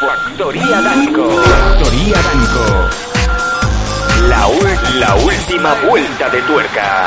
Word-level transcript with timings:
Factoría 0.00 0.80
Danco. 0.80 1.28
Factoría 1.42 2.16
Danco. 2.22 2.88
La, 4.28 4.48
la 4.98 5.14
última 5.16 5.74
vuelta 5.86 6.28
de 6.30 6.42
tuerca. 6.42 7.06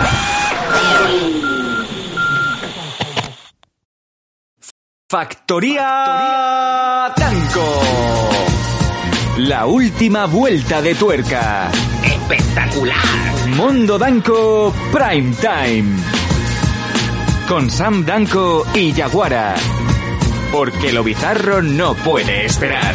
Factoría 5.09 7.11
Danco. 7.15 7.79
La 9.37 9.65
última 9.65 10.25
vuelta 10.25 10.81
de 10.81 10.95
tuerca. 10.95 11.69
Espectacular. 12.03 12.97
Mundo 13.55 13.97
Danco 13.97 14.73
Prime 14.91 15.35
Time. 15.35 15.97
Con 17.47 17.69
Sam 17.69 18.05
Danco 18.05 18.65
y 18.73 18.93
Yaguara. 18.93 19.55
Porque 20.53 20.93
lo 20.93 21.03
bizarro 21.03 21.63
no 21.63 21.95
puede 21.95 22.45
esperar. 22.45 22.93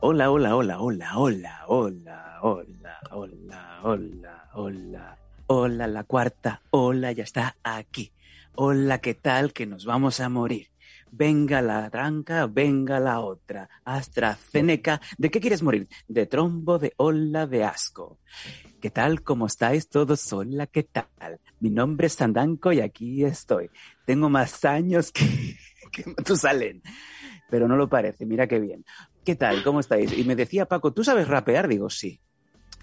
Hola, 0.00 0.32
hola, 0.32 0.56
hola, 0.56 0.80
hola, 0.80 1.16
hola, 1.16 1.64
hola, 1.68 2.38
hola, 2.42 3.00
hola, 3.12 3.80
hola, 3.84 4.50
hola, 4.54 5.18
hola, 5.46 5.86
la 5.86 6.02
cuarta, 6.02 6.60
hola, 6.70 7.12
ya 7.12 7.22
está 7.22 7.56
aquí. 7.62 8.10
Hola, 8.56 8.98
¿qué 8.98 9.14
tal? 9.14 9.52
Que 9.52 9.66
nos 9.66 9.84
vamos 9.84 10.18
a 10.18 10.28
morir. 10.28 10.70
Venga 11.12 11.62
la 11.62 11.88
tranca, 11.88 12.48
venga 12.48 12.98
la 12.98 13.20
otra. 13.20 13.68
AstraZeneca. 13.84 15.00
¿De 15.18 15.30
qué 15.30 15.40
quieres 15.40 15.62
morir? 15.62 15.86
De 16.08 16.26
trombo, 16.26 16.80
de 16.80 16.94
ola, 16.96 17.46
de 17.46 17.62
asco. 17.62 18.18
¿Qué 18.84 18.90
tal? 18.90 19.22
¿Cómo 19.22 19.46
estáis 19.46 19.88
todos? 19.88 20.30
Hola, 20.34 20.66
¿qué 20.66 20.82
tal? 20.82 21.40
Mi 21.58 21.70
nombre 21.70 22.06
es 22.06 22.12
Sandanco 22.12 22.70
y 22.70 22.82
aquí 22.82 23.24
estoy. 23.24 23.70
Tengo 24.04 24.28
más 24.28 24.62
años 24.66 25.10
que, 25.10 25.24
que 25.90 26.04
Matusalén, 26.04 26.82
pero 27.48 27.66
no 27.66 27.76
lo 27.76 27.88
parece. 27.88 28.26
Mira 28.26 28.46
qué 28.46 28.60
bien. 28.60 28.84
¿Qué 29.24 29.36
tal? 29.36 29.62
¿Cómo 29.62 29.80
estáis? 29.80 30.12
Y 30.12 30.24
me 30.24 30.36
decía 30.36 30.66
Paco, 30.66 30.92
¿tú 30.92 31.02
sabes 31.02 31.28
rapear? 31.28 31.66
Digo, 31.66 31.88
sí, 31.88 32.20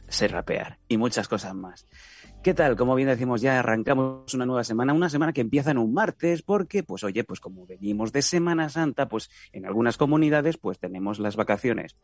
sé 0.07 0.27
rapear 0.27 0.79
y 0.87 0.97
muchas 0.97 1.27
cosas 1.27 1.53
más. 1.53 1.85
¿Qué 2.43 2.55
tal? 2.55 2.75
Como 2.75 2.95
bien 2.95 3.07
decimos, 3.07 3.39
ya 3.41 3.59
arrancamos 3.59 4.33
una 4.33 4.47
nueva 4.47 4.63
semana, 4.63 4.93
una 4.93 5.09
semana 5.09 5.31
que 5.31 5.41
empieza 5.41 5.69
en 5.69 5.77
un 5.77 5.93
martes, 5.93 6.41
porque, 6.41 6.81
pues 6.81 7.03
oye, 7.03 7.23
pues 7.23 7.39
como 7.39 7.67
venimos 7.67 8.11
de 8.11 8.23
Semana 8.23 8.67
Santa, 8.67 9.07
pues 9.07 9.29
en 9.51 9.67
algunas 9.67 9.95
comunidades, 9.97 10.57
pues 10.57 10.79
tenemos 10.79 11.19
las 11.19 11.35
vacaciones 11.35 11.97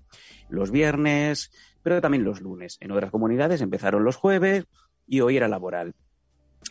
los 0.47 0.69
viernes, 0.69 1.52
pero 1.81 2.02
también 2.02 2.23
los 2.23 2.39
lunes. 2.39 2.77
En 2.81 2.91
otras 2.91 3.09
comunidades 3.09 3.61
empezaron 3.61 4.03
los 4.03 4.16
jueves 4.16 4.67
y 5.07 5.21
hoy 5.21 5.38
era 5.38 5.47
laboral. 5.47 5.95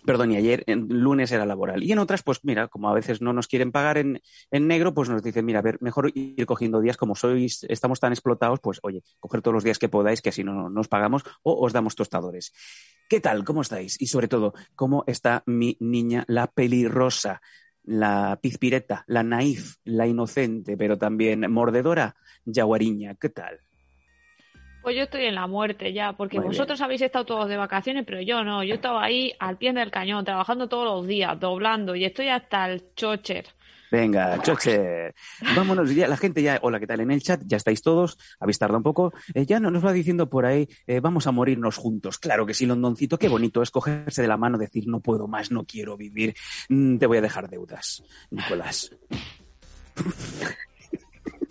Perdón, 0.05 0.33
y 0.33 0.37
ayer, 0.37 0.63
en 0.67 0.87
lunes 0.89 1.33
era 1.33 1.47
laboral. 1.47 1.83
Y 1.83 1.91
en 1.91 1.99
otras, 1.99 2.23
pues 2.23 2.41
mira, 2.45 2.69
como 2.69 2.89
a 2.89 2.95
veces 2.95 3.21
no 3.21 3.33
nos 3.33 3.49
quieren 3.49 3.73
pagar 3.73 3.99
en, 3.99 4.21
en 4.51 4.69
negro, 4.69 4.95
pues 4.95 5.09
nos 5.09 5.23
dicen, 5.23 5.45
mira, 5.45 5.59
a 5.59 5.63
ver, 5.63 5.79
mejor 5.81 6.13
ir 6.15 6.47
cogiendo 6.47 6.81
días, 6.81 6.97
como 6.97 7.17
sois, 7.17 7.65
estamos 7.69 7.99
tan 7.99 8.13
explotados, 8.13 8.61
pues 8.61 8.79
oye, 8.83 9.03
coger 9.19 9.43
todos 9.43 9.55
los 9.55 9.65
días 9.65 9.79
que 9.79 9.89
podáis, 9.89 10.23
que 10.23 10.29
así 10.29 10.45
no 10.45 10.71
nos 10.71 10.89
pagamos, 10.89 11.25
o 11.43 11.65
os 11.65 11.73
damos 11.73 11.97
tostadores. 11.97 12.53
¿Qué 13.09 13.21
tal? 13.21 13.45
¿Cómo 13.45 13.63
estáis? 13.63 14.01
Y 14.01 14.07
sobre 14.07 14.29
todo, 14.29 14.55
¿cómo 14.75 15.05
está 15.07 15.43
mi 15.47 15.77
niña, 15.81 16.25
la 16.29 16.49
pelirrosa, 16.49 17.41
la 17.83 18.39
pizpireta, 18.41 19.05
la 19.07 19.23
naif, 19.23 19.77
la 19.85 20.07
inocente, 20.07 20.77
pero 20.77 20.99
también 20.99 21.51
mordedora, 21.51 22.17
yaguariña? 22.45 23.15
¿Qué 23.15 23.29
tal? 23.29 23.61
Pues 24.87 24.95
yo 24.95 25.03
estoy 25.03 25.25
en 25.25 25.35
la 25.35 25.49
muerte 25.49 25.93
ya, 25.93 26.13
porque 26.13 26.39
Muy 26.39 26.47
vosotros 26.47 26.81
habéis 26.81 27.03
estado 27.03 27.25
todos 27.25 27.49
de 27.49 27.57
vacaciones, 27.57 28.05
pero 28.07 28.21
yo 28.21 28.45
no. 28.45 28.63
Yo 28.63 28.77
estaba 28.77 29.03
ahí 29.03 29.33
al 29.41 29.57
pie 29.59 29.73
del 29.73 29.91
cañón, 29.91 30.25
trabajando 30.25 30.69
todos 30.69 30.85
los 30.85 31.09
días, 31.09 31.41
doblando, 31.41 31.97
y 31.97 32.05
estoy 32.05 32.29
hasta 32.29 32.71
el 32.71 32.95
chocher. 32.95 33.47
Venga, 33.91 34.41
choche. 34.43 35.13
Vámonos, 35.57 35.93
ya, 35.93 36.07
la 36.07 36.17
gente 36.17 36.41
ya, 36.41 36.61
hola, 36.63 36.79
¿qué 36.79 36.87
tal? 36.87 37.01
En 37.01 37.11
el 37.11 37.21
chat, 37.21 37.43
ya 37.45 37.57
estáis 37.57 37.83
todos, 37.83 38.17
habéis 38.39 38.61
tardado 38.61 38.79
un 38.79 38.85
poco. 38.85 39.13
Eh, 39.35 39.45
ya 39.45 39.59
no, 39.59 39.73
nos 39.73 39.85
va 39.85 39.93
diciendo 39.93 40.31
por 40.31 40.47
ahí, 40.47 40.69
eh, 40.87 41.01
vamos 41.01 41.27
a 41.27 41.33
morirnos 41.33 41.77
juntos. 41.77 42.19
Claro 42.19 42.47
que 42.47 42.55
sí, 42.55 42.65
Londoncito, 42.65 43.19
qué 43.19 43.27
bonito 43.29 43.63
es 43.63 43.73
cogerse 43.73 44.23
de 44.23 44.29
la 44.29 44.37
mano, 44.37 44.57
decir, 44.57 44.87
no 44.87 45.01
puedo 45.01 45.27
más, 45.27 45.51
no 45.51 45.65
quiero 45.65 45.97
vivir, 45.97 46.37
mm, 46.69 46.99
te 46.99 47.07
voy 47.07 47.19
a 47.19 47.23
dejar 47.23 47.51
deudas, 47.51 48.05
Nicolás. 48.31 48.93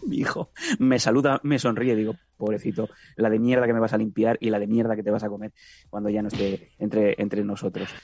Mi 0.07 0.17
hijo 0.17 0.51
me 0.79 0.99
saluda, 0.99 1.39
me 1.43 1.59
sonríe, 1.59 1.95
digo, 1.95 2.19
pobrecito, 2.37 2.89
la 3.15 3.29
de 3.29 3.39
mierda 3.39 3.65
que 3.67 3.73
me 3.73 3.79
vas 3.79 3.93
a 3.93 3.97
limpiar 3.97 4.37
y 4.39 4.49
la 4.49 4.59
de 4.59 4.67
mierda 4.67 4.95
que 4.95 5.03
te 5.03 5.11
vas 5.11 5.23
a 5.23 5.29
comer 5.29 5.53
cuando 5.89 6.09
ya 6.09 6.21
no 6.21 6.27
esté 6.27 6.73
entre, 6.77 7.15
entre 7.21 7.43
nosotros. 7.43 7.97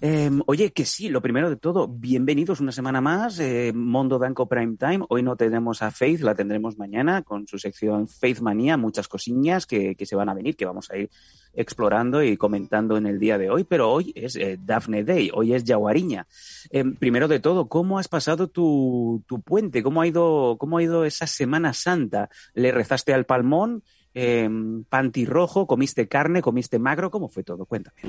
Eh, 0.00 0.30
oye, 0.46 0.70
que 0.70 0.84
sí, 0.84 1.08
lo 1.08 1.20
primero 1.20 1.50
de 1.50 1.56
todo, 1.56 1.88
bienvenidos 1.88 2.60
una 2.60 2.70
semana 2.70 3.00
más, 3.00 3.40
eh, 3.40 3.72
Mondo 3.74 4.20
Danco 4.20 4.48
Prime 4.48 4.76
Time. 4.76 5.04
Hoy 5.08 5.24
no 5.24 5.34
tenemos 5.34 5.82
a 5.82 5.90
Faith, 5.90 6.20
la 6.20 6.36
tendremos 6.36 6.78
mañana 6.78 7.22
con 7.22 7.48
su 7.48 7.58
sección 7.58 8.06
Faith 8.06 8.38
Manía, 8.38 8.76
muchas 8.76 9.08
cosillas 9.08 9.66
que, 9.66 9.96
que 9.96 10.06
se 10.06 10.14
van 10.14 10.28
a 10.28 10.34
venir, 10.34 10.56
que 10.56 10.66
vamos 10.66 10.88
a 10.92 10.98
ir 10.98 11.10
explorando 11.52 12.22
y 12.22 12.36
comentando 12.36 12.96
en 12.96 13.06
el 13.06 13.18
día 13.18 13.38
de 13.38 13.50
hoy, 13.50 13.64
pero 13.64 13.90
hoy 13.90 14.12
es 14.14 14.36
eh, 14.36 14.56
Daphne 14.64 15.02
Day, 15.02 15.32
hoy 15.34 15.52
es 15.52 15.64
Yaguariña. 15.64 16.28
Eh, 16.70 16.84
primero 16.84 17.26
de 17.26 17.40
todo, 17.40 17.68
¿cómo 17.68 17.98
has 17.98 18.06
pasado 18.06 18.46
tu, 18.46 19.24
tu 19.26 19.40
puente? 19.40 19.82
¿Cómo 19.82 20.00
ha, 20.00 20.06
ido, 20.06 20.56
¿Cómo 20.60 20.78
ha 20.78 20.82
ido 20.84 21.04
esa 21.04 21.26
Semana 21.26 21.72
Santa? 21.72 22.30
¿Le 22.54 22.70
rezaste 22.70 23.12
al 23.12 23.26
palmón? 23.26 23.82
Eh, 24.14 24.48
¿Panty 24.88 25.26
rojo? 25.26 25.66
¿Comiste 25.66 26.06
carne? 26.06 26.40
¿Comiste 26.40 26.78
magro? 26.78 27.10
¿Cómo 27.10 27.28
fue 27.28 27.42
todo? 27.42 27.66
Cuéntame. 27.66 28.00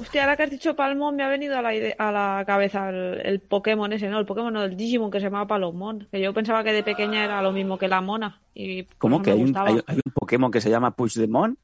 Hostia, 0.00 0.22
ahora 0.22 0.36
que 0.36 0.42
has 0.42 0.50
dicho 0.50 0.74
Palmón, 0.74 1.14
me 1.16 1.22
ha 1.22 1.28
venido 1.28 1.56
a 1.56 1.62
la, 1.62 1.70
a 1.98 2.10
la 2.12 2.44
cabeza 2.44 2.90
el, 2.90 3.20
el 3.24 3.40
Pokémon 3.40 3.92
ese, 3.92 4.08
¿no? 4.08 4.18
El 4.18 4.26
Pokémon, 4.26 4.52
no, 4.52 4.64
el 4.64 4.76
Digimon 4.76 5.10
que 5.10 5.20
se 5.20 5.26
llamaba 5.26 5.46
Palomón. 5.46 6.08
Que 6.10 6.20
yo 6.20 6.32
pensaba 6.34 6.64
que 6.64 6.72
de 6.72 6.82
pequeña 6.82 7.24
era 7.24 7.40
lo 7.42 7.52
mismo 7.52 7.78
que 7.78 7.86
la 7.86 8.00
mona. 8.00 8.40
Y 8.54 8.84
¿Cómo 8.98 9.22
que 9.22 9.30
me 9.30 9.36
hay 9.36 9.40
un, 9.42 9.46
gustaba. 9.48 9.68
hay, 9.68 9.80
hay 9.86 9.96
un 10.04 10.12
Pokémon 10.12 10.50
que 10.50 10.60
se 10.60 10.70
llama 10.70 10.90
Puigdemont? 10.92 11.58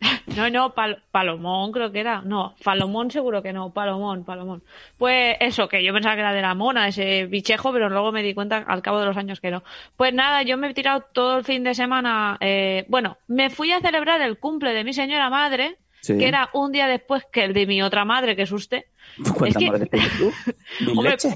No, 0.36 0.50
no, 0.50 0.74
Pal- 0.74 1.02
Palomón 1.12 1.70
creo 1.72 1.92
que 1.92 2.00
era. 2.00 2.20
No, 2.20 2.56
Palomón 2.62 3.10
seguro 3.12 3.42
que 3.42 3.52
no. 3.52 3.72
Palomón, 3.72 4.24
Palomón. 4.24 4.62
Pues 4.98 5.36
eso, 5.40 5.68
que 5.68 5.82
yo 5.84 5.92
pensaba 5.94 6.16
que 6.16 6.20
era 6.20 6.32
de 6.34 6.42
la 6.42 6.54
mona, 6.54 6.88
ese 6.88 7.26
bichejo, 7.26 7.72
pero 7.72 7.88
luego 7.88 8.10
me 8.12 8.22
di 8.24 8.34
cuenta 8.34 8.58
al 8.58 8.82
cabo 8.82 8.98
de 8.98 9.06
los 9.06 9.16
años 9.16 9.40
que 9.40 9.50
no. 9.52 9.62
Pues 9.96 10.12
nada, 10.12 10.42
yo 10.42 10.58
me 10.58 10.68
he 10.68 10.74
tirado 10.74 11.04
todo 11.12 11.38
el 11.38 11.44
fin 11.44 11.62
de 11.62 11.74
semana. 11.74 12.36
eh, 12.40 12.84
bueno, 12.88 13.16
me 13.28 13.48
fui 13.48 13.70
a 13.72 13.80
celebrar 13.80 14.20
el 14.20 14.38
cumple 14.38 14.74
de 14.74 14.82
mi 14.84 14.92
señora 14.92 15.30
madre, 15.30 15.76
Sí. 16.06 16.18
que 16.18 16.26
era 16.28 16.48
un 16.52 16.72
día 16.72 16.86
después 16.86 17.24
que 17.32 17.44
el 17.44 17.52
de 17.52 17.66
mi 17.66 17.82
otra 17.82 18.04
madre, 18.04 18.36
que 18.36 18.42
es 18.42 18.52
usted. 18.52 18.84
¿Cuánta 19.36 19.46
Es 19.48 19.56
que- 19.56 19.70
madre 19.70 19.86
tienes 19.86 20.18
tú? 20.18 20.32
¿Mil 20.80 20.90
Hombre, 20.98 21.10
leche? 21.10 21.34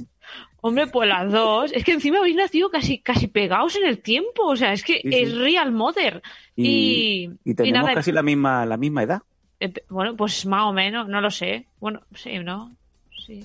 Hombre, 0.63 0.87
pues 0.89 1.09
las 1.09 1.33
dos. 1.33 1.73
Es 1.73 1.83
que 1.85 1.93
encima 1.93 2.19
habéis 2.19 2.37
nacido 2.37 2.71
casi, 2.71 2.99
casi 3.01 3.27
pegados 3.29 3.77
en 3.77 3.87
el 3.87 4.01
tiempo. 4.01 4.45
O 4.47 4.57
sea, 4.57 4.73
es 4.73 4.85
que 4.85 5.01
Sí, 5.03 5.09
es 5.11 5.35
real 5.37 5.73
mother. 5.73 6.23
Y, 6.55 7.31
Y, 7.45 7.51
y 7.51 7.55
tenemos 7.55 7.83
nada, 7.83 7.95
casi 7.95 8.13
la 8.13 8.23
misma, 8.23 8.67
la 8.67 8.77
misma 8.77 9.03
edad. 9.03 9.23
eh, 9.59 9.73
Bueno, 9.89 10.15
pues 10.17 10.45
más 10.47 10.65
o 10.65 10.73
menos, 10.73 11.09
no 11.09 11.21
lo 11.23 11.31
sé. 11.31 11.67
Bueno, 11.81 12.03
sí, 12.15 12.39
¿no? 12.41 12.71
Sí. 13.27 13.43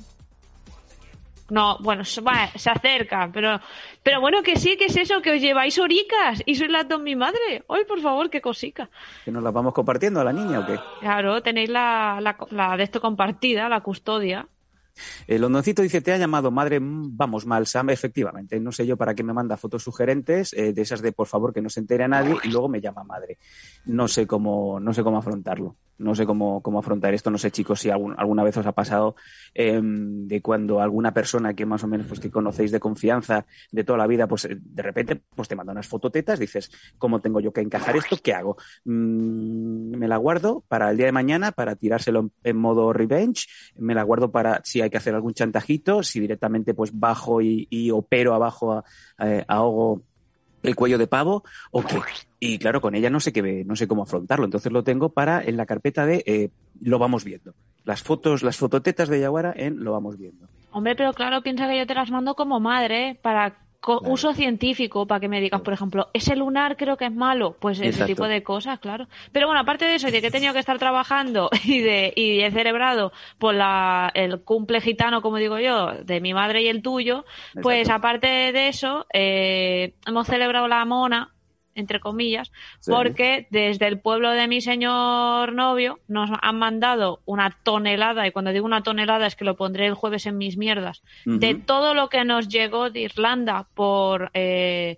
No, 1.49 1.77
bueno, 1.79 2.03
se, 2.03 2.21
va, 2.21 2.47
se 2.55 2.71
acerca, 2.71 3.29
pero, 3.31 3.59
pero 4.01 4.19
bueno, 4.19 4.41
que 4.41 4.55
sí, 4.55 4.77
que 4.77 4.85
es 4.85 4.97
eso, 4.97 5.21
que 5.21 5.31
os 5.31 5.39
lleváis 5.39 5.77
oricas 5.77 6.41
y 6.45 6.55
sois 6.55 6.71
las 6.71 6.87
dos 6.87 6.99
mi 6.99 7.15
madre. 7.15 7.63
Ay, 7.69 7.85
por 7.87 8.01
favor, 8.01 8.31
qué 8.31 8.41
cosica. 8.41 8.89
¿Que 9.23 9.31
nos 9.31 9.43
las 9.43 9.53
vamos 9.53 9.73
compartiendo 9.73 10.19
a 10.19 10.23
la 10.23 10.33
niña 10.33 10.59
o 10.61 10.65
qué? 10.65 10.79
Claro, 11.01 11.41
tenéis 11.43 11.69
la, 11.69 12.17
la, 12.19 12.35
la 12.49 12.75
de 12.77 12.83
esto 12.83 12.99
compartida, 12.99 13.69
la 13.69 13.81
custodia. 13.81 14.47
El 15.27 15.41
Londoncito 15.41 15.81
dice, 15.81 16.01
te 16.01 16.11
ha 16.13 16.17
llamado 16.17 16.51
madre, 16.51 16.79
mm, 16.79 17.15
vamos 17.17 17.45
mal, 17.45 17.65
Sam, 17.67 17.89
efectivamente. 17.89 18.59
No 18.59 18.71
sé 18.71 18.85
yo 18.85 18.97
para 18.97 19.13
qué 19.15 19.23
me 19.23 19.33
manda 19.33 19.57
fotos 19.57 19.83
sugerentes, 19.83 20.53
eh, 20.53 20.73
de 20.73 20.81
esas 20.81 21.01
de 21.01 21.11
por 21.11 21.27
favor 21.27 21.53
que 21.53 21.61
no 21.61 21.69
se 21.69 21.79
entere 21.79 22.03
a 22.03 22.07
nadie, 22.07 22.35
y 22.43 22.49
luego 22.49 22.69
me 22.69 22.81
llama 22.81 23.03
madre. 23.03 23.37
No 23.85 24.07
sé 24.07 24.25
cómo, 24.27 24.79
no 24.79 24.93
sé 24.93 25.03
cómo 25.03 25.17
afrontarlo. 25.17 25.75
No 25.97 26.13
sé 26.13 26.25
cómo, 26.25 26.61
cómo 26.61 26.79
afrontar 26.79 27.13
esto. 27.13 27.31
No 27.31 27.37
sé, 27.37 27.51
chicos, 27.51 27.79
si 27.79 27.89
algún- 27.89 28.15
alguna 28.17 28.43
vez 28.43 28.57
os 28.57 28.65
ha 28.65 28.73
pasado 28.73 29.15
eh, 29.53 29.79
de 29.81 30.41
cuando 30.41 30.81
alguna 30.81 31.13
persona 31.13 31.53
que 31.53 31.65
más 31.65 31.85
o 31.85 31.87
menos 31.87 32.05
pues 32.07 32.19
que 32.19 32.29
conocéis 32.29 32.71
de 32.71 32.81
confianza 32.81 33.45
de 33.71 33.83
toda 33.85 33.97
la 33.99 34.07
vida, 34.07 34.27
pues 34.27 34.43
eh, 34.43 34.57
de 34.59 34.83
repente 34.83 35.21
pues 35.35 35.47
te 35.47 35.55
manda 35.55 35.71
unas 35.71 35.87
fototetas, 35.87 36.37
dices, 36.37 36.69
¿cómo 36.97 37.21
tengo 37.21 37.39
yo 37.39 37.53
que 37.53 37.61
encajar 37.61 37.95
esto? 37.95 38.17
¿Qué 38.21 38.33
hago? 38.33 38.57
Mm, 38.83 39.95
me 39.97 40.07
la 40.09 40.17
guardo 40.17 40.63
para 40.67 40.91
el 40.91 40.97
día 40.97 41.05
de 41.05 41.11
mañana, 41.13 41.51
para 41.53 41.75
tirárselo 41.75 42.19
en, 42.19 42.31
en 42.43 42.57
modo 42.57 42.91
revenge, 42.91 43.45
me 43.77 43.95
la 43.95 44.03
guardo 44.03 44.31
para 44.31 44.59
si 44.65 44.81
hay 44.85 44.89
que 44.89 44.97
hacer 44.97 45.13
algún 45.15 45.33
chantajito, 45.33 46.01
si 46.03 46.19
directamente 46.19 46.73
pues 46.73 46.97
bajo 46.97 47.41
y, 47.41 47.67
opero 47.91 48.33
abajo, 48.33 48.73
a- 48.73 48.83
ahogo 49.47 50.01
el 50.63 50.75
cuello 50.75 50.97
de 50.97 51.07
pavo 51.07 51.43
o 51.71 51.83
qué. 51.83 51.97
Y 52.39 52.57
claro, 52.57 52.81
con 52.81 52.95
ella 52.95 53.09
no 53.09 53.19
sé 53.19 53.31
qué, 53.31 53.63
no 53.65 53.75
sé 53.75 53.87
cómo 53.87 54.03
afrontarlo. 54.03 54.45
Entonces 54.45 54.71
lo 54.71 54.83
tengo 54.83 55.09
para 55.09 55.43
en 55.43 55.57
la 55.57 55.65
carpeta 55.65 56.05
de 56.05 56.23
eh, 56.25 56.49
lo 56.81 56.97
vamos 56.99 57.23
viendo. 57.23 57.53
Las 57.83 58.01
fotos, 58.01 58.41
las 58.41 58.57
fototetas 58.57 59.09
de 59.09 59.19
Yaguara 59.19 59.53
en 59.55 59.83
lo 59.83 59.91
vamos 59.91 60.17
viendo. 60.17 60.47
Hombre, 60.71 60.95
pero 60.95 61.13
claro, 61.13 61.41
piensa 61.41 61.67
que 61.67 61.77
yo 61.77 61.85
te 61.85 61.93
las 61.93 62.09
mando 62.09 62.33
como 62.35 62.59
madre 62.59 63.09
¿eh? 63.11 63.19
para 63.21 63.57
co- 63.85 63.99
Claro. 63.99 64.13
uso 64.15 64.33
científico, 64.33 65.05
para 65.05 65.19
que 65.19 65.27
me 65.29 65.39
digas, 65.39 65.61
por 65.61 65.71
ejemplo, 65.73 66.07
ese 66.11 66.35
lunar 66.35 66.75
creo 66.75 66.97
que 66.97 67.05
es 67.05 67.13
malo, 67.13 67.55
pues 67.59 67.77
ese 67.77 67.89
Exacto. 67.89 68.07
tipo 68.07 68.27
de 68.27 68.41
cosas, 68.41 68.79
claro. 68.79 69.07
Pero 69.31 69.45
bueno, 69.45 69.61
aparte 69.61 69.85
de 69.85 69.93
eso, 69.95 70.09
de 70.09 70.21
que 70.21 70.27
he 70.27 70.31
tenido 70.31 70.53
que 70.53 70.59
estar 70.59 70.79
trabajando 70.79 71.49
y 71.65 71.81
de 71.81 72.11
y 72.15 72.41
he 72.41 72.49
celebrado 72.51 73.11
por 73.37 73.53
la, 73.53 74.09
el 74.15 74.41
cumple 74.41 74.81
gitano, 74.81 75.21
como 75.21 75.37
digo 75.37 75.59
yo, 75.59 75.91
de 76.03 76.19
mi 76.19 76.33
madre 76.33 76.63
y 76.63 76.67
el 76.67 76.81
tuyo, 76.81 77.25
pues 77.61 77.87
aparte 77.91 78.27
de 78.51 78.69
eso, 78.69 79.05
eh, 79.13 79.93
hemos 80.07 80.25
celebrado 80.25 80.67
la 80.67 80.83
mona, 80.85 81.29
entre 81.75 81.99
comillas, 81.99 82.51
Sí. 82.79 82.91
porque 82.91 83.47
desde 83.51 83.87
el 83.87 83.99
pueblo 83.99 84.31
de 84.31 84.47
mi 84.47 84.61
señor 84.61 85.53
novio 85.53 85.99
nos 86.07 86.29
han 86.41 86.57
mandado 86.57 87.19
una 87.25 87.55
tonelada, 87.63 88.25
y 88.27 88.31
cuando 88.31 88.51
digo 88.51 88.65
una 88.65 88.81
tonelada 88.81 89.27
es 89.27 89.35
que 89.35 89.45
lo 89.45 89.55
pondré 89.55 89.85
el 89.85 89.93
jueves 89.93 90.25
en 90.25 90.37
mis 90.37 90.57
mierdas, 90.57 91.03
de 91.25 91.53
todo 91.55 91.93
lo 91.93 92.09
que 92.09 92.23
nos 92.25 92.47
llegó 92.47 92.89
de 92.89 93.01
Irlanda 93.01 93.67
por, 93.75 94.31
eh, 94.33 94.97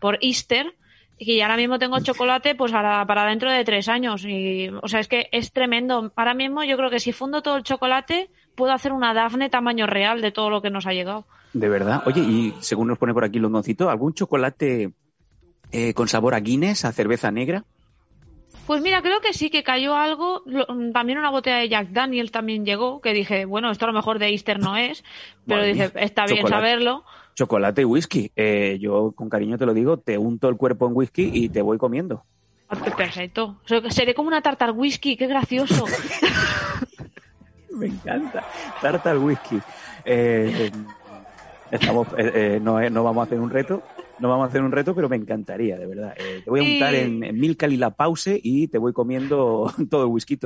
por 0.00 0.18
Easter. 0.20 0.74
Y 1.18 1.40
ahora 1.40 1.56
mismo 1.56 1.78
tengo 1.78 1.98
chocolate 2.00 2.54
pues 2.54 2.72
para, 2.72 3.06
para 3.06 3.24
dentro 3.24 3.50
de 3.50 3.64
tres 3.64 3.88
años. 3.88 4.22
Y, 4.26 4.68
o 4.68 4.86
sea, 4.86 5.00
es 5.00 5.08
que 5.08 5.28
es 5.32 5.50
tremendo. 5.50 6.12
Ahora 6.14 6.34
mismo 6.34 6.62
yo 6.62 6.76
creo 6.76 6.90
que 6.90 7.00
si 7.00 7.12
fundo 7.12 7.40
todo 7.40 7.56
el 7.56 7.62
chocolate, 7.62 8.28
puedo 8.54 8.70
hacer 8.74 8.92
una 8.92 9.14
Dafne 9.14 9.48
tamaño 9.48 9.86
real 9.86 10.20
de 10.20 10.30
todo 10.30 10.50
lo 10.50 10.60
que 10.60 10.68
nos 10.68 10.86
ha 10.86 10.92
llegado. 10.92 11.24
De 11.54 11.70
verdad. 11.70 12.02
Oye, 12.04 12.20
y 12.20 12.54
según 12.60 12.88
nos 12.88 12.98
pone 12.98 13.14
por 13.14 13.24
aquí 13.24 13.38
Londoncito, 13.38 13.88
¿algún 13.88 14.12
chocolate 14.12 14.90
eh, 15.72 15.94
con 15.94 16.08
sabor 16.08 16.34
a 16.34 16.40
Guinness, 16.40 16.84
a 16.84 16.92
cerveza 16.92 17.30
negra? 17.30 17.64
Pues 18.66 18.82
mira, 18.82 19.00
creo 19.00 19.20
que 19.20 19.32
sí, 19.32 19.48
que 19.48 19.62
cayó 19.62 19.94
algo. 19.94 20.42
También 20.92 21.18
una 21.18 21.30
botella 21.30 21.58
de 21.58 21.68
Jack 21.68 21.90
Daniels 21.90 22.32
también 22.32 22.64
llegó, 22.64 23.00
que 23.00 23.12
dije, 23.12 23.44
bueno, 23.44 23.70
esto 23.70 23.84
a 23.84 23.88
lo 23.88 23.94
mejor 23.94 24.18
de 24.18 24.30
Easter 24.30 24.58
no 24.58 24.76
es, 24.76 25.04
pero 25.46 25.60
Madre 25.60 25.72
dije, 25.72 25.90
mía, 25.94 26.02
está 26.02 26.24
bien 26.26 26.38
chocolate. 26.38 26.62
saberlo. 26.62 27.04
Chocolate 27.34 27.82
y 27.82 27.84
whisky. 27.84 28.32
Eh, 28.34 28.78
yo 28.80 29.12
con 29.12 29.28
cariño 29.28 29.58
te 29.58 29.66
lo 29.66 29.74
digo, 29.74 29.98
te 29.98 30.18
unto 30.18 30.48
el 30.48 30.56
cuerpo 30.56 30.86
en 30.88 30.96
whisky 30.96 31.30
y 31.32 31.48
te 31.48 31.62
voy 31.62 31.78
comiendo. 31.78 32.24
Pues 32.68 32.94
Perfecto. 32.94 33.60
Seré 33.90 34.14
como 34.14 34.28
una 34.28 34.42
tartar 34.42 34.72
whisky, 34.72 35.16
qué 35.16 35.26
gracioso. 35.26 35.84
Me 37.70 37.86
encanta. 37.86 38.42
Tarta 38.80 39.10
al 39.10 39.18
whisky. 39.18 39.60
Eh, 40.04 40.70
estamos, 41.70 42.08
eh, 42.16 42.32
eh, 42.34 42.60
no, 42.60 42.80
eh, 42.80 42.90
no 42.90 43.04
vamos 43.04 43.22
a 43.22 43.24
hacer 43.26 43.38
un 43.38 43.50
reto, 43.50 43.82
no 44.18 44.28
vamos 44.28 44.44
a 44.46 44.48
hacer 44.48 44.62
un 44.62 44.72
reto, 44.72 44.94
pero 44.94 45.08
me 45.08 45.16
encantaría, 45.16 45.76
de 45.78 45.86
verdad. 45.86 46.14
Eh, 46.16 46.42
te 46.44 46.50
voy 46.50 46.60
a 46.60 46.62
untar 46.74 46.94
en, 46.94 47.22
en 47.24 47.38
Milka 47.38 47.66
y 47.66 47.76
la 47.76 47.90
pause 47.90 48.40
y 48.42 48.68
te 48.68 48.78
voy 48.78 48.92
comiendo 48.92 49.72
todo 49.90 50.02
el 50.04 50.08
whisky. 50.08 50.38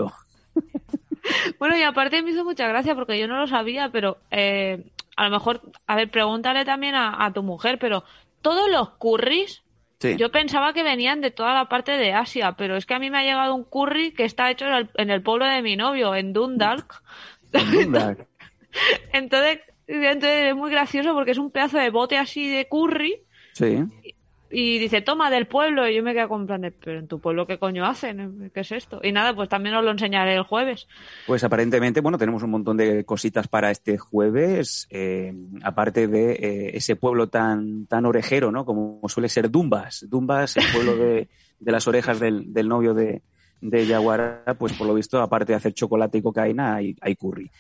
Bueno, 1.59 1.77
y 1.77 1.83
aparte 1.83 2.23
me 2.23 2.31
hizo 2.31 2.45
mucha 2.45 2.67
gracia 2.67 2.95
porque 2.95 3.19
yo 3.19 3.29
no 3.29 3.39
lo 3.39 3.47
sabía, 3.47 3.91
pero 3.93 4.19
eh, 4.31 4.85
a 5.17 5.25
lo 5.25 5.31
mejor, 5.31 5.61
a 5.87 5.97
ver, 5.97 6.11
pregúntale 6.11 6.65
también 6.65 6.95
a, 6.95 7.25
a 7.25 7.33
tu 7.33 7.43
mujer, 7.43 7.79
pero 7.79 8.05
todos 8.43 8.71
los 8.71 8.91
curries, 8.91 9.63
Sí. 10.03 10.17
yo 10.17 10.31
pensaba 10.33 10.73
que 10.73 10.83
venían 10.83 11.21
de 11.21 11.31
toda 11.31 11.53
la 11.53 11.69
parte 11.69 11.93
de 11.93 12.15
Asia, 12.15 12.53
pero 12.57 12.75
es 12.77 12.87
que 12.87 12.95
a 12.95 12.99
mí 12.99 13.11
me 13.11 13.19
ha 13.19 13.23
llegado 13.23 13.55
un 13.55 13.65
curry 13.65 14.13
que 14.13 14.25
está 14.25 14.51
hecho 14.51 14.65
en 14.65 14.73
el, 14.73 14.91
en 14.95 15.11
el 15.11 15.23
pueblo 15.23 15.45
de 15.45 15.61
mi 15.61 15.77
novio, 15.77 16.15
en 16.15 16.33
Dundalk. 16.33 17.03
Anda. 17.53 18.17
Entonces, 19.13 19.59
entonces 19.87 20.47
es 20.51 20.57
muy 20.57 20.71
gracioso 20.71 21.13
porque 21.13 21.33
es 21.33 21.39
un 21.39 21.51
pedazo 21.51 21.77
de 21.77 21.91
bote 21.91 22.17
así 22.17 22.49
de 22.49 22.67
curry 22.67 23.21
Sí. 23.61 24.15
y 24.51 24.79
dice, 24.79 25.01
toma 25.01 25.31
del 25.31 25.47
pueblo. 25.47 25.87
Y 25.89 25.95
yo 25.95 26.03
me 26.03 26.15
quedo 26.15 26.29
con 26.29 26.47
plan 26.47 26.63
de, 26.63 26.73
pero 26.73 26.99
en 26.99 27.07
tu 27.07 27.21
pueblo, 27.21 27.47
¿qué 27.47 27.59
coño 27.59 27.85
hacen? 27.85 28.51
¿Qué 28.53 28.61
es 28.61 28.73
esto? 28.73 29.01
Y 29.03 29.13
nada, 29.13 29.35
pues 29.35 29.49
también 29.49 29.77
os 29.77 29.85
lo 29.85 29.91
enseñaré 29.91 30.35
el 30.35 30.43
jueves. 30.43 30.89
Pues 31.27 31.45
aparentemente, 31.45 32.01
bueno, 32.01 32.19
tenemos 32.19 32.43
un 32.43 32.51
montón 32.51 32.77
de 32.77 33.05
cositas 33.05 33.47
para 33.49 33.71
este 33.71 33.99
jueves, 33.99 34.89
eh, 34.91 35.33
aparte 35.63 36.09
de 36.09 36.33
eh, 36.33 36.71
ese 36.77 36.97
pueblo 36.97 37.29
tan, 37.29 37.87
tan 37.87 38.07
orejero, 38.07 38.51
¿no? 38.51 38.65
Como 38.65 39.01
suele 39.09 39.29
ser 39.29 39.51
Dumbas. 39.51 40.07
Dumbas, 40.09 40.57
el 40.57 40.65
pueblo 40.73 40.97
de, 40.97 41.29
de 41.61 41.73
las 41.73 41.87
orejas 41.87 42.19
del, 42.19 42.53
del 42.53 42.69
novio 42.69 42.95
de, 42.95 43.23
de 43.61 43.87
Yaguara, 43.87 44.57
pues 44.59 44.73
por 44.73 44.87
lo 44.87 44.95
visto, 44.95 45.21
aparte 45.21 45.53
de 45.53 45.57
hacer 45.57 45.75
chocolate 45.75 46.19
y 46.19 46.23
cocaína, 46.23 46.77
hay, 46.77 46.97
hay 47.01 47.15
curry. 47.15 47.51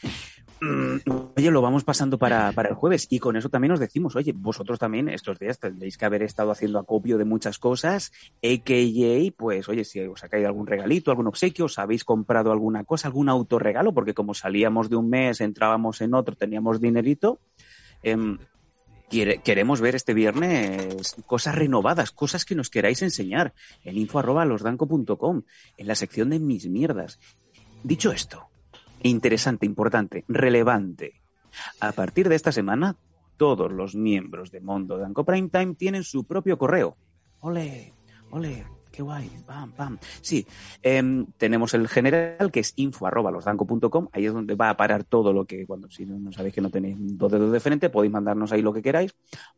Mm, 0.60 0.98
Oye, 1.36 1.50
lo 1.50 1.62
vamos 1.62 1.84
pasando 1.84 2.18
para, 2.18 2.50
el 2.50 2.74
jueves 2.74 3.06
y 3.08 3.18
con 3.18 3.34
eso 3.34 3.48
también 3.48 3.72
os 3.72 3.80
decimos, 3.80 4.14
oye, 4.14 4.32
vosotros 4.36 4.78
también 4.78 5.08
estos 5.08 5.38
días 5.38 5.58
tendréis 5.58 5.96
que 5.96 6.04
haber 6.04 6.22
estado 6.22 6.50
haciendo 6.50 6.78
acopio 6.78 7.16
de 7.16 7.24
muchas 7.24 7.58
cosas, 7.58 8.12
a.k.a. 8.42 9.32
pues 9.38 9.68
oye, 9.70 9.84
si 9.84 10.00
os 10.00 10.22
ha 10.22 10.28
caído 10.28 10.48
algún 10.48 10.66
regalito, 10.66 11.10
algún 11.10 11.28
obsequio, 11.28 11.64
os 11.64 11.78
habéis 11.78 12.04
comprado 12.04 12.52
alguna 12.52 12.84
cosa, 12.84 13.08
algún 13.08 13.30
autorregalo, 13.30 13.94
porque 13.94 14.12
como 14.12 14.34
salíamos 14.34 14.90
de 14.90 14.96
un 14.96 15.08
mes, 15.08 15.40
entrábamos 15.40 16.02
en 16.02 16.12
otro, 16.12 16.36
teníamos 16.36 16.78
dinerito, 16.78 17.40
em, 18.02 18.36
queremos 19.08 19.80
ver 19.80 19.94
este 19.94 20.12
viernes 20.12 21.16
cosas 21.24 21.54
renovadas, 21.54 22.10
cosas 22.10 22.44
que 22.44 22.54
nos 22.54 22.68
queráis 22.68 23.00
enseñar 23.00 23.54
en 23.82 23.96
info 23.96 24.18
arroba 24.18 24.44
losdanco.com, 24.44 25.42
en 25.78 25.86
la 25.86 25.94
sección 25.94 26.28
de 26.28 26.38
mis 26.38 26.68
mierdas. 26.68 27.18
Dicho 27.82 28.12
esto, 28.12 28.49
interesante, 29.02 29.66
importante, 29.66 30.24
relevante. 30.28 31.20
A 31.80 31.92
partir 31.92 32.28
de 32.28 32.36
esta 32.36 32.52
semana, 32.52 32.96
todos 33.36 33.72
los 33.72 33.94
miembros 33.94 34.50
de 34.50 34.60
Mondo 34.60 34.98
Danco 34.98 35.24
Prime 35.24 35.48
Time 35.48 35.74
tienen 35.74 36.04
su 36.04 36.24
propio 36.24 36.58
correo. 36.58 36.96
¡Ole! 37.40 37.94
¡Ole! 38.30 38.66
¡Qué 38.92 39.02
guay! 39.02 39.30
¡Pam, 39.46 39.72
pam! 39.72 39.98
Sí, 40.20 40.46
em, 40.82 41.26
tenemos 41.38 41.74
el 41.74 41.88
general 41.88 42.50
que 42.52 42.60
es 42.60 42.72
info. 42.76 43.06
Ahí 44.12 44.26
es 44.26 44.32
donde 44.32 44.54
va 44.56 44.70
a 44.70 44.76
parar 44.76 45.04
todo 45.04 45.32
lo 45.32 45.44
que, 45.44 45.64
cuando 45.66 45.90
si 45.90 46.04
no, 46.04 46.18
no 46.18 46.32
sabéis 46.32 46.54
que 46.54 46.60
no 46.60 46.70
tenéis 46.70 46.96
dos 46.98 47.30
dedos 47.30 47.52
de 47.52 47.60
frente, 47.60 47.88
podéis 47.88 48.12
mandarnos 48.12 48.52
ahí 48.52 48.62
lo 48.62 48.72
que 48.72 48.82
queráis. 48.82 49.14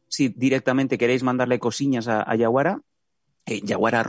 Si 0.06 0.28
directamente 0.28 0.98
queréis 0.98 1.22
mandarle 1.22 1.58
cosiñas 1.58 2.08
a, 2.08 2.22
a 2.30 2.36
Yaguara, 2.36 2.82
eh, 3.46 3.60
yaguara. 3.64 4.04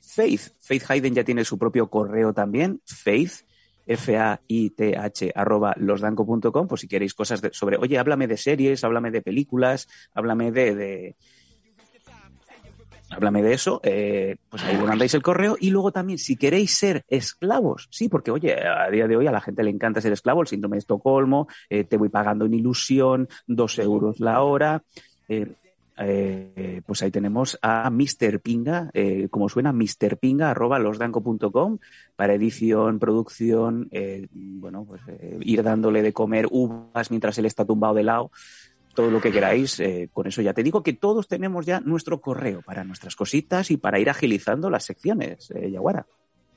Faith, 0.00 0.42
Faith 0.60 0.84
Hayden 0.88 1.14
ya 1.14 1.24
tiene 1.24 1.44
su 1.44 1.58
propio 1.58 1.88
correo 1.88 2.32
también. 2.32 2.80
Faith, 2.84 3.46
F-A-I-T-H 3.86 5.32
arroba 5.34 5.74
losdanco.com, 5.76 6.66
por 6.68 6.78
si 6.78 6.88
queréis 6.88 7.14
cosas 7.14 7.40
de- 7.40 7.52
sobre, 7.52 7.76
oye, 7.76 7.98
háblame 7.98 8.26
de 8.26 8.36
series, 8.36 8.84
háblame 8.84 9.10
de 9.10 9.22
películas, 9.22 9.88
háblame 10.14 10.52
de, 10.52 10.74
de- 10.74 11.16
háblame 13.10 13.42
de 13.42 13.52
eso, 13.52 13.80
eh, 13.84 14.36
pues 14.48 14.62
ahí 14.64 14.76
le 14.76 14.86
mandáis 14.86 15.14
el 15.14 15.22
correo. 15.22 15.56
Y 15.60 15.70
luego 15.70 15.92
también 15.92 16.18
si 16.18 16.36
queréis 16.36 16.74
ser 16.76 17.04
esclavos, 17.08 17.88
sí, 17.90 18.08
porque 18.08 18.30
oye, 18.30 18.56
a 18.66 18.90
día 18.90 19.06
de 19.06 19.16
hoy 19.16 19.26
a 19.26 19.32
la 19.32 19.40
gente 19.40 19.62
le 19.62 19.70
encanta 19.70 20.00
ser 20.00 20.12
esclavo, 20.12 20.40
el 20.42 20.48
síndrome 20.48 20.76
de 20.76 20.80
Estocolmo, 20.80 21.46
eh, 21.68 21.84
te 21.84 21.96
voy 21.96 22.08
pagando 22.08 22.44
en 22.46 22.54
ilusión, 22.54 23.28
dos 23.46 23.78
euros 23.78 24.20
la 24.20 24.42
hora, 24.42 24.82
eh, 25.28 25.46
eh, 25.96 26.82
pues 26.84 27.02
ahí 27.02 27.10
tenemos 27.10 27.58
a 27.62 27.88
Mr. 27.90 28.40
Pinga, 28.40 28.90
eh, 28.94 29.28
como 29.30 29.48
suena, 29.48 29.72
Mr. 29.72 30.16
Pinga, 30.18 30.50
arroba 30.50 30.78
losdanco.com, 30.78 31.78
para 32.16 32.34
edición, 32.34 32.98
producción, 32.98 33.88
eh, 33.90 34.26
bueno, 34.32 34.84
pues 34.84 35.02
eh, 35.08 35.38
ir 35.42 35.62
dándole 35.62 36.02
de 36.02 36.12
comer 36.12 36.46
uvas 36.50 37.10
mientras 37.10 37.38
él 37.38 37.46
está 37.46 37.64
tumbado 37.64 37.94
de 37.94 38.02
lado, 38.02 38.30
todo 38.94 39.10
lo 39.10 39.20
que 39.20 39.32
queráis. 39.32 39.78
eh, 39.80 40.08
con 40.12 40.26
eso 40.26 40.42
ya 40.42 40.54
te 40.54 40.62
digo 40.62 40.82
que 40.82 40.92
todos 40.92 41.28
tenemos 41.28 41.66
ya 41.66 41.80
nuestro 41.80 42.20
correo 42.20 42.62
para 42.62 42.84
nuestras 42.84 43.16
cositas 43.16 43.70
y 43.70 43.76
para 43.76 43.98
ir 43.98 44.10
agilizando 44.10 44.70
las 44.70 44.84
secciones, 44.84 45.48
Yaguara. 45.48 46.06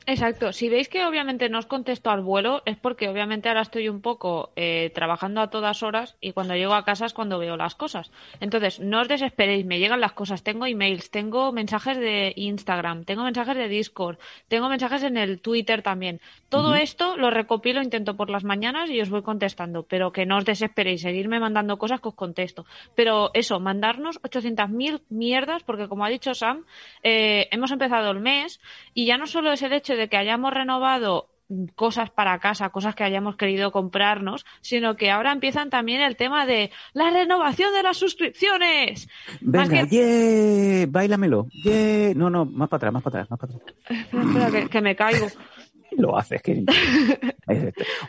Exacto. 0.10 0.54
Si 0.54 0.70
veis 0.70 0.88
que 0.88 1.04
obviamente 1.04 1.50
no 1.50 1.60
os 1.60 1.66
contesto 1.66 2.10
al 2.10 2.22
vuelo, 2.22 2.64
es 2.66 2.78
porque 2.78 3.10
obviamente 3.10 3.50
ahora 3.50 3.60
estoy 3.60 3.90
un 3.90 4.00
poco 4.00 4.54
eh, 4.56 4.90
trabajando 4.96 5.42
a 5.42 5.50
todas 5.50 5.84
horas 5.84 6.16
y 6.22 6.32
cuando 6.32 6.56
llego 6.56 6.76
a 6.76 6.86
casa 6.86 7.06
es 7.06 7.14
cuando 7.14 7.38
veo 7.40 7.58
las 7.58 7.76
cosas. 7.76 8.10
Entonces, 8.40 8.80
no 8.80 9.02
os 9.02 9.10
desesperéis, 9.10 9.66
me 9.66 9.80
llegan 9.80 10.00
las 10.00 10.14
cosas. 10.14 10.44
Tengo 10.44 10.66
emails, 10.66 11.12
tengo 11.12 11.52
mensajes 11.52 11.98
de 11.98 12.32
Instagram, 12.38 13.04
tengo 13.04 13.26
mensajes 13.26 13.58
de 13.58 13.68
Discord, 13.68 14.18
tengo 14.48 14.70
mensajes 14.70 15.04
en 15.04 15.18
el 15.18 15.42
Twitter 15.42 15.82
también. 15.82 16.22
Todo 16.48 16.76
esto 16.76 17.18
lo 17.18 17.30
recopilo, 17.30 17.82
intento 17.82 18.16
por 18.16 18.30
las 18.30 18.46
mañanas 18.46 18.90
y 18.90 19.02
os 19.02 19.10
voy 19.10 19.24
contestando, 19.24 19.84
pero 19.84 20.14
que 20.14 20.26
no 20.26 20.38
os 20.38 20.46
desesperéis, 20.46 21.02
seguirme 21.02 21.42
mandando 21.42 21.78
cosas 21.78 22.00
que 22.00 22.08
os 22.08 22.16
contesto. 22.16 22.66
Pero 22.96 23.32
eso, 23.34 23.60
mandarnos 23.60 24.22
800.000 24.22 25.02
mierdas, 25.10 25.64
porque 25.64 25.90
como 25.90 26.06
ha 26.06 26.10
dicho 26.10 26.34
Sam, 26.34 26.64
eh, 27.04 27.50
hemos 27.52 27.72
empezado 27.72 28.10
el 28.12 28.22
mes 28.22 28.62
y 28.94 29.06
ya 29.06 29.18
no 29.18 29.28
solo 29.28 29.52
es 29.52 29.62
el 29.64 29.74
hecho 29.74 29.97
de 29.98 30.08
que 30.10 30.18
hayamos 30.18 30.54
renovado 30.54 31.30
cosas 31.76 32.10
para 32.10 32.40
casa, 32.40 32.70
cosas 32.70 32.94
que 32.94 33.04
hayamos 33.06 33.38
querido 33.38 33.72
comprarnos, 33.72 34.46
sino 34.62 34.96
que 34.98 35.12
ahora 35.12 35.32
empiezan 35.32 35.70
también 35.70 36.02
el 36.02 36.18
tema 36.18 36.46
de 36.46 36.72
la 36.94 37.10
renovación 37.10 37.74
de 37.74 37.84
las 37.84 37.98
suscripciones. 37.98 39.08
Venga, 39.40 39.88
que- 39.88 40.82
¡yeah! 40.82 40.88
Báilamelo. 40.90 41.48
¡yeah! 41.64 42.14
No, 42.16 42.30
no, 42.30 42.46
más 42.46 42.68
para 42.70 42.78
atrás, 42.90 42.94
más 42.94 43.04
para 43.04 43.22
atrás, 43.22 43.30
más 43.32 43.40
para 43.40 43.54
atrás. 43.54 43.76
Espera, 43.90 44.24
espera, 44.48 44.52
que, 44.64 44.70
que 44.70 44.82
me 44.82 44.96
caigo. 44.96 45.28
lo 45.92 46.18
haces. 46.18 46.42
Que... 46.42 46.66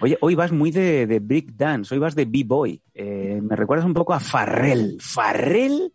Oye, 0.00 0.18
hoy 0.20 0.34
vas 0.34 0.52
muy 0.52 0.70
de, 0.70 1.06
de 1.06 1.20
break 1.20 1.52
dance, 1.54 1.94
hoy 1.94 2.00
vas 2.00 2.14
de 2.14 2.24
b-boy. 2.24 2.82
Eh, 2.94 3.40
me 3.42 3.54
recuerdas 3.56 3.86
un 3.86 3.94
poco 3.94 4.14
a 4.14 4.20
Farrell. 4.20 4.98
Farrell 5.00 5.92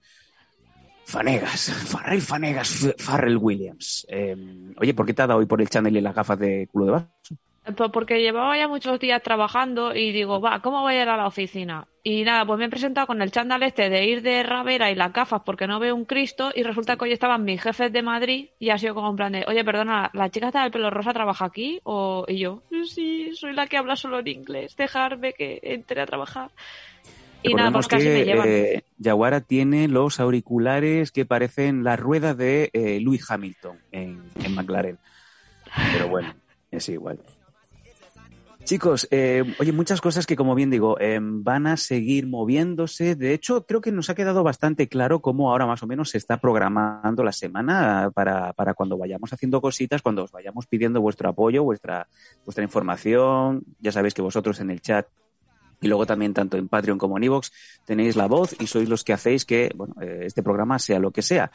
Fanegas, 1.05 1.72
Farrell 1.72 2.22
Fanegas, 2.22 2.95
Farrell 2.98 3.38
Williams. 3.38 4.05
Eh, 4.10 4.36
oye, 4.77 4.93
¿por 4.93 5.05
qué 5.05 5.13
te 5.13 5.22
ha 5.22 5.27
dado 5.27 5.39
hoy 5.39 5.45
por 5.45 5.62
el 5.62 5.69
channel 5.69 5.95
y 5.98 6.01
las 6.01 6.15
gafas 6.15 6.39
de 6.39 6.67
culo 6.72 6.86
de 6.86 6.91
vaso? 6.91 7.38
Pues 7.77 7.91
porque 7.91 8.19
llevaba 8.19 8.57
ya 8.57 8.67
muchos 8.67 9.00
días 9.00 9.24
trabajando 9.24 9.95
y 9.95 10.12
digo, 10.12 10.41
va, 10.41 10.62
¿cómo 10.62 10.81
voy 10.81 10.95
a 10.95 11.03
ir 11.03 11.07
a 11.07 11.15
la 11.15 11.27
oficina? 11.27 11.88
Y 12.03 12.24
nada, 12.24 12.45
pues 12.45 12.60
me 12.60 12.65
he 12.65 12.69
presentado 12.69 13.07
con 13.07 13.22
el 13.22 13.31
chándal 13.31 13.63
este 13.63 13.89
de 13.89 14.05
ir 14.05 14.22
de 14.22 14.43
Ravera 14.43 14.91
y 14.91 14.95
las 14.95 15.13
gafas 15.13 15.43
porque 15.45 15.65
no 15.65 15.79
veo 15.79 15.95
un 15.95 16.03
Cristo 16.03 16.51
y 16.53 16.63
resulta 16.63 16.98
que 16.98 17.05
hoy 17.05 17.13
estaban 17.13 17.45
mis 17.45 17.62
jefes 17.62 17.93
de 17.93 18.01
Madrid 18.01 18.50
y 18.60 18.72
ha 18.72 18.77
sido 18.77 18.93
como 18.93 19.10
en 19.10 19.15
plan 19.15 19.31
de, 19.31 19.45
oye, 19.48 19.63
perdona, 19.63 20.12
¿la 20.13 20.29
chica 20.29 20.48
está 20.48 20.63
del 20.63 20.72
pelo 20.72 20.89
rosa 20.89 21.13
trabaja 21.13 21.45
aquí? 21.45 21.79
O, 21.83 22.25
y 22.27 22.39
yo, 22.39 22.63
sí, 22.86 23.33
soy 23.33 23.53
la 23.53 23.67
que 23.67 23.77
habla 23.77 23.95
solo 23.95 24.19
en 24.19 24.27
inglés, 24.27 24.75
dejarme 24.75 25.31
que 25.31 25.62
entre 25.63 26.01
a 26.01 26.05
trabajar. 26.05 26.51
Y 27.43 27.53
nada, 27.53 27.71
pues 27.71 27.88
casi 27.88 28.07
me 28.07 28.25
llevan. 28.25 28.47
Eh, 28.47 28.83
Yaguara 28.97 29.41
tiene 29.41 29.88
los 29.88 30.19
auriculares 30.19 31.12
que 31.12 31.25
parecen 31.25 31.83
las 31.83 32.00
ruedas 32.00 32.38
de 32.38 32.69
eh, 32.73 33.00
Lewis 33.01 33.29
Hamilton 33.29 33.77
en, 33.91 34.23
en 34.43 34.55
McLaren. 34.55 34.97
Pero 35.93 36.07
bueno, 36.07 36.33
es 36.71 36.88
igual. 36.89 37.19
Chicos, 38.63 39.09
eh, 39.12 39.43
oye, 39.59 39.73
muchas 39.73 40.00
cosas 40.00 40.25
que, 40.25 40.38
como 40.38 40.55
bien 40.55 40.69
digo, 40.69 40.97
eh, 41.01 41.19
van 41.21 41.67
a 41.67 41.75
seguir 41.75 42.27
moviéndose. 42.27 43.15
De 43.15 43.33
hecho, 43.33 43.65
creo 43.65 43.81
que 43.81 43.91
nos 43.91 44.09
ha 44.09 44.15
quedado 44.15 44.41
bastante 44.41 44.88
claro 44.88 45.21
cómo 45.21 45.51
ahora 45.51 45.65
más 45.65 45.83
o 45.83 45.88
menos 45.88 46.12
se 46.12 46.17
está 46.17 46.39
programando 46.39 47.25
la 47.25 47.33
semana 47.33 48.09
para, 48.15 48.53
para 48.53 48.73
cuando 48.73 48.97
vayamos 48.97 49.33
haciendo 49.33 49.59
cositas, 49.59 50.01
cuando 50.01 50.23
os 50.23 50.31
vayamos 50.31 50.65
pidiendo 50.65 51.01
vuestro 51.01 51.27
apoyo, 51.27 51.63
vuestra, 51.63 52.07
vuestra 52.45 52.63
información. 52.63 53.63
Ya 53.79 53.91
sabéis 53.91 54.13
que 54.13 54.21
vosotros 54.21 54.62
en 54.62 54.69
el 54.69 54.79
chat 54.79 55.07
y 55.83 55.87
luego 55.87 56.05
también 56.05 56.33
tanto 56.33 56.57
en 56.57 56.69
Patreon 56.69 56.97
como 56.97 57.17
en 57.17 57.25
Evox 57.25 57.51
tenéis 57.85 58.15
la 58.15 58.27
voz 58.27 58.55
y 58.59 58.67
sois 58.67 58.87
los 58.89 59.03
que 59.03 59.13
hacéis 59.13 59.45
que 59.45 59.71
bueno, 59.75 59.95
eh, 60.01 60.21
este 60.23 60.41
programa 60.41 60.79
sea 60.79 60.97
lo 60.97 61.11
que 61.11 61.21
sea. 61.21 61.51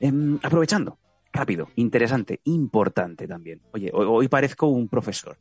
Em, 0.00 0.38
aprovechando, 0.42 0.98
rápido, 1.32 1.68
interesante, 1.76 2.40
importante 2.44 3.28
también. 3.28 3.60
Oye, 3.72 3.90
hoy, 3.94 4.28
parezco 4.28 4.66
un 4.66 4.88
profesor 4.88 5.38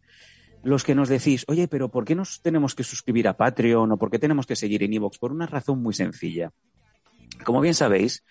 los 0.62 0.84
que 0.84 0.94
nos 0.94 1.08
decís, 1.08 1.46
oye, 1.48 1.70
pero 1.70 1.90
¿por 1.90 2.04
qué 2.04 2.16
nos 2.16 2.42
tenemos 2.42 2.76
que 2.76 2.84
suscribir 2.84 3.30
a 3.30 3.38
Patreon 3.38 3.94
o 3.94 3.98
por 3.98 4.12
qué 4.12 4.20
tenemos 4.20 4.46
que 4.46 4.58
seguir 4.58 4.84
en 4.84 4.94
Evox? 4.94 5.18
Por 5.18 5.32
una 5.32 5.46
razón 5.46 5.82
muy 5.82 5.94
sencilla. 5.94 6.52
Como 7.46 7.62
bien 7.62 7.74
sabéis, 7.74 8.26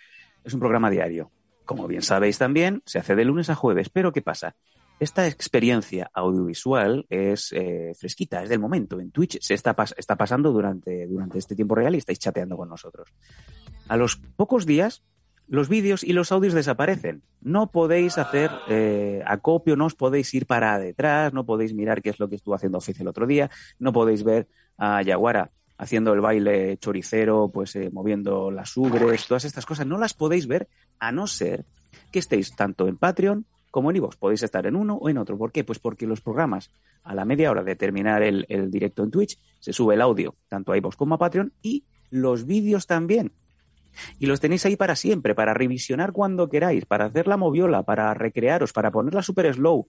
es 0.45 0.53
un 0.53 0.61
programa 0.61 0.91
diario. 0.91 1.33
Como 1.65 1.87
bien 1.87 2.03
sabéis 2.03 2.37
también, 2.37 2.83
se 2.85 2.99
hace 2.99 3.17
de 3.17 3.25
lunes 3.25 3.49
a 3.49 3.55
jueves. 3.55 3.89
Pero 3.89 4.13
¿qué 4.13 4.21
pasa? 4.21 4.57
Esta 5.01 5.29
experiencia 5.29 6.11
audiovisual 6.13 7.07
es 7.09 7.53
eh, 7.53 7.93
fresquita, 7.97 8.43
es 8.43 8.49
del 8.49 8.59
momento. 8.59 8.99
En 8.99 9.13
Twitch 9.13 9.39
se 9.41 9.55
está, 9.55 9.75
pas 9.75 9.95
está 9.97 10.17
pasando 10.17 10.51
durante, 10.53 11.09
este 11.35 11.55
tiempo 11.55 11.77
real 11.77 11.95
y 11.95 11.99
estáis 11.99 12.19
chateando 12.19 12.57
con 12.57 12.69
nosotros. 12.69 13.09
A 13.87 13.97
los 13.97 14.17
pocos 14.17 14.67
días 14.67 15.05
los 15.47 15.69
vídeos 15.69 16.03
y 16.05 16.13
los 16.13 16.33
audios 16.33 16.53
desaparecen. 16.53 17.23
No 17.41 17.71
podéis 17.71 18.19
hacer 18.19 18.51
eh, 18.69 19.23
acopio, 19.25 19.77
no 19.77 19.87
os 19.87 19.95
podéis 19.95 20.35
ir 20.35 20.47
para 20.47 20.79
detrás, 20.79 21.33
no 21.33 21.47
podéis 21.47 21.75
mirar 21.75 22.03
qué 22.03 22.11
es 22.11 22.19
lo 22.19 22.29
que 22.29 22.35
estuvo 22.35 22.55
haciendo 22.55 22.79
Oficio 22.79 23.03
el 23.03 23.09
otro 23.09 23.27
día, 23.27 23.51
no 23.79 23.93
podéis 23.93 24.25
ver 24.25 24.49
a 24.77 25.01
Yaguara 25.03 25.53
haciendo 25.79 26.13
el 26.13 26.21
baile 26.21 26.77
choricero, 26.79 27.51
pues 27.55 27.77
eh, 27.77 27.89
moviendo 27.91 28.51
las 28.51 28.77
ubres, 28.77 29.27
todas 29.27 29.45
estas 29.45 29.65
cosas, 29.65 29.87
no 29.87 29.97
las 29.97 30.13
podéis 30.13 30.49
ver 30.49 30.69
a 30.99 31.13
no 31.13 31.29
ser 31.29 31.65
que 32.11 32.19
estéis 32.19 32.55
tanto 32.55 32.89
en 32.89 32.97
Patreon 32.97 33.47
como 33.71 33.91
en 33.91 33.97
iVoox. 33.97 34.17
Podéis 34.17 34.43
estar 34.43 34.67
en 34.67 34.77
uno 34.77 34.95
o 34.95 35.09
en 35.09 35.19
otro. 35.19 35.37
¿Por 35.37 35.53
qué? 35.53 35.65
Pues 35.65 35.79
porque 35.79 36.07
los 36.07 36.21
programas, 36.21 36.71
a 37.05 37.15
la 37.15 37.25
media 37.25 37.51
hora 37.51 37.63
de 37.63 37.77
terminar 37.77 38.23
el, 38.23 38.47
directo 38.71 39.03
en 39.03 39.11
Twitch, 39.11 39.39
se 39.61 39.73
sube 39.73 39.95
el 39.95 40.01
audio 40.01 40.35
tanto 40.49 40.73
a 40.73 40.77
iVoox 40.77 40.97
como 40.97 41.15
a 41.15 41.19
Patreon 41.19 41.53
y 41.63 41.85
los 42.11 42.47
vídeos 42.47 42.87
también 42.87 43.33
y 44.19 44.27
los 44.27 44.41
tenéis 44.41 44.65
ahí 44.65 44.77
para 44.77 44.97
siempre, 44.97 45.35
para 45.35 45.55
revisionar 45.55 46.13
cuando 46.13 46.49
queráis, 46.49 46.85
para 46.85 47.07
hacer 47.07 47.27
la 47.27 47.37
moviola, 47.37 47.83
para 47.83 48.15
recrearos, 48.15 48.73
para 48.73 48.91
ponerla 48.91 49.23
super 49.23 49.53
slow. 49.53 49.87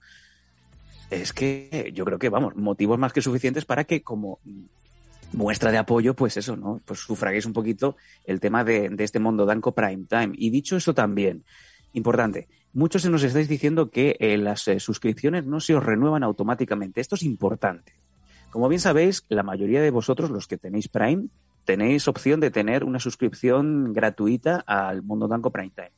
Es 1.10 1.32
que 1.32 1.90
yo 1.94 2.04
creo 2.04 2.18
que, 2.18 2.28
vamos, 2.28 2.56
motivos 2.56 2.98
más 2.98 3.12
que 3.12 3.22
suficientes 3.22 3.64
para 3.64 3.84
que 3.84 4.02
como 4.02 4.38
muestra 5.32 5.70
de 5.70 5.78
apoyo, 5.78 6.14
pues 6.14 6.36
eso, 6.36 6.56
¿no? 6.56 6.80
Pues 6.84 7.00
sufraguéis 7.00 7.46
un 7.46 7.52
poquito 7.52 7.96
el 8.24 8.40
tema 8.40 8.64
de, 8.64 8.88
de 8.88 9.04
este 9.04 9.18
mundo 9.18 9.46
Danco 9.46 9.72
Prime 9.72 10.04
Time. 10.08 10.32
Y 10.34 10.50
dicho 10.50 10.76
eso 10.76 10.94
también, 10.94 11.44
importante, 11.92 12.48
muchos 12.72 13.02
se 13.02 13.10
nos 13.10 13.22
estáis 13.22 13.48
diciendo 13.48 13.90
que 13.90 14.16
eh, 14.20 14.36
las 14.36 14.66
eh, 14.68 14.80
suscripciones 14.80 15.46
no 15.46 15.60
se 15.60 15.74
os 15.74 15.84
renuevan 15.84 16.22
automáticamente. 16.22 17.00
Esto 17.00 17.14
es 17.14 17.22
importante. 17.22 17.94
Como 18.50 18.68
bien 18.68 18.80
sabéis, 18.80 19.24
la 19.28 19.42
mayoría 19.42 19.80
de 19.80 19.90
vosotros, 19.90 20.30
los 20.30 20.46
que 20.46 20.58
tenéis 20.58 20.88
Prime, 20.88 21.28
tenéis 21.64 22.08
opción 22.08 22.40
de 22.40 22.50
tener 22.50 22.84
una 22.84 22.98
suscripción 22.98 23.92
gratuita 23.92 24.62
al 24.66 25.02
Mundo 25.02 25.28
Blanco 25.28 25.50
Prime 25.50 25.72
Time. 25.74 25.92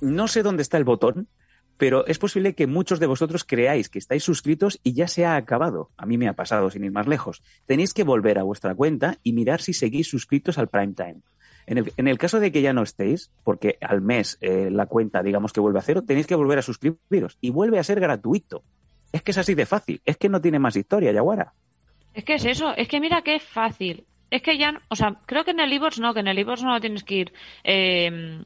No 0.00 0.28
sé 0.28 0.42
dónde 0.42 0.62
está 0.62 0.78
el 0.78 0.84
botón, 0.84 1.28
pero 1.76 2.06
es 2.06 2.18
posible 2.18 2.54
que 2.54 2.66
muchos 2.66 3.00
de 3.00 3.06
vosotros 3.06 3.44
creáis 3.44 3.88
que 3.88 3.98
estáis 3.98 4.22
suscritos 4.22 4.80
y 4.82 4.92
ya 4.92 5.08
se 5.08 5.24
ha 5.24 5.36
acabado. 5.36 5.90
A 5.96 6.06
mí 6.06 6.18
me 6.18 6.28
ha 6.28 6.34
pasado, 6.34 6.70
sin 6.70 6.84
ir 6.84 6.92
más 6.92 7.06
lejos. 7.06 7.42
Tenéis 7.66 7.94
que 7.94 8.04
volver 8.04 8.38
a 8.38 8.42
vuestra 8.42 8.74
cuenta 8.74 9.18
y 9.22 9.32
mirar 9.32 9.60
si 9.60 9.72
seguís 9.72 10.08
suscritos 10.08 10.58
al 10.58 10.68
Prime 10.68 10.94
Time. 10.94 11.20
En 11.66 12.08
el, 12.08 12.18
caso 12.18 12.40
de 12.40 12.50
que 12.50 12.62
ya 12.62 12.72
no 12.72 12.82
estéis, 12.82 13.30
porque 13.44 13.78
al 13.80 14.00
mes 14.00 14.38
eh, 14.40 14.70
la 14.70 14.86
cuenta 14.86 15.22
digamos 15.22 15.52
que 15.52 15.60
vuelve 15.60 15.78
a 15.78 15.82
cero, 15.82 16.02
tenéis 16.02 16.26
que 16.26 16.34
volver 16.34 16.58
a 16.58 16.62
suscribiros 16.62 17.38
y 17.40 17.50
vuelve 17.50 17.78
a 17.78 17.84
ser 17.84 18.00
gratuito. 18.00 18.62
Es 19.12 19.22
que 19.22 19.30
es 19.30 19.38
así 19.38 19.54
de 19.54 19.66
fácil, 19.66 20.00
es 20.04 20.16
que 20.16 20.28
no 20.28 20.40
tiene 20.40 20.58
más 20.58 20.76
historia, 20.76 21.12
Yaguara. 21.12 21.52
Es 22.14 22.24
que 22.24 22.34
es 22.34 22.44
eso, 22.44 22.74
es 22.76 22.88
que 22.88 23.00
mira 23.00 23.22
que 23.22 23.36
es 23.36 23.42
fácil. 23.42 24.04
Es 24.30 24.42
que 24.42 24.58
ya, 24.58 24.80
o 24.88 24.96
sea, 24.96 25.20
creo 25.26 25.44
que 25.44 25.50
en 25.50 25.60
el 25.60 25.72
iVoox 25.72 25.98
no, 25.98 26.14
que 26.14 26.20
en 26.20 26.28
el 26.28 26.38
iVoox 26.38 26.62
no 26.62 26.74
lo 26.74 26.80
tienes 26.80 27.02
que 27.02 27.14
ir 27.16 27.32
eh, 27.64 28.42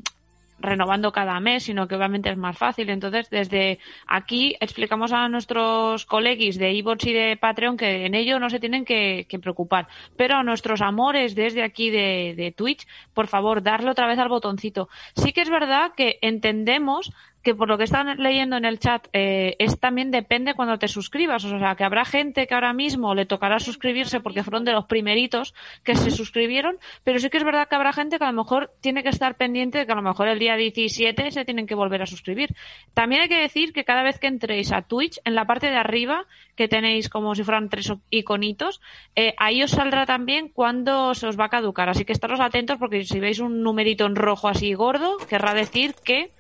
renovando 0.65 1.13
cada 1.13 1.39
mes, 1.41 1.65
sino 1.65 1.87
que 1.87 1.95
obviamente 1.95 2.31
es 2.31 2.37
más 2.37 2.57
fácil. 2.57 2.91
Entonces, 2.91 3.31
desde 3.31 3.79
aquí 4.07 4.57
explicamos 4.61 5.13
a 5.13 5.29
nuestros 5.29 6.07
colegis 6.07 6.59
de 6.59 6.73
iVoox 6.73 7.07
y 7.07 7.13
de 7.13 7.37
Patreon 7.37 7.77
que 7.77 8.07
en 8.07 8.15
ello 8.15 8.39
no 8.39 8.51
se 8.51 8.61
tienen 8.61 8.85
que, 8.85 9.27
que 9.29 9.39
preocupar. 9.39 9.89
Pero 10.17 10.37
a 10.37 10.43
nuestros 10.43 10.81
amores 10.81 11.35
desde 11.35 11.63
aquí 11.63 11.91
de, 11.91 12.35
de 12.37 12.53
Twitch, 12.53 12.87
por 13.13 13.27
favor, 13.29 13.63
darle 13.63 13.91
otra 13.91 14.07
vez 14.07 14.19
al 14.19 14.29
botoncito. 14.29 14.89
Sí 15.17 15.33
que 15.33 15.43
es 15.43 15.51
verdad 15.51 15.93
que 15.97 16.19
entendemos 16.23 17.13
que 17.45 17.55
por 17.55 17.69
lo 17.69 17.77
que 17.77 17.85
están 17.85 18.17
leyendo 18.17 18.57
en 18.57 18.65
el 18.65 18.79
chat, 18.79 19.07
eh, 19.13 19.55
es 19.59 19.79
también 19.79 20.11
depende 20.11 20.55
cuando 20.55 20.79
te 20.79 20.89
suscribas. 20.89 21.45
O 21.45 21.59
sea, 21.59 21.77
que 21.77 21.85
habrá 21.85 22.07
gente 22.07 22.47
que 22.47 22.55
ahora 22.55 22.73
mismo 22.73 23.15
le 23.15 23.27
tocará 23.27 23.61
suscribirse 23.61 24.21
porque 24.21 24.43
fueron 24.43 24.65
de 24.65 24.73
los 24.73 24.87
primeritos 24.87 25.55
que 25.85 25.95
se 25.95 26.11
suscribieron, 26.11 26.79
pero 27.05 27.19
sí 27.19 27.29
que 27.29 27.37
es 27.37 27.45
verdad 27.45 27.69
que 27.69 27.75
habrá 27.75 27.93
gente 27.93 28.19
que 28.19 28.25
a 28.25 28.33
lo 28.33 28.43
mejor 28.43 28.73
tiene 28.81 29.03
que 29.03 29.11
estar 29.11 29.37
pendiente 29.37 29.77
de 29.77 29.87
que 29.87 29.93
a 29.93 29.97
lo 29.97 30.03
mejor 30.03 30.27
el 30.29 30.39
día 30.39 30.57
17 30.57 31.31
se 31.31 31.45
tienen 31.45 31.67
que 31.67 31.75
volver 31.75 32.01
a 32.01 32.07
suscribir. 32.07 32.55
También 32.95 33.21
hay 33.21 33.29
que 33.29 33.39
decir 33.39 33.75
que 33.75 33.85
cada 33.85 34.03
vez 34.03 34.19
que 34.19 34.27
entréis 34.27 34.73
a 34.73 34.81
Twitch, 34.81 35.21
en 35.25 35.35
la 35.35 35.45
parte 35.45 35.67
de 35.67 35.77
arriba, 35.77 36.25
que 36.57 36.67
tenéis 36.67 37.11
como 37.11 37.35
si 37.35 37.45
fueran 37.45 37.69
tres 37.69 37.93
iconitos, 38.09 38.81
eh, 39.17 39.35
ahí 39.37 39.63
os 39.63 39.73
saldrá 39.73 40.07
también 40.07 40.49
cuando 40.49 41.15
se 41.15 41.27
os 41.27 41.39
va 41.39 41.47
a 41.47 41.51
caducar. 41.51 41.91
Así 41.91 42.07
que 42.07 42.15
estaros 42.15 42.41
atentos 42.41 42.79
porque 42.79 43.05
si 43.05 43.21
veis 43.21 43.39
un 43.39 43.63
numerito 43.63 44.07
en 44.07 44.17
rojo 44.17 44.49
así 44.49 44.73
gordo, 44.73 45.19
querrá 45.29 45.53
decir 45.53 45.95
que 46.03 46.31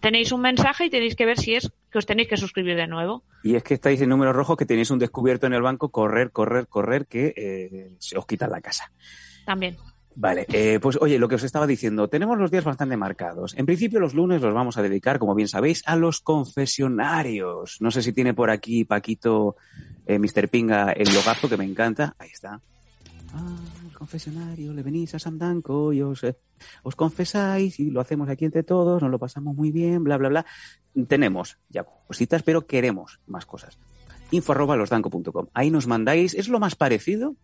tenéis 0.00 0.32
un 0.32 0.40
mensaje 0.40 0.86
y 0.86 0.90
tenéis 0.90 1.16
que 1.16 1.26
ver 1.26 1.38
si 1.38 1.54
es 1.54 1.70
que 1.90 1.98
os 1.98 2.06
tenéis 2.06 2.28
que 2.28 2.36
suscribir 2.36 2.76
de 2.76 2.86
nuevo. 2.86 3.22
Y 3.42 3.54
es 3.54 3.62
que 3.62 3.74
estáis 3.74 4.00
en 4.00 4.08
número 4.08 4.32
rojo, 4.32 4.56
que 4.56 4.66
tenéis 4.66 4.90
un 4.90 4.98
descubierto 4.98 5.46
en 5.46 5.54
el 5.54 5.62
banco, 5.62 5.90
correr, 5.90 6.30
correr, 6.30 6.66
correr, 6.66 7.06
que 7.06 7.32
eh, 7.36 7.96
se 7.98 8.18
os 8.18 8.26
quita 8.26 8.46
la 8.48 8.60
casa. 8.60 8.90
También. 9.44 9.76
Vale, 10.20 10.46
eh, 10.52 10.80
pues 10.82 10.98
oye, 11.00 11.16
lo 11.16 11.28
que 11.28 11.36
os 11.36 11.44
estaba 11.44 11.64
diciendo, 11.64 12.08
tenemos 12.08 12.36
los 12.38 12.50
días 12.50 12.64
bastante 12.64 12.96
marcados. 12.96 13.56
En 13.56 13.66
principio 13.66 14.00
los 14.00 14.14
lunes 14.14 14.42
los 14.42 14.52
vamos 14.52 14.76
a 14.76 14.82
dedicar, 14.82 15.20
como 15.20 15.36
bien 15.36 15.46
sabéis, 15.46 15.84
a 15.86 15.94
los 15.94 16.20
confesionarios. 16.20 17.76
No 17.80 17.92
sé 17.92 18.02
si 18.02 18.12
tiene 18.12 18.34
por 18.34 18.50
aquí 18.50 18.84
Paquito, 18.84 19.54
eh, 20.06 20.18
Mr. 20.18 20.48
Pinga, 20.48 20.90
el 20.90 21.14
logazo 21.14 21.48
que 21.48 21.56
me 21.56 21.64
encanta. 21.64 22.16
Ahí 22.18 22.30
está. 22.32 22.60
Ah, 23.32 23.56
confesionario, 23.98 24.72
le 24.72 24.82
venís 24.82 25.14
a 25.14 25.18
Sandanco 25.18 25.92
y 25.92 26.00
os, 26.02 26.22
eh, 26.22 26.36
os 26.84 26.94
confesáis 26.94 27.80
y 27.80 27.90
lo 27.90 28.00
hacemos 28.00 28.28
aquí 28.28 28.44
entre 28.44 28.62
todos, 28.62 29.02
nos 29.02 29.10
lo 29.10 29.18
pasamos 29.18 29.56
muy 29.56 29.72
bien, 29.72 30.04
bla, 30.04 30.16
bla, 30.16 30.28
bla. 30.28 30.46
Tenemos 31.08 31.58
ya 31.68 31.84
cositas, 31.84 32.42
pero 32.44 32.66
queremos 32.66 33.20
más 33.26 33.44
cosas. 33.44 33.78
Info 34.30 34.52
arroba 34.52 34.76
losdanco.com. 34.76 35.48
Ahí 35.52 35.70
nos 35.70 35.86
mandáis, 35.86 36.34
es 36.34 36.48
lo 36.48 36.60
más 36.60 36.76
parecido 36.76 37.34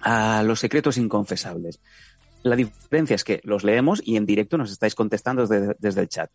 a 0.00 0.42
los 0.44 0.60
secretos 0.60 0.96
inconfesables. 0.96 1.80
La 2.42 2.56
diferencia 2.56 3.16
es 3.16 3.24
que 3.24 3.40
los 3.42 3.64
leemos 3.64 4.00
y 4.04 4.16
en 4.16 4.26
directo 4.26 4.56
nos 4.56 4.70
estáis 4.70 4.94
contestando 4.94 5.46
desde, 5.46 5.74
desde 5.78 6.00
el 6.02 6.08
chat. 6.08 6.30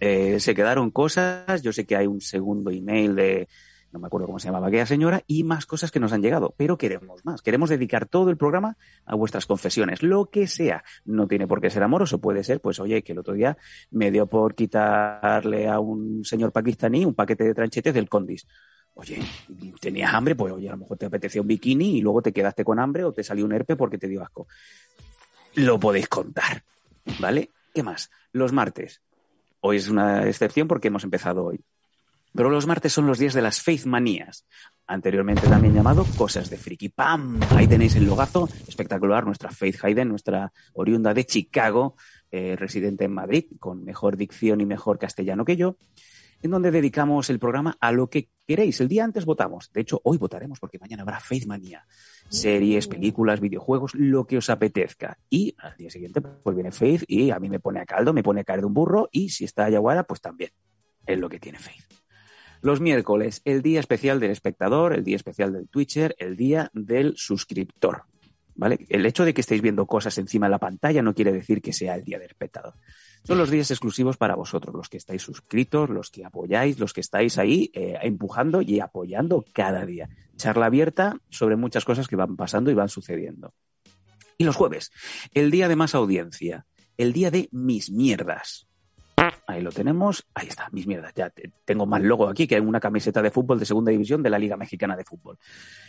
Eh, 0.00 0.40
se 0.40 0.54
quedaron 0.54 0.90
cosas, 0.90 1.62
yo 1.62 1.72
sé 1.72 1.86
que 1.86 1.94
hay 1.94 2.06
un 2.06 2.20
segundo 2.20 2.70
email 2.70 3.14
de, 3.14 3.48
no 3.92 3.98
me 3.98 4.06
acuerdo 4.06 4.26
cómo 4.26 4.38
se 4.38 4.48
llamaba 4.48 4.68
aquella 4.68 4.86
señora, 4.86 5.22
y 5.26 5.44
más 5.44 5.66
cosas 5.66 5.90
que 5.90 6.00
nos 6.00 6.12
han 6.12 6.22
llegado, 6.22 6.54
pero 6.56 6.78
queremos 6.78 7.24
más. 7.24 7.42
Queremos 7.42 7.70
dedicar 7.70 8.06
todo 8.06 8.30
el 8.30 8.36
programa 8.36 8.76
a 9.04 9.14
vuestras 9.14 9.46
confesiones, 9.46 10.02
lo 10.02 10.26
que 10.26 10.46
sea. 10.46 10.84
No 11.04 11.26
tiene 11.26 11.46
por 11.46 11.60
qué 11.60 11.70
ser 11.70 11.82
amoroso, 11.82 12.20
puede 12.20 12.44
ser, 12.44 12.60
pues 12.60 12.78
oye, 12.78 13.02
que 13.02 13.12
el 13.12 13.18
otro 13.18 13.34
día 13.34 13.56
me 13.90 14.10
dio 14.10 14.26
por 14.26 14.54
quitarle 14.54 15.68
a 15.68 15.80
un 15.80 16.24
señor 16.24 16.52
pakistaní 16.52 17.04
un 17.04 17.14
paquete 17.14 17.44
de 17.44 17.54
tranchetes 17.54 17.94
del 17.94 18.08
Condis. 18.08 18.46
oye, 18.94 19.20
tenías 19.80 20.12
hambre, 20.14 20.34
pues 20.36 20.52
oye, 20.52 20.68
a 20.68 20.72
lo 20.72 20.78
mejor 20.78 20.96
te 20.96 21.06
apetecía 21.06 21.40
un 21.40 21.48
bikini 21.48 21.98
y 21.98 22.00
luego 22.00 22.22
te 22.22 22.32
quedaste 22.32 22.64
con 22.64 22.78
hambre 22.78 23.04
o 23.04 23.12
te 23.12 23.24
salió 23.24 23.44
un 23.44 23.52
herpe 23.52 23.76
porque 23.76 23.98
te 23.98 24.08
dio 24.08 24.22
asco. 24.22 24.46
Lo 25.54 25.80
podéis 25.80 26.08
contar, 26.08 26.62
¿vale? 27.18 27.50
¿Qué 27.74 27.82
más? 27.82 28.10
Los 28.32 28.52
martes. 28.52 29.02
Hoy 29.60 29.76
es 29.76 29.88
una 29.88 30.26
excepción 30.26 30.68
porque 30.68 30.88
hemos 30.88 31.04
empezado 31.04 31.44
hoy. 31.44 31.60
Pero 32.34 32.50
los 32.50 32.66
martes 32.66 32.92
son 32.92 33.06
los 33.06 33.18
días 33.18 33.34
de 33.34 33.42
las 33.42 33.60
Faith 33.60 33.86
Manías, 33.86 34.46
anteriormente 34.86 35.48
también 35.48 35.74
llamado 35.74 36.04
Cosas 36.16 36.48
de 36.48 36.56
Friki. 36.56 36.88
¡Pam! 36.88 37.40
Ahí 37.50 37.66
tenéis 37.66 37.96
el 37.96 38.06
logazo 38.06 38.48
espectacular, 38.68 39.24
nuestra 39.24 39.50
Faith 39.50 39.84
Hayden, 39.84 40.08
nuestra 40.08 40.52
oriunda 40.74 41.12
de 41.12 41.26
Chicago, 41.26 41.96
eh, 42.30 42.56
residente 42.56 43.04
en 43.04 43.12
Madrid, 43.12 43.46
con 43.58 43.84
mejor 43.84 44.16
dicción 44.16 44.60
y 44.60 44.66
mejor 44.66 44.98
castellano 44.98 45.44
que 45.44 45.56
yo, 45.56 45.76
en 46.42 46.50
donde 46.52 46.70
dedicamos 46.70 47.30
el 47.30 47.38
programa 47.38 47.76
a 47.80 47.92
lo 47.92 48.08
que 48.08 48.30
queréis. 48.46 48.80
El 48.80 48.88
día 48.88 49.04
antes 49.04 49.24
votamos. 49.24 49.70
De 49.72 49.80
hecho, 49.80 50.00
hoy 50.04 50.16
votaremos 50.16 50.58
porque 50.60 50.78
mañana 50.78 51.02
habrá 51.02 51.20
Faith 51.20 51.46
Manía. 51.46 51.84
Series, 52.28 52.86
películas, 52.86 53.40
videojuegos, 53.40 53.94
lo 53.94 54.24
que 54.26 54.38
os 54.38 54.48
apetezca. 54.50 55.18
Y 55.28 55.54
al 55.58 55.76
día 55.76 55.90
siguiente, 55.90 56.20
pues 56.20 56.54
viene 56.54 56.70
Faith 56.70 57.04
y 57.08 57.30
a 57.30 57.38
mí 57.38 57.50
me 57.50 57.60
pone 57.60 57.80
a 57.80 57.86
caldo, 57.86 58.12
me 58.12 58.22
pone 58.22 58.40
a 58.40 58.44
caer 58.44 58.60
de 58.60 58.66
un 58.66 58.74
burro 58.74 59.08
y 59.10 59.30
si 59.30 59.44
está 59.44 59.68
Yaguara, 59.68 60.04
pues 60.04 60.20
también. 60.20 60.50
Es 61.06 61.18
lo 61.18 61.28
que 61.28 61.40
tiene 61.40 61.58
Faith. 61.58 61.99
Los 62.62 62.80
miércoles, 62.80 63.40
el 63.44 63.62
día 63.62 63.80
especial 63.80 64.20
del 64.20 64.30
espectador, 64.30 64.92
el 64.92 65.02
día 65.02 65.16
especial 65.16 65.52
del 65.52 65.68
Twitcher, 65.68 66.14
el 66.18 66.36
día 66.36 66.70
del 66.74 67.14
suscriptor. 67.16 68.04
¿Vale? 68.54 68.84
El 68.90 69.06
hecho 69.06 69.24
de 69.24 69.32
que 69.32 69.40
estéis 69.40 69.62
viendo 69.62 69.86
cosas 69.86 70.18
encima 70.18 70.46
de 70.46 70.50
la 70.50 70.58
pantalla 70.58 71.00
no 71.00 71.14
quiere 71.14 71.32
decir 71.32 71.62
que 71.62 71.72
sea 71.72 71.94
el 71.94 72.04
día 72.04 72.18
del 72.18 72.28
espectador. 72.28 72.74
Son 73.24 73.38
los 73.38 73.50
días 73.50 73.70
exclusivos 73.70 74.18
para 74.18 74.34
vosotros, 74.34 74.74
los 74.74 74.90
que 74.90 74.98
estáis 74.98 75.22
suscritos, 75.22 75.88
los 75.88 76.10
que 76.10 76.26
apoyáis, 76.26 76.78
los 76.78 76.92
que 76.92 77.00
estáis 77.00 77.38
ahí 77.38 77.70
eh, 77.72 77.98
empujando 78.02 78.60
y 78.60 78.80
apoyando 78.80 79.44
cada 79.54 79.86
día. 79.86 80.10
Charla 80.36 80.66
abierta 80.66 81.16
sobre 81.30 81.56
muchas 81.56 81.86
cosas 81.86 82.08
que 82.08 82.16
van 82.16 82.36
pasando 82.36 82.70
y 82.70 82.74
van 82.74 82.90
sucediendo. 82.90 83.54
Y 84.36 84.44
los 84.44 84.56
jueves, 84.56 84.90
el 85.32 85.50
día 85.50 85.68
de 85.68 85.76
más 85.76 85.94
audiencia, 85.94 86.66
el 86.98 87.12
día 87.14 87.30
de 87.30 87.48
mis 87.52 87.90
mierdas. 87.90 88.69
Ahí 89.50 89.62
lo 89.62 89.72
tenemos. 89.72 90.26
Ahí 90.34 90.48
está, 90.48 90.68
mis 90.70 90.86
mierdas. 90.86 91.12
Ya 91.14 91.32
tengo 91.64 91.86
más 91.86 92.02
logo 92.02 92.28
aquí 92.28 92.46
que 92.46 92.60
una 92.60 92.80
camiseta 92.80 93.20
de 93.20 93.30
fútbol 93.30 93.58
de 93.58 93.66
segunda 93.66 93.90
división 93.90 94.22
de 94.22 94.30
la 94.30 94.38
Liga 94.38 94.56
Mexicana 94.56 94.96
de 94.96 95.04
Fútbol. 95.04 95.38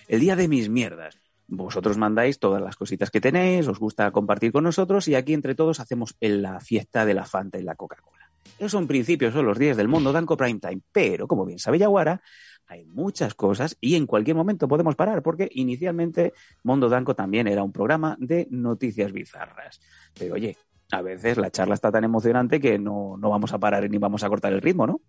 El 0.08 0.20
día 0.20 0.36
de 0.36 0.48
mis 0.48 0.70
mierdas. 0.70 1.20
Vosotros 1.48 1.98
mandáis 1.98 2.40
todas 2.40 2.62
las 2.62 2.78
cositas 2.78 3.12
que 3.12 3.20
tenéis, 3.20 3.68
os 3.68 3.78
gusta 3.78 4.10
compartir 4.12 4.54
con 4.54 4.64
nosotros 4.64 5.10
y 5.10 5.16
aquí 5.16 5.34
entre 5.34 5.54
todos 5.54 5.82
hacemos 5.82 6.16
la 6.22 6.62
fiesta 6.62 7.06
de 7.06 7.14
la 7.14 7.26
Fanta 7.26 7.60
y 7.60 7.64
la 7.64 7.76
Coca-Cola. 7.76 8.32
Esos 8.58 8.72
son 8.72 8.88
principios, 8.88 9.34
son 9.34 9.46
los 9.46 9.60
días 9.60 9.76
del 9.76 9.90
mundo 9.90 10.14
Danco 10.14 10.38
Prime 10.38 10.60
Time. 10.62 10.80
Pero, 10.94 11.28
como 11.28 11.46
bien 11.46 11.60
sabe 11.60 11.78
Yaguara, 11.78 12.22
hay 12.68 12.86
muchas 12.86 13.34
cosas 13.36 13.78
y 13.82 13.96
en 13.96 14.06
cualquier 14.06 14.38
momento 14.38 14.68
podemos 14.68 14.96
parar, 14.96 15.22
porque 15.22 15.50
inicialmente 15.52 16.32
Mondo 16.64 16.88
Danco 16.88 17.16
también 17.16 17.48
era 17.48 17.64
un 17.64 17.74
programa 17.74 18.16
de 18.18 18.48
noticias 18.50 19.12
bizarras. 19.12 19.82
Pero 20.18 20.36
oye, 20.36 20.56
a 20.92 21.02
veces 21.02 21.38
la 21.38 21.52
charla 21.52 21.74
está 21.74 21.92
tan 21.92 22.04
emocionante 22.04 22.60
que 22.60 22.78
no, 22.78 23.18
no 23.18 23.30
vamos 23.30 23.54
a 23.54 23.60
parar 23.60 23.90
ni 23.90 23.98
vamos 23.98 24.24
a 24.24 24.30
cortar 24.30 24.54
el 24.54 24.62
ritmo, 24.62 24.86
¿no? 24.86 25.02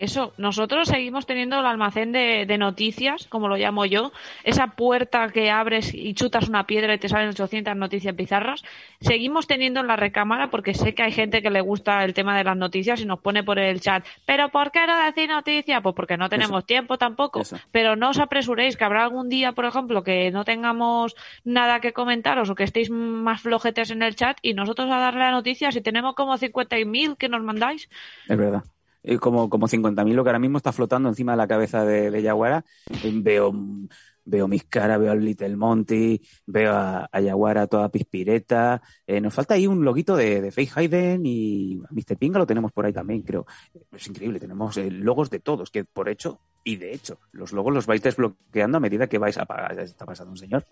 Eso, 0.00 0.32
nosotros 0.38 0.88
seguimos 0.88 1.26
teniendo 1.26 1.60
el 1.60 1.66
almacén 1.66 2.10
de, 2.10 2.46
de, 2.46 2.56
noticias, 2.56 3.26
como 3.28 3.48
lo 3.48 3.56
llamo 3.58 3.84
yo, 3.84 4.12
esa 4.44 4.68
puerta 4.68 5.28
que 5.28 5.50
abres 5.50 5.92
y 5.92 6.14
chutas 6.14 6.48
una 6.48 6.66
piedra 6.66 6.94
y 6.94 6.98
te 6.98 7.10
salen 7.10 7.28
800 7.28 7.76
noticias 7.76 8.16
bizarras. 8.16 8.62
Seguimos 9.02 9.46
teniendo 9.46 9.80
en 9.80 9.86
la 9.86 9.96
recámara 9.96 10.50
porque 10.50 10.72
sé 10.72 10.94
que 10.94 11.02
hay 11.02 11.12
gente 11.12 11.42
que 11.42 11.50
le 11.50 11.60
gusta 11.60 12.02
el 12.02 12.14
tema 12.14 12.34
de 12.34 12.44
las 12.44 12.56
noticias 12.56 13.02
y 13.02 13.04
nos 13.04 13.20
pone 13.20 13.44
por 13.44 13.58
el 13.58 13.82
chat, 13.82 14.02
pero 14.24 14.48
¿por 14.48 14.72
qué 14.72 14.86
no 14.86 14.98
decir 15.04 15.28
noticias? 15.28 15.82
Pues 15.82 15.94
porque 15.94 16.16
no 16.16 16.30
tenemos 16.30 16.60
Eso. 16.60 16.66
tiempo 16.66 16.96
tampoco. 16.96 17.42
Eso. 17.42 17.58
Pero 17.70 17.94
no 17.94 18.08
os 18.08 18.18
apresuréis, 18.18 18.78
que 18.78 18.84
habrá 18.84 19.02
algún 19.02 19.28
día, 19.28 19.52
por 19.52 19.66
ejemplo, 19.66 20.02
que 20.02 20.30
no 20.30 20.46
tengamos 20.46 21.14
nada 21.44 21.80
que 21.80 21.92
comentaros 21.92 22.48
o 22.48 22.54
que 22.54 22.64
estéis 22.64 22.88
más 22.88 23.42
flojetes 23.42 23.90
en 23.90 24.02
el 24.02 24.16
chat 24.16 24.38
y 24.40 24.54
nosotros 24.54 24.90
a 24.90 24.98
darle 24.98 25.24
a 25.24 25.30
noticias 25.30 25.76
y 25.76 25.82
tenemos 25.82 26.14
como 26.14 26.38
50.000 26.38 27.18
que 27.18 27.28
nos 27.28 27.42
mandáis. 27.42 27.90
Es 28.26 28.38
verdad 28.38 28.64
eh, 29.02 29.18
como, 29.18 29.48
como 29.48 29.68
50.000 29.68 30.12
lo 30.12 30.24
que 30.24 30.30
ahora 30.30 30.38
mismo 30.38 30.58
está 30.58 30.72
flotando 30.72 31.08
encima 31.08 31.32
de 31.32 31.38
la 31.38 31.48
cabeza 31.48 31.84
de, 31.84 32.10
de 32.10 32.22
Yaguara. 32.22 32.64
Eh, 33.02 33.12
veo, 33.14 33.52
veo 34.24 34.48
mis 34.48 34.64
caras, 34.64 35.00
veo 35.00 35.12
al 35.12 35.24
Little 35.24 35.56
Monty, 35.56 36.20
veo 36.46 36.72
a, 36.72 37.08
a 37.10 37.20
Yaguara 37.20 37.66
toda 37.66 37.88
pispireta. 37.90 38.80
Eh, 39.06 39.20
nos 39.20 39.34
falta 39.34 39.54
ahí 39.54 39.66
un 39.66 39.84
loguito 39.84 40.16
de, 40.16 40.40
de 40.40 40.52
Faith 40.52 40.72
Hayden 40.76 41.24
y 41.24 41.80
Mr. 41.90 42.16
Pinga 42.16 42.38
lo 42.38 42.46
tenemos 42.46 42.72
por 42.72 42.86
ahí 42.86 42.92
también, 42.92 43.22
creo. 43.22 43.46
Es 43.92 44.06
increíble, 44.06 44.40
tenemos 44.40 44.76
eh, 44.76 44.90
logos 44.90 45.30
de 45.30 45.40
todos, 45.40 45.70
que 45.70 45.84
por 45.84 46.08
hecho, 46.08 46.40
y 46.64 46.76
de 46.76 46.92
hecho, 46.92 47.18
los 47.32 47.52
logos 47.52 47.72
los 47.72 47.86
vais 47.86 48.02
desbloqueando 48.02 48.78
a 48.78 48.80
medida 48.80 49.08
que 49.08 49.18
vais 49.18 49.38
a 49.38 49.46
pagar. 49.46 49.78
Está 49.80 50.06
pasando 50.06 50.32
un 50.32 50.38
señor 50.38 50.64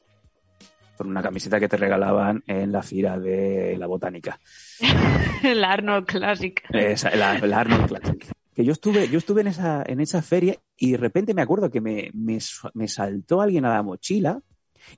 con 0.98 1.08
una 1.08 1.22
camiseta 1.22 1.60
que 1.60 1.68
te 1.68 1.76
regalaban 1.76 2.42
en 2.48 2.72
la 2.72 2.82
fira 2.82 3.18
de 3.18 3.76
la 3.78 3.86
botánica. 3.86 4.40
la 5.42 5.72
Arnold 5.72 6.06
Classic. 6.06 6.60
Esa, 6.70 7.14
la, 7.14 7.38
la, 7.38 7.60
Arnold 7.60 7.86
Classic. 7.86 8.26
Que 8.52 8.64
yo 8.64 8.72
estuve, 8.72 9.08
yo 9.08 9.18
estuve 9.18 9.42
en 9.42 9.46
esa, 9.46 9.84
en 9.86 10.00
esa 10.00 10.20
feria 10.22 10.56
y 10.76 10.90
de 10.90 10.96
repente 10.98 11.32
me 11.32 11.42
acuerdo 11.42 11.70
que 11.70 11.80
me, 11.80 12.10
me, 12.12 12.38
me 12.74 12.88
saltó 12.88 13.40
alguien 13.40 13.64
a 13.64 13.74
la 13.74 13.82
mochila 13.84 14.40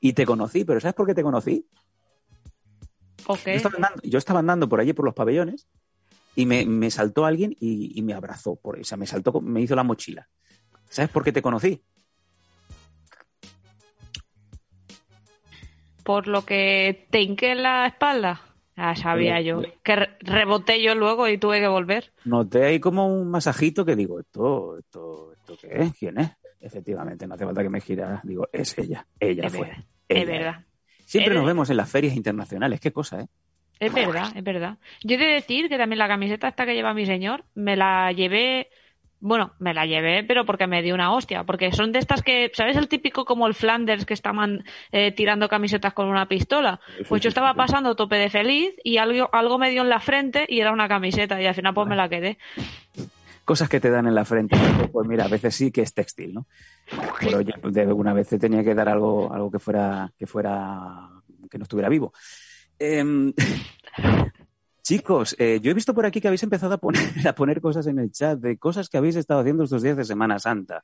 y 0.01 0.15
te 0.15 0.25
conocí, 0.25 0.65
pero 0.65 0.81
¿sabes 0.81 0.95
por 0.95 1.07
qué 1.07 1.15
te 1.15 1.23
conocí? 1.23 1.67
Okay. 3.27 3.53
Yo, 3.53 3.57
estaba 3.59 3.77
andando, 3.77 4.03
yo 4.03 4.19
estaba 4.19 4.41
andando 4.41 4.69
por 4.69 4.81
allí 4.81 4.95
por 4.95 5.05
los 5.05 5.15
pabellones 5.15 5.69
y 6.35 6.47
me, 6.47 6.65
me 6.65 6.91
saltó 6.91 7.27
alguien 7.27 7.55
y, 7.61 7.93
y, 7.95 8.03
me 8.03 8.15
abrazó, 8.15 8.57
por, 8.57 8.81
o 8.81 8.85
sea, 8.85 8.97
me 8.97 9.07
saltó, 9.07 9.39
me 9.43 9.61
hizo 9.61 9.77
la 9.77 9.85
mochila. 9.85 10.27
¿Sabes 10.89 11.11
por 11.11 11.23
qué 11.23 11.31
te 11.31 11.43
conocí? 11.43 11.83
Por 16.11 16.27
lo 16.27 16.45
que 16.45 17.07
te 17.11 17.21
hinqué 17.21 17.53
en 17.53 17.63
la 17.63 17.87
espalda. 17.87 18.41
Ya 18.77 18.97
sabía 18.97 19.41
yo. 19.41 19.63
Que 19.85 19.95
reboté 20.19 20.83
yo 20.83 20.97
luego 20.97 21.29
y 21.29 21.39
tuve 21.39 21.61
que 21.61 21.69
volver. 21.69 22.13
Noté 22.25 22.65
ahí 22.65 22.81
como 22.81 23.07
un 23.07 23.31
masajito 23.31 23.85
que 23.85 23.95
digo, 23.95 24.19
¿esto, 24.19 24.77
esto, 24.77 25.33
esto 25.35 25.57
qué 25.61 25.69
es? 25.83 25.95
¿Quién 25.97 26.19
es? 26.19 26.33
Efectivamente, 26.61 27.29
no 27.29 27.37
hace 27.37 27.45
falta 27.45 27.63
que 27.63 27.69
me 27.69 27.81
girara. 27.81 28.21
Digo, 28.25 28.49
es 28.53 28.77
ella. 28.77 29.07
Ella 29.21 29.47
es 29.47 29.55
fue. 29.55 29.69
Verdad. 29.69 29.85
Ella. 30.09 30.21
Es 30.21 30.27
verdad. 30.27 30.65
Siempre 31.05 31.33
es 31.33 31.39
nos 31.39 31.47
vemos 31.47 31.71
en 31.71 31.77
las 31.77 31.89
ferias 31.89 32.17
internacionales. 32.17 32.81
Qué 32.81 32.91
cosa, 32.91 33.21
¿eh? 33.21 33.29
Es 33.79 33.95
verdad, 33.95 34.33
es 34.35 34.43
verdad. 34.43 34.79
Yo 35.05 35.15
he 35.15 35.19
de 35.19 35.35
decir 35.35 35.69
que 35.69 35.79
también 35.79 36.01
la 36.01 36.09
camiseta 36.09 36.49
esta 36.49 36.67
que 36.67 36.75
lleva 36.75 36.93
mi 36.93 37.07
señor, 37.07 37.45
me 37.55 37.77
la 37.77 38.11
llevé 38.11 38.69
bueno, 39.21 39.53
me 39.59 39.75
la 39.75 39.85
llevé, 39.85 40.25
pero 40.25 40.47
porque 40.47 40.67
me 40.67 40.83
dio 40.83 40.95
una 40.95 41.13
hostia. 41.13 41.45
Porque 41.45 41.73
son 41.73 41.93
de 41.93 41.99
estas 41.99 42.23
que, 42.23 42.51
¿sabes 42.55 42.77
el 42.77 42.89
típico 42.89 43.25
como 43.25 43.47
el 43.47 43.55
Flanders 43.55 44.07
que 44.07 44.15
estaban 44.15 44.65
eh, 44.93 45.13
tirando 45.13 45.49
camisetas 45.49 45.93
con 45.93 46.09
una 46.09 46.27
pistola? 46.27 46.81
Pues 47.09 47.23
yo 47.23 47.29
estaba 47.29 47.55
pasando 47.55 47.95
tope 47.95 48.17
de 48.17 48.31
feliz 48.31 48.75
y 48.83 48.97
algo, 48.97 49.29
algo 49.33 49.59
me 49.59 49.71
dio 49.71 49.83
en 49.83 49.91
la 49.91 50.01
frente 50.01 50.47
y 50.49 50.61
era 50.61 50.73
una 50.73 50.89
camiseta 50.89 51.41
y 51.41 51.47
al 51.47 51.55
final 51.55 51.75
pues 51.75 51.87
me 51.87 51.97
la 51.97 52.09
quedé. 52.09 52.39
Cosas 53.45 53.69
que 53.69 53.81
te 53.81 53.91
dan 53.91 54.07
en 54.07 54.15
la 54.15 54.25
frente. 54.25 54.57
Pues 54.91 55.07
mira, 55.07 55.25
a 55.25 55.29
veces 55.29 55.55
sí 55.55 55.71
que 55.71 55.83
es 55.83 55.93
textil, 55.93 56.33
¿no? 56.33 56.47
Pero 57.21 57.39
oye, 57.39 57.53
de 57.63 57.81
alguna 57.83 58.13
vez 58.13 58.29
te 58.29 58.39
tenía 58.39 58.65
que 58.65 58.75
dar 58.75 58.89
algo, 58.89 59.33
algo 59.33 59.51
que 59.51 59.59
fuera, 59.59 60.11
que 60.19 60.27
fuera, 60.27 61.09
que 61.51 61.59
no 61.59 61.65
estuviera 61.65 61.89
vivo. 61.89 62.13
Eh, 62.79 63.33
Chicos, 64.91 65.37
eh, 65.39 65.61
yo 65.63 65.71
he 65.71 65.75
visto 65.75 65.95
por 65.95 66.05
aquí 66.05 66.21
que 66.21 66.27
habéis 66.27 66.43
empezado 66.43 66.75
a 66.75 66.79
poner, 66.79 67.01
a 67.29 67.33
poner, 67.33 67.61
cosas 67.61 67.87
en 67.87 68.01
el 68.01 68.11
chat 68.11 68.41
de 68.41 68.59
cosas 68.59 68.89
que 68.89 68.99
habéis 68.99 69.15
estado 69.15 69.39
haciendo 69.39 69.63
estos 69.63 69.83
días 69.83 69.97
de 69.97 70.05
Semana 70.05 70.41
Santa. 70.41 70.83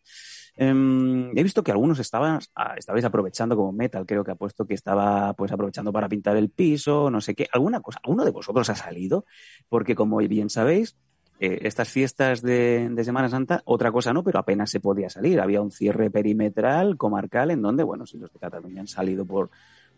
Eh, 0.56 1.32
he 1.34 1.42
visto 1.42 1.64
que 1.64 1.72
algunos 1.72 1.98
estaban, 1.98 2.38
ah, 2.54 2.74
estabais 2.76 3.04
aprovechando 3.04 3.56
como 3.56 3.72
Metal, 3.72 4.06
creo 4.06 4.22
que 4.22 4.30
ha 4.30 4.36
puesto 4.36 4.64
que 4.64 4.74
estaba 4.74 5.32
pues 5.32 5.50
aprovechando 5.50 5.92
para 5.92 6.08
pintar 6.08 6.36
el 6.36 6.50
piso, 6.50 7.10
no 7.10 7.20
sé 7.20 7.34
qué, 7.34 7.48
alguna 7.50 7.80
cosa. 7.80 7.98
¿Alguno 8.04 8.24
de 8.24 8.30
vosotros 8.30 8.70
ha 8.70 8.76
salido? 8.76 9.24
Porque 9.68 9.96
como 9.96 10.18
bien 10.18 10.50
sabéis, 10.50 10.96
eh, 11.38 11.58
estas 11.62 11.90
fiestas 11.90 12.42
de, 12.42 12.88
Semana 13.02 13.28
Santa, 13.28 13.60
otra 13.64 13.90
cosa 13.90 14.12
no, 14.12 14.22
pero 14.22 14.38
apenas 14.38 14.70
se 14.70 14.78
podía 14.78 15.10
salir. 15.10 15.40
Había 15.40 15.60
un 15.60 15.72
cierre 15.72 16.10
perimetral, 16.10 16.96
comarcal, 16.96 17.50
en 17.50 17.60
donde, 17.60 17.82
bueno, 17.82 18.06
si 18.06 18.18
los 18.18 18.32
de 18.32 18.38
Cataluña 18.38 18.82
han 18.82 18.86
salido 18.86 19.26
por 19.26 19.50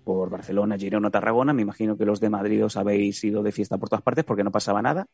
por 0.04 0.30
Barcelona, 0.30 0.78
Girona, 0.78 1.11
Tarragona. 1.11 1.52
Me 1.52 1.62
imagino 1.62 1.96
que 1.96 2.04
los 2.04 2.20
de 2.20 2.30
Madrid 2.30 2.64
os 2.64 2.76
habéis 2.76 3.22
ido 3.24 3.42
de 3.42 3.52
fiesta 3.52 3.78
por 3.78 3.88
todas 3.88 4.02
partes 4.02 4.24
porque 4.24 4.44
no 4.44 4.50
pasaba 4.50 4.82
nada. 4.82 5.06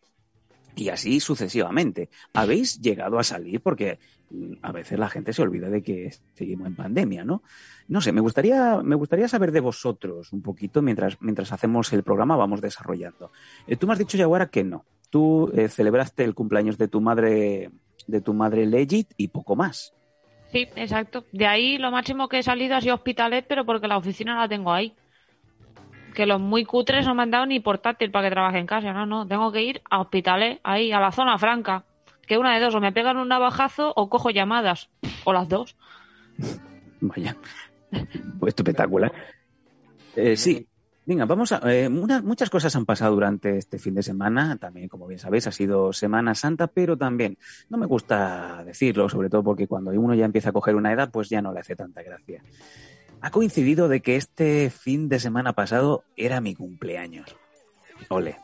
Y 0.76 0.88
así 0.88 1.20
sucesivamente. 1.20 2.10
¿Habéis 2.32 2.80
llegado 2.80 3.18
a 3.18 3.24
salir? 3.24 3.60
Porque 3.60 3.98
mm, 4.30 4.54
a 4.62 4.72
veces 4.72 4.98
la 4.98 5.08
gente 5.08 5.32
se 5.32 5.42
olvida 5.42 5.68
de 5.68 5.82
que 5.82 6.12
seguimos 6.34 6.66
en 6.66 6.74
pandemia, 6.74 7.24
¿no? 7.24 7.42
No 7.86 8.00
sé, 8.00 8.12
me 8.12 8.20
gustaría, 8.20 8.82
me 8.82 8.96
gustaría 8.96 9.28
saber 9.28 9.52
de 9.52 9.60
vosotros 9.60 10.32
un 10.32 10.42
poquito 10.42 10.82
mientras, 10.82 11.20
mientras 11.20 11.52
hacemos 11.52 11.92
el 11.92 12.02
programa, 12.02 12.36
vamos 12.36 12.60
desarrollando. 12.60 13.30
Eh, 13.66 13.76
tú 13.76 13.86
me 13.86 13.92
has 13.92 13.98
dicho, 13.98 14.16
Yaguara, 14.16 14.48
que 14.48 14.64
no. 14.64 14.84
Tú 15.10 15.52
eh, 15.54 15.68
celebraste 15.68 16.24
el 16.24 16.34
cumpleaños 16.34 16.76
de 16.76 16.88
tu 16.88 17.00
madre, 17.00 17.70
de 18.08 18.20
tu 18.20 18.34
madre 18.34 18.66
Legit 18.66 19.12
y 19.16 19.28
poco 19.28 19.54
más. 19.54 19.94
Sí, 20.54 20.68
exacto. 20.76 21.24
De 21.32 21.48
ahí 21.48 21.78
lo 21.78 21.90
máximo 21.90 22.28
que 22.28 22.38
he 22.38 22.42
salido 22.44 22.76
ha 22.76 22.80
sido 22.80 22.94
Hospitalet, 22.94 23.44
pero 23.44 23.64
porque 23.64 23.88
la 23.88 23.96
oficina 23.96 24.38
la 24.38 24.48
tengo 24.48 24.72
ahí. 24.72 24.94
Que 26.14 26.26
los 26.26 26.40
muy 26.40 26.64
cutres 26.64 27.04
no 27.06 27.14
me 27.16 27.24
han 27.24 27.32
dado 27.32 27.44
ni 27.44 27.58
portátil 27.58 28.12
para 28.12 28.28
que 28.28 28.34
trabaje 28.34 28.58
en 28.58 28.66
casa. 28.66 28.92
No, 28.92 29.04
no. 29.04 29.26
Tengo 29.26 29.50
que 29.50 29.62
ir 29.64 29.82
a 29.90 30.00
Hospitalet, 30.00 30.60
ahí, 30.62 30.92
a 30.92 31.00
la 31.00 31.10
zona 31.10 31.36
franca. 31.38 31.82
que 32.28 32.38
una 32.38 32.54
de 32.54 32.60
dos, 32.60 32.72
o 32.76 32.80
me 32.80 32.92
pegan 32.92 33.16
un 33.16 33.26
navajazo 33.26 33.92
o 33.96 34.08
cojo 34.08 34.30
llamadas, 34.30 34.90
o 35.24 35.32
las 35.32 35.48
dos. 35.48 35.76
Vaya. 37.00 37.36
Pues 38.38 38.54
espectacular. 38.56 39.12
Eh, 40.14 40.36
sí, 40.36 40.68
venga, 41.06 41.24
vamos 41.26 41.52
a. 41.52 41.60
eh, 41.72 41.88
muchas 41.88 42.50
cosas 42.50 42.74
han 42.76 42.84
pasado 42.86 43.14
durante 43.14 43.58
este 43.58 43.78
fin 43.78 43.94
de 43.94 44.02
semana. 44.02 44.56
También, 44.56 44.88
como 44.88 45.06
bien 45.06 45.18
sabéis, 45.18 45.46
ha 45.46 45.52
sido 45.52 45.92
Semana 45.92 46.34
Santa, 46.34 46.66
pero 46.66 46.96
también 46.96 47.38
no 47.68 47.78
me 47.78 47.86
gusta 47.86 48.62
decirlo, 48.64 49.08
sobre 49.08 49.28
todo 49.30 49.42
porque 49.42 49.66
cuando 49.66 49.90
uno 49.92 50.14
ya 50.14 50.24
empieza 50.24 50.50
a 50.50 50.52
coger 50.52 50.74
una 50.76 50.92
edad, 50.92 51.10
pues 51.10 51.28
ya 51.28 51.42
no 51.42 51.52
le 51.52 51.60
hace 51.60 51.76
tanta 51.76 52.02
gracia. 52.02 52.42
Ha 53.20 53.30
coincidido 53.30 53.88
de 53.88 54.00
que 54.00 54.16
este 54.16 54.70
fin 54.70 55.08
de 55.08 55.18
semana 55.18 55.54
pasado 55.54 56.04
era 56.16 56.40
mi 56.40 56.54
cumpleaños. 56.54 57.34
Ole. 58.08 58.36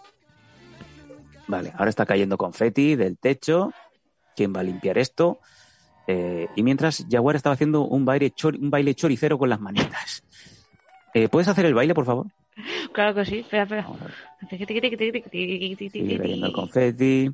Vale, 1.48 1.72
ahora 1.76 1.90
está 1.90 2.06
cayendo 2.06 2.38
confeti 2.38 2.94
del 2.96 3.18
techo. 3.18 3.72
¿Quién 4.36 4.54
va 4.54 4.60
a 4.60 4.62
limpiar 4.62 4.96
esto? 4.98 5.40
Eh, 6.06 6.48
y 6.56 6.62
mientras 6.62 7.04
Jaguar 7.10 7.36
estaba 7.36 7.54
haciendo 7.54 7.82
un 7.82 8.04
baile, 8.04 8.32
chor- 8.32 8.58
un 8.58 8.70
baile 8.70 8.94
choricero 8.94 9.36
con 9.38 9.48
las 9.48 9.60
manitas. 9.60 10.22
Eh, 11.12 11.28
¿Puedes 11.28 11.48
hacer 11.48 11.66
el 11.66 11.74
baile, 11.74 11.92
por 11.94 12.04
favor? 12.06 12.26
Claro 12.92 13.14
que 13.14 13.24
sí, 13.24 13.38
espera, 13.38 13.62
espera. 13.64 13.86
Sigue 15.90 16.18
cayendo 16.18 16.46
el 16.46 16.52
confeti. 16.52 17.30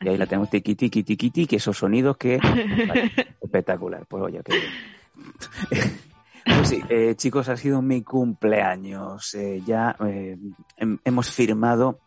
Y 0.00 0.08
ahí 0.08 0.16
la 0.16 0.26
tenemos 0.26 0.48
tiqui, 0.50 0.74
tiqui, 0.76 1.02
tiqui, 1.02 1.30
tiqui, 1.30 1.56
esos 1.56 1.76
sonidos 1.76 2.16
que... 2.16 2.38
Vale, 2.88 3.12
espectacular. 3.40 4.06
Pues 4.06 4.22
oye, 4.22 4.40
qué 4.44 4.52
bien. 4.54 5.98
Pues 6.44 6.68
sí, 6.70 6.80
eh, 6.88 7.14
chicos, 7.14 7.48
ha 7.50 7.56
sido 7.58 7.82
mi 7.82 8.02
cumpleaños. 8.02 9.34
Eh, 9.34 9.60
ya 9.66 9.94
eh, 10.06 10.36
hem- 10.78 10.98
hemos 11.04 11.30
firmado 11.30 12.00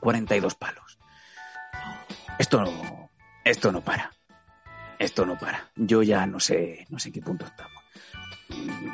42 0.00 0.56
palos. 0.56 0.98
Esto 2.36 2.62
no, 2.62 3.08
esto 3.44 3.70
no 3.70 3.82
para. 3.82 4.10
Esto 4.98 5.24
no 5.24 5.38
para. 5.38 5.70
Yo 5.76 6.02
ya 6.02 6.26
no 6.26 6.40
sé, 6.40 6.84
no 6.90 6.98
sé 6.98 7.10
en 7.10 7.14
qué 7.14 7.20
punto 7.22 7.46
estamos. 7.46 7.75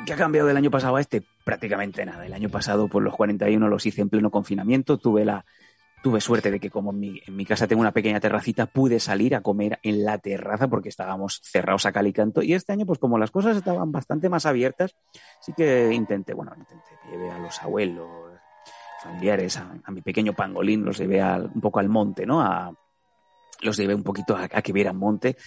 ¿Qué 0.05 0.13
ha 0.13 0.17
cambiado 0.17 0.47
del 0.47 0.57
año 0.57 0.71
pasado 0.71 0.95
a 0.95 1.01
este? 1.01 1.23
Prácticamente 1.45 2.05
nada. 2.05 2.25
El 2.25 2.33
año 2.33 2.49
pasado, 2.49 2.87
pues 2.87 3.03
los 3.03 3.15
41 3.15 3.67
los 3.67 3.85
hice 3.85 4.01
en 4.01 4.09
pleno 4.09 4.31
confinamiento. 4.31 4.97
Tuve 4.97 5.23
la, 5.25 5.45
tuve 6.01 6.19
suerte 6.19 6.51
de 6.51 6.59
que 6.59 6.69
como 6.69 6.91
en 6.91 6.99
mi, 6.99 7.21
en 7.25 7.35
mi 7.35 7.45
casa 7.45 7.67
tengo 7.67 7.79
una 7.81 7.91
pequeña 7.93 8.19
terracita, 8.19 8.65
pude 8.65 8.99
salir 8.99 9.35
a 9.35 9.41
comer 9.41 9.79
en 9.83 10.03
la 10.03 10.17
terraza 10.17 10.67
porque 10.67 10.89
estábamos 10.89 11.39
cerrados 11.43 11.85
a 11.85 11.91
cal 11.91 12.07
y 12.07 12.13
canto. 12.13 12.41
Y 12.41 12.53
este 12.53 12.73
año, 12.73 12.85
pues 12.85 12.99
como 12.99 13.17
las 13.17 13.31
cosas 13.31 13.55
estaban 13.55 13.91
bastante 13.91 14.27
más 14.29 14.45
abiertas, 14.45 14.95
sí 15.39 15.53
que 15.55 15.93
intenté, 15.93 16.33
bueno, 16.33 16.53
intenté, 16.57 16.89
llevé 17.09 17.31
a 17.31 17.37
los 17.39 17.61
abuelos, 17.61 18.09
familiares, 19.01 19.57
a, 19.57 19.91
mi 19.91 20.01
pequeño 20.01 20.33
pangolín, 20.33 20.83
los 20.83 20.97
llevé 20.97 21.21
al- 21.21 21.51
un 21.53 21.61
poco 21.61 21.79
al 21.79 21.89
monte, 21.89 22.25
¿no? 22.25 22.41
A, 22.41 22.73
los 23.61 23.77
llevé 23.77 23.95
un 23.95 24.03
poquito 24.03 24.35
a, 24.35 24.43
a 24.51 24.61
que 24.61 24.73
vieran 24.73 24.97
monte. 24.97 25.37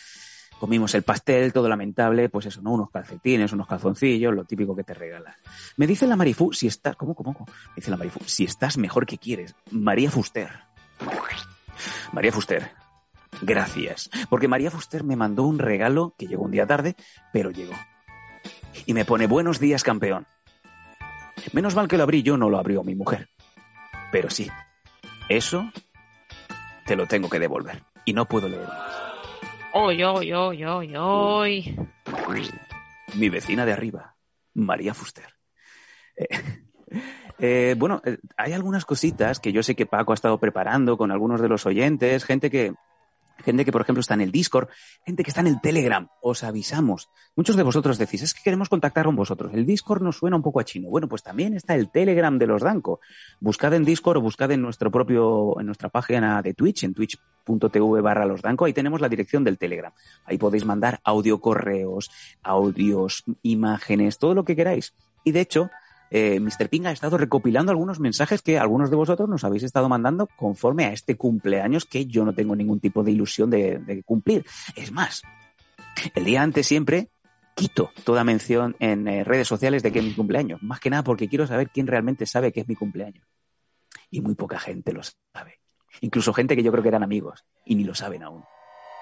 Comimos 0.59 0.95
el 0.95 1.03
pastel, 1.03 1.53
todo 1.53 1.69
lamentable, 1.69 2.29
pues 2.29 2.47
eso, 2.47 2.63
¿no? 2.63 2.73
Unos 2.73 2.91
calcetines, 2.91 3.53
unos 3.53 3.67
calzoncillos, 3.67 4.35
lo 4.35 4.45
típico 4.45 4.75
que 4.75 4.85
te 4.85 4.95
regalan. 4.95 5.35
Me 5.77 5.87
dice 5.87 6.07
la 6.07 6.17
Marifú, 6.17 6.53
si 6.53 6.67
estás, 6.67 6.97
¿cómo, 6.97 7.15
cómo? 7.15 7.35
Me 7.41 7.77
dice 7.77 7.91
la 7.91 7.99
Marifú, 7.99 8.21
si 8.25 8.45
estás 8.45 8.79
mejor 8.79 9.05
que 9.05 9.19
quieres. 9.19 9.55
María 9.71 10.11
Fuster. 10.11 10.49
María 12.13 12.33
Fuster. 12.33 12.71
Gracias. 13.43 14.09
Porque 14.31 14.49
María 14.49 14.71
Fuster 14.71 15.05
me 15.05 15.17
mandó 15.17 15.43
un 15.43 15.59
regalo 15.59 16.15
que 16.17 16.27
llegó 16.27 16.45
un 16.45 16.53
día 16.53 16.67
tarde, 16.67 16.97
pero 17.33 17.51
llegó. 17.51 17.75
Y 18.87 18.95
me 18.95 19.05
pone 19.05 19.27
buenos 19.27 19.61
días, 19.61 19.83
campeón. 19.83 20.27
Menos 21.53 21.75
mal 21.75 21.89
que 21.89 21.97
lo 21.97 22.03
abrí 22.03 22.23
yo, 22.23 22.37
no 22.37 22.49
lo 22.49 22.59
abrió 22.59 22.83
mi 22.83 22.95
mujer. 22.95 23.29
Pero 24.11 24.31
sí, 24.31 24.51
eso 25.29 25.71
te 26.87 26.97
lo 26.97 27.07
tengo 27.07 27.29
que 27.29 27.39
devolver. 27.39 27.83
Y 28.05 28.13
no 28.13 28.27
puedo 28.27 28.49
leer. 28.49 28.69
Oy, 29.79 30.03
oy, 30.03 30.33
oy, 30.33 30.65
oy, 30.65 30.97
oy. 30.97 31.77
Mi 33.15 33.29
vecina 33.29 33.67
de 33.67 33.75
arriba, 33.75 34.17
María 34.55 34.95
Fuster. 34.95 35.27
Eh, 36.17 36.29
eh, 37.39 37.75
bueno, 37.77 38.01
eh, 38.07 38.17
hay 38.39 38.55
algunas 38.55 38.87
cositas 38.87 39.39
que 39.39 39.53
yo 39.53 39.63
sé 39.63 39.75
que 39.75 39.85
Paco 39.85 40.13
ha 40.13 40.15
estado 40.15 40.41
preparando 40.41 40.97
con 40.97 41.13
algunos 41.13 41.43
de 41.43 41.49
los 41.51 41.67
oyentes, 41.67 42.25
gente 42.25 42.51
que, 42.51 42.73
gente 43.47 43.65
que, 43.65 43.73
por 43.73 43.81
ejemplo, 43.81 44.01
está 44.01 44.15
en 44.15 44.21
el 44.21 44.33
Discord, 44.33 44.69
gente 45.07 45.23
que 45.23 45.31
está 45.31 45.41
en 45.41 45.47
el 45.47 45.61
Telegram. 45.61 46.09
Os 46.21 46.43
avisamos. 46.43 47.09
Muchos 47.37 47.57
de 47.57 47.63
vosotros 47.63 47.97
decís, 47.97 48.23
es 48.23 48.35
que 48.35 48.43
queremos 48.43 48.69
contactar 48.69 49.07
con 49.07 49.17
vosotros. 49.17 49.55
El 49.55 49.65
Discord 49.65 50.03
nos 50.03 50.17
suena 50.17 50.37
un 50.37 50.43
poco 50.43 50.61
a 50.61 50.65
chino. 50.65 50.89
Bueno, 50.89 51.09
pues 51.09 51.23
también 51.23 51.55
está 51.55 51.75
el 51.77 51.91
Telegram 51.91 52.37
de 52.39 52.47
los 52.47 52.63
Danco. 52.63 53.01
Buscad 53.41 53.73
en 53.75 53.85
Discord 53.85 54.19
o 54.19 54.21
buscad 54.21 54.51
en 54.51 54.63
nuestro 54.63 54.91
propio, 54.91 55.59
en 55.61 55.67
nuestra 55.67 55.89
página 55.89 56.43
de 56.43 56.55
Twitch, 56.55 56.85
en 56.85 56.93
twitch.tv 56.93 58.01
barra 58.01 58.27
los 58.27 58.43
Danco. 58.43 58.65
Ahí 58.65 58.73
tenemos 58.73 59.01
la 59.01 59.09
dirección 59.09 59.45
del 59.45 59.59
Telegram. 59.59 59.93
Ahí 60.25 60.39
podéis 60.39 60.65
mandar 60.65 61.01
audio 61.05 61.41
correos, 61.41 62.11
audios, 62.43 63.25
imágenes, 63.43 64.19
todo 64.19 64.35
lo 64.35 64.45
que 64.45 64.57
queráis. 64.57 64.93
Y 65.25 65.33
de 65.33 65.41
hecho, 65.41 65.71
eh, 66.11 66.39
Mr. 66.41 66.69
Ping 66.69 66.87
ha 66.87 66.93
estado 66.93 67.19
recopilando 67.19 67.73
algunos 67.73 68.01
mensajes 68.01 68.43
que 68.43 68.59
algunos 68.59 68.91
de 68.91 68.97
vosotros 68.97 69.29
nos 69.29 69.45
habéis 69.45 69.63
estado 69.63 69.89
mandando 69.89 70.29
conforme 70.37 70.85
a 70.85 70.93
este 70.93 71.17
cumpleaños 71.17 71.85
que 71.85 72.07
yo 72.07 72.25
no 72.25 72.33
tengo 72.33 72.55
ningún 72.55 72.81
tipo 72.81 73.03
de 73.03 73.13
ilusión 73.13 73.51
de, 73.51 74.03
cumplir. 74.05 74.45
Es 74.75 74.93
más, 74.93 75.23
el 76.15 76.25
día 76.25 76.43
antes 76.43 76.67
siempre 76.67 77.09
quito 77.55 77.91
toda 78.05 78.25
mención 78.25 78.77
en 78.79 79.09
eh, 79.09 79.25
redes 79.25 79.49
sociales 79.49 79.83
de 79.83 79.93
que 79.93 80.01
es 80.01 80.05
mi 80.05 80.15
cumpleaños. 80.15 80.63
Más 80.63 80.81
que 80.81 80.91
nada 80.91 81.03
porque 81.03 81.29
quiero 81.29 81.47
saber 81.47 81.71
quién 81.71 81.87
realmente 81.87 82.27
sabe 82.27 82.53
que 82.53 82.61
es 82.61 82.69
mi 82.69 82.77
cumpleaños. 82.77 83.27
Y 84.11 84.21
muy 84.21 84.35
poca 84.35 84.59
gente 84.59 84.93
lo 84.93 85.03
sabe. 85.03 85.61
Incluso 86.01 86.33
gente 86.33 86.55
que 86.55 86.63
yo 86.63 86.71
creo 86.71 86.83
que 86.83 86.91
eran 86.91 87.03
amigos 87.03 87.45
y 87.65 87.75
ni 87.75 87.85
lo 87.85 87.95
saben 87.95 88.23
aún. 88.23 88.45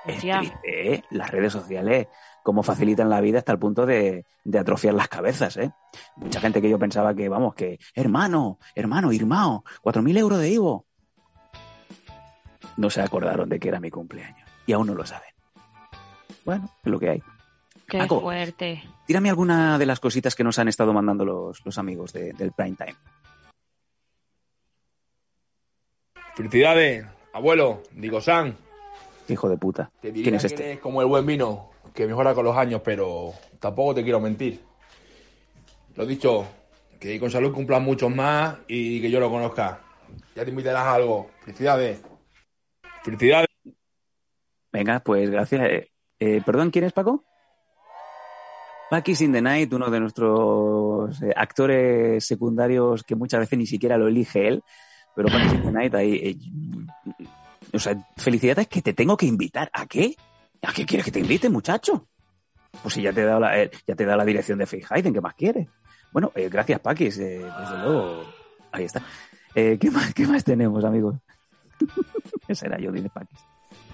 Es 0.06 0.20
triste, 0.20 0.94
¿eh? 0.94 1.04
Las 1.10 1.30
redes 1.30 1.52
sociales, 1.52 2.08
cómo 2.42 2.62
facilitan 2.62 3.08
la 3.08 3.20
vida 3.20 3.38
hasta 3.38 3.52
el 3.52 3.58
punto 3.58 3.86
de, 3.86 4.26
de 4.44 4.58
atrofiar 4.58 4.94
las 4.94 5.08
cabezas, 5.08 5.56
¿eh? 5.56 5.70
Mucha 6.16 6.40
gente 6.40 6.60
que 6.60 6.68
yo 6.68 6.78
pensaba 6.78 7.14
que, 7.14 7.28
vamos, 7.28 7.54
que, 7.54 7.78
hermano, 7.94 8.58
hermano, 8.74 9.12
Irmao, 9.12 9.64
cuatro 9.80 10.02
mil 10.02 10.16
euros 10.16 10.38
de 10.40 10.50
Ivo. 10.50 10.86
No 12.76 12.90
se 12.90 13.00
acordaron 13.00 13.48
de 13.48 13.58
que 13.60 13.68
era 13.68 13.80
mi 13.80 13.90
cumpleaños. 13.90 14.48
Y 14.66 14.72
aún 14.72 14.86
no 14.88 14.94
lo 14.94 15.06
saben. 15.06 15.30
Bueno, 16.44 16.68
es 16.84 16.90
lo 16.90 16.98
que 16.98 17.10
hay. 17.10 17.22
Qué 17.86 17.98
Paco. 17.98 18.20
fuerte. 18.20 18.82
Tírame 19.06 19.28
alguna 19.30 19.78
de 19.78 19.86
las 19.86 20.00
cositas 20.00 20.34
que 20.34 20.42
nos 20.44 20.58
han 20.58 20.68
estado 20.68 20.92
mandando 20.92 21.24
los, 21.24 21.64
los 21.64 21.78
amigos 21.78 22.12
de- 22.12 22.32
del 22.32 22.52
Prime 22.52 22.76
Time. 22.76 22.96
Felicidades, 26.34 27.06
abuelo, 27.32 27.82
digo 27.92 28.20
San. 28.20 28.56
Hijo 29.28 29.48
de 29.48 29.56
puta. 29.56 29.90
Te 30.00 30.12
¿Quién 30.12 30.34
es 30.34 30.42
que 30.42 30.46
este? 30.48 30.64
eres 30.64 30.80
como 30.80 31.00
el 31.00 31.06
buen 31.06 31.24
vino, 31.24 31.70
que 31.94 32.06
mejora 32.06 32.34
con 32.34 32.44
los 32.44 32.56
años, 32.56 32.82
pero 32.84 33.32
tampoco 33.58 33.94
te 33.94 34.02
quiero 34.02 34.20
mentir. 34.20 34.60
Lo 35.94 36.04
dicho, 36.04 36.46
que 36.98 37.18
con 37.20 37.30
salud 37.30 37.52
cumplan 37.52 37.82
muchos 37.82 38.14
más 38.14 38.56
y 38.66 39.00
que 39.00 39.10
yo 39.10 39.20
lo 39.20 39.30
conozca. 39.30 39.80
Ya 40.34 40.44
te 40.44 40.50
invitarás 40.50 40.82
a 40.82 40.94
algo. 40.94 41.30
Felicidades. 41.40 42.02
Felicidades. 43.02 43.48
Venga, 44.72 45.00
pues 45.00 45.30
gracias. 45.30 45.62
Eh, 45.70 45.90
eh, 46.18 46.42
Perdón, 46.44 46.70
¿quién 46.70 46.84
es 46.84 46.92
Paco? 46.92 47.24
Paquis 48.90 49.22
in 49.22 49.32
the 49.32 49.40
Night, 49.40 49.72
uno 49.72 49.90
de 49.90 50.00
nuestros 50.00 51.20
eh, 51.22 51.32
actores 51.34 52.24
secundarios 52.24 53.02
que 53.02 53.14
muchas 53.14 53.40
veces 53.40 53.58
ni 53.58 53.66
siquiera 53.66 53.96
lo 53.96 54.08
elige 54.08 54.46
él, 54.46 54.62
pero 55.14 55.28
Paquis 55.28 55.52
in 55.54 55.62
the 55.62 55.72
Night 55.72 55.94
ahí... 55.94 56.38
o 57.72 57.78
sea, 57.78 57.96
felicidades 58.16 58.68
que 58.68 58.82
te 58.82 58.92
tengo 58.92 59.16
que 59.16 59.26
invitar. 59.26 59.70
¿A 59.72 59.86
qué? 59.86 60.16
¿A 60.62 60.72
qué 60.72 60.86
quieres 60.86 61.04
que 61.04 61.12
te 61.12 61.20
invite, 61.20 61.48
muchacho? 61.48 62.08
Pues 62.82 62.94
si 62.94 63.02
ya 63.02 63.12
te 63.12 63.22
he 63.22 63.24
dado 63.24 63.40
la, 63.40 63.60
eh, 63.60 63.70
ya 63.86 63.94
te 63.94 64.02
he 64.02 64.06
dado 64.06 64.18
la 64.18 64.24
dirección 64.24 64.58
de 64.58 64.86
Hayden, 64.90 65.12
¿qué 65.12 65.20
más 65.20 65.34
quieres? 65.34 65.68
Bueno, 66.12 66.32
eh, 66.34 66.48
gracias, 66.48 66.80
Paquis. 66.80 67.18
eh, 67.18 67.38
desde 67.38 67.78
luego, 67.78 68.24
ahí 68.72 68.84
está. 68.84 69.02
¿qué, 69.54 69.90
más, 69.92 70.12
¿Qué 70.14 70.26
más 70.26 70.42
tenemos, 70.42 70.84
amigos? 70.84 71.16
Ese 72.48 72.66
era 72.66 72.78
yo, 72.78 72.90
dice 72.90 73.08
Paquis. 73.10 73.38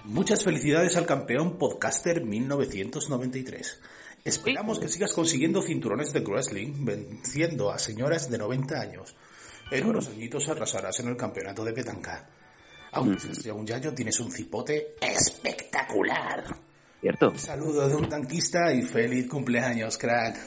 Muchas 0.05 0.43
felicidades 0.43 0.97
al 0.97 1.05
campeón 1.05 1.57
podcaster 1.57 2.25
1993. 2.25 3.81
Esperamos 4.23 4.79
que 4.79 4.87
sigas 4.87 5.13
consiguiendo 5.13 5.61
cinturones 5.61 6.13
de 6.13 6.21
wrestling, 6.21 6.85
venciendo 6.85 7.71
a 7.71 7.79
señoras 7.79 8.29
de 8.29 8.37
90 8.37 8.79
años. 8.79 9.15
En 9.71 9.87
unos 9.87 10.07
añitos 10.09 10.49
arrasarás 10.49 10.99
en 10.99 11.07
el 11.07 11.17
campeonato 11.17 11.63
de 11.63 11.73
petanca. 11.73 12.27
Aunque 12.93 13.51
un 13.51 13.65
yayo, 13.65 13.93
tienes 13.93 14.19
un 14.19 14.31
cipote 14.31 14.95
espectacular. 15.01 16.43
¿Cierto? 16.99 17.29
Un 17.29 17.39
saludo 17.39 17.87
de 17.87 17.95
un 17.95 18.07
tanquista 18.09 18.71
y 18.73 18.81
feliz 18.83 19.27
cumpleaños, 19.27 19.97
crack. 19.97 20.37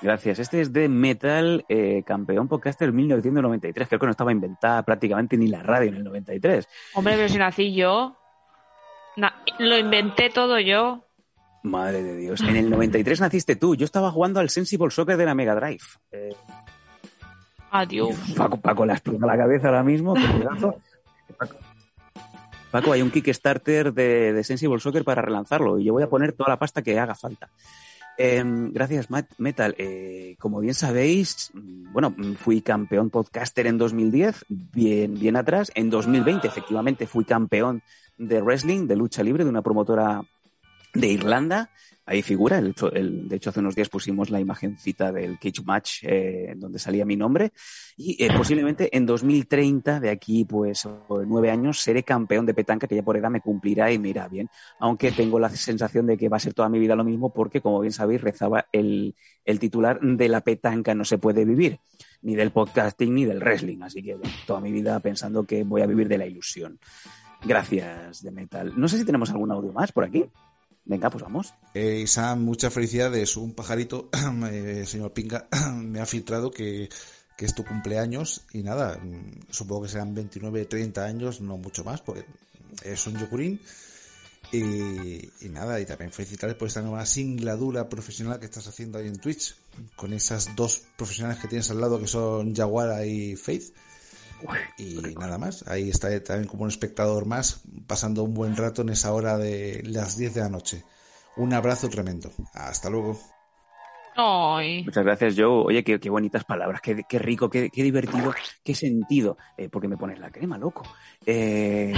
Gracias. 0.00 0.40
Este 0.40 0.60
es 0.60 0.72
de 0.72 0.88
Metal, 0.88 1.64
eh, 1.68 2.02
campeón 2.04 2.48
podcaster 2.48 2.92
1993. 2.92 3.86
Creo 3.88 4.00
que 4.00 4.06
no 4.06 4.10
estaba 4.10 4.32
inventada 4.32 4.82
prácticamente 4.82 5.36
ni 5.36 5.46
la 5.46 5.62
radio 5.62 5.90
en 5.90 5.96
el 5.96 6.04
93. 6.04 6.66
Hombre, 6.94 7.14
pero 7.14 7.28
si 7.28 7.38
nací 7.38 7.72
yo. 7.74 8.16
Na- 9.16 9.44
lo 9.60 9.78
inventé 9.78 10.30
todo 10.30 10.58
yo. 10.58 11.04
Madre 11.62 12.02
de 12.02 12.16
Dios. 12.16 12.40
En 12.40 12.56
el 12.56 12.68
93 12.68 13.20
naciste 13.20 13.54
tú. 13.54 13.76
Yo 13.76 13.84
estaba 13.84 14.10
jugando 14.10 14.40
al 14.40 14.50
Sensible 14.50 14.90
Soccer 14.90 15.16
de 15.16 15.24
la 15.24 15.34
Mega 15.36 15.54
Drive. 15.54 15.84
Eh, 16.10 16.34
Adiós. 17.70 18.16
Paco, 18.36 18.56
Paco 18.60 18.84
le 18.84 18.94
explota 18.94 19.24
la 19.26 19.36
cabeza 19.36 19.68
ahora 19.68 19.84
mismo. 19.84 20.14
qué 20.14 20.26
pedazo. 20.38 20.80
Paco. 22.72 22.92
Hay 22.92 23.02
un 23.02 23.10
Kickstarter 23.10 23.92
de, 23.92 24.42
Sensible 24.42 24.80
Soccer 24.80 25.04
para 25.04 25.22
relanzarlo 25.22 25.78
y 25.78 25.84
yo 25.84 25.92
voy 25.92 26.02
a 26.02 26.08
poner 26.08 26.32
toda 26.32 26.48
la 26.48 26.58
pasta 26.58 26.82
que 26.82 26.98
haga 26.98 27.14
falta. 27.14 27.50
Em, 28.18 28.72
gracias, 28.72 29.10
Matt 29.10 29.30
Metal. 29.38 29.74
Eh, 29.78 30.36
como 30.38 30.60
bien 30.60 30.74
sabéis, 30.74 31.50
bueno, 31.54 32.14
fui 32.38 32.62
campeón 32.62 33.10
podcaster 33.10 33.66
en 33.66 33.78
2010, 33.78 34.46
bien, 34.48 35.14
bien 35.14 35.36
atrás. 35.36 35.70
En 35.74 35.90
2020, 35.90 36.46
efectivamente, 36.48 37.06
fui 37.06 37.24
campeón 37.24 37.82
de 38.18 38.40
wrestling, 38.40 38.86
de 38.86 38.96
lucha 38.96 39.22
libre, 39.22 39.44
de 39.44 39.50
una 39.50 39.62
promotora 39.62 40.22
de 40.94 41.06
Irlanda. 41.06 41.70
Ahí 42.04 42.20
figura, 42.22 42.58
el, 42.58 42.74
el- 42.94 43.28
de 43.28 43.36
hecho 43.36 43.50
hace 43.50 43.60
unos 43.60 43.76
días 43.76 43.88
pusimos 43.88 44.28
la 44.28 44.40
imagencita 44.40 45.12
del 45.12 45.38
Cage 45.38 45.62
Match 45.64 45.98
eh, 46.02 46.52
donde 46.56 46.80
salía 46.80 47.04
mi 47.04 47.16
nombre 47.16 47.52
y 47.96 48.22
eh, 48.24 48.28
posiblemente 48.36 48.94
en 48.96 49.06
2030, 49.06 50.00
de 50.00 50.10
aquí 50.10 50.44
pues 50.44 50.88
nueve 51.26 51.50
años, 51.50 51.78
seré 51.78 52.02
campeón 52.02 52.44
de 52.44 52.54
petanca 52.54 52.88
que 52.88 52.96
ya 52.96 53.02
por 53.04 53.16
edad 53.16 53.30
me 53.30 53.40
cumplirá 53.40 53.92
y 53.92 54.00
me 54.00 54.08
irá 54.08 54.26
bien, 54.26 54.48
aunque 54.80 55.12
tengo 55.12 55.38
la 55.38 55.48
sensación 55.50 56.06
de 56.06 56.16
que 56.18 56.28
va 56.28 56.38
a 56.38 56.40
ser 56.40 56.54
toda 56.54 56.68
mi 56.68 56.80
vida 56.80 56.96
lo 56.96 57.04
mismo 57.04 57.32
porque 57.32 57.60
como 57.60 57.78
bien 57.80 57.92
sabéis 57.92 58.20
rezaba 58.20 58.66
el, 58.72 59.14
el 59.44 59.58
titular 59.60 60.00
de 60.00 60.28
la 60.28 60.40
petanca 60.40 60.94
no 60.96 61.04
se 61.04 61.18
puede 61.18 61.44
vivir, 61.44 61.78
ni 62.22 62.34
del 62.34 62.50
podcasting 62.50 63.14
ni 63.14 63.24
del 63.24 63.38
wrestling, 63.38 63.80
así 63.82 64.02
que 64.02 64.16
bueno, 64.16 64.34
toda 64.44 64.60
mi 64.60 64.72
vida 64.72 64.98
pensando 64.98 65.44
que 65.44 65.62
voy 65.62 65.82
a 65.82 65.86
vivir 65.86 66.08
de 66.08 66.18
la 66.18 66.26
ilusión. 66.26 66.80
Gracias, 67.44 68.22
de 68.22 68.30
Metal. 68.30 68.72
No 68.76 68.88
sé 68.88 68.98
si 68.98 69.04
tenemos 69.04 69.30
algún 69.30 69.50
audio 69.50 69.72
más 69.72 69.90
por 69.92 70.04
aquí. 70.04 70.24
Venga, 70.84 71.10
pues 71.10 71.22
vamos. 71.22 71.54
Eh, 71.74 72.04
muchas 72.36 72.72
felicidades. 72.72 73.36
Un 73.36 73.54
pajarito, 73.54 74.10
eh, 74.50 74.84
señor 74.86 75.12
Pinga, 75.12 75.48
me 75.74 76.00
ha 76.00 76.06
filtrado 76.06 76.50
que, 76.50 76.88
que 77.36 77.44
es 77.44 77.54
tu 77.54 77.64
cumpleaños 77.64 78.42
y 78.52 78.62
nada, 78.62 78.98
mm, 78.98 79.50
supongo 79.50 79.82
que 79.82 79.88
serán 79.88 80.14
29, 80.14 80.64
30 80.66 81.04
años, 81.04 81.40
no 81.40 81.56
mucho 81.56 81.84
más, 81.84 82.00
porque 82.00 82.24
es 82.84 83.06
un 83.06 83.18
yokurín. 83.18 83.60
Y, 84.52 85.48
nada, 85.48 85.80
y 85.80 85.86
también 85.86 86.12
felicitarte 86.12 86.56
por 86.56 86.68
esta 86.68 86.82
nueva 86.82 87.06
singladura 87.06 87.88
profesional 87.88 88.38
que 88.38 88.44
estás 88.44 88.66
haciendo 88.66 88.98
ahí 88.98 89.06
en 89.06 89.16
Twitch, 89.16 89.56
con 89.96 90.12
esas 90.12 90.54
dos 90.54 90.82
profesionales 90.96 91.40
que 91.40 91.48
tienes 91.48 91.70
al 91.70 91.80
lado 91.80 91.98
que 91.98 92.06
son 92.06 92.54
Jaguara 92.54 93.06
y 93.06 93.34
Faith. 93.36 93.72
Y 94.78 95.14
nada 95.18 95.38
más, 95.38 95.66
ahí 95.68 95.90
está 95.90 96.22
también 96.22 96.48
como 96.48 96.64
un 96.64 96.68
espectador 96.68 97.26
más, 97.26 97.62
pasando 97.86 98.22
un 98.22 98.34
buen 98.34 98.56
rato 98.56 98.82
en 98.82 98.90
esa 98.90 99.12
hora 99.12 99.38
de 99.38 99.82
las 99.84 100.16
10 100.16 100.34
de 100.34 100.40
la 100.40 100.48
noche. 100.48 100.84
Un 101.36 101.52
abrazo 101.52 101.88
tremendo. 101.88 102.30
Hasta 102.52 102.90
luego. 102.90 103.18
Ay. 104.14 104.84
Muchas 104.84 105.04
gracias, 105.04 105.34
Joe. 105.36 105.64
Oye, 105.64 105.82
qué, 105.82 105.98
qué 105.98 106.10
bonitas 106.10 106.44
palabras, 106.44 106.80
qué, 106.82 107.02
qué 107.08 107.18
rico, 107.18 107.48
qué, 107.48 107.70
qué 107.70 107.82
divertido, 107.82 108.34
qué 108.62 108.74
sentido. 108.74 109.38
Eh, 109.56 109.68
porque 109.70 109.88
me 109.88 109.96
pones 109.96 110.18
la 110.18 110.30
crema, 110.30 110.58
loco. 110.58 110.82
Eh, 111.24 111.94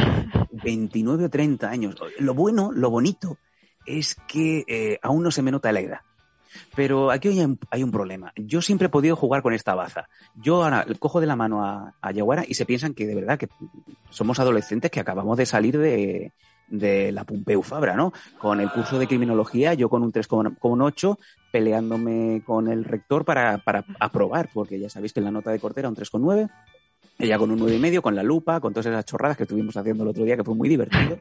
29 0.53 1.25
o 1.25 1.31
30 1.31 1.69
años. 1.69 1.97
Lo 2.19 2.35
bueno, 2.35 2.71
lo 2.73 2.91
bonito, 2.91 3.39
es 3.85 4.15
que 4.29 4.65
eh, 4.69 4.99
aún 5.03 5.23
no 5.23 5.31
se 5.31 5.43
me 5.43 5.51
nota 5.51 5.73
la 5.73 5.81
edad. 5.81 6.01
Pero 6.75 7.11
aquí 7.11 7.29
hay 7.29 7.40
un, 7.40 7.59
hay 7.71 7.83
un 7.83 7.90
problema. 7.90 8.33
Yo 8.37 8.62
siempre 8.62 8.87
he 8.87 8.90
podido 8.90 9.17
jugar 9.17 9.43
con 9.43 9.55
esta 9.55 9.75
baza. 9.75 10.09
Yo 10.35 10.64
ahora 10.64 10.87
cojo 10.99 11.21
de 11.21 11.27
la 11.27 11.37
mano 11.37 11.64
a, 11.64 11.95
a 12.01 12.12
Yaguara 12.12 12.45
y 12.47 12.55
se 12.55 12.67
piensan 12.67 12.95
que 12.95 13.07
de 13.07 13.14
verdad 13.14 13.38
que 13.38 13.49
somos 14.11 14.38
adolescentes 14.38 14.90
que 14.90 15.01
acabamos 15.01 15.37
de 15.37 15.47
salir 15.47 15.79
de, 15.79 16.33
de 16.69 17.12
la 17.12 17.25
Pompeu 17.25 17.62
Fabra, 17.62 17.95
¿no? 17.95 18.12
Con 18.38 18.61
el 18.61 18.71
curso 18.71 18.99
de 18.99 19.07
criminología, 19.07 19.75
yo 19.75 19.88
con 19.88 20.03
un 20.03 20.12
3,8, 20.12 21.19
peleándome 21.53 22.43
con 22.45 22.69
el 22.69 22.85
rector 22.85 23.25
para, 23.25 23.59
para 23.59 23.85
aprobar, 24.01 24.49
porque 24.53 24.79
ya 24.79 24.88
sabéis 24.88 25.12
que 25.12 25.21
en 25.21 25.25
la 25.25 25.31
nota 25.31 25.51
de 25.51 25.61
corte 25.61 25.81
era 25.81 25.88
un 25.88 25.97
3,9, 25.97 26.51
ella 27.19 27.38
con 27.38 27.51
un 27.51 27.61
9,5, 27.61 28.01
con 28.01 28.14
la 28.14 28.23
lupa, 28.23 28.61
con 28.61 28.73
todas 28.73 28.87
esas 28.87 29.05
chorradas 29.05 29.37
que 29.37 29.45
estuvimos 29.45 29.77
haciendo 29.77 30.03
el 30.03 30.11
otro 30.11 30.25
día, 30.25 30.37
que 30.37 30.45
fue 30.45 30.55
muy 30.55 30.69
divertido. 30.69 31.21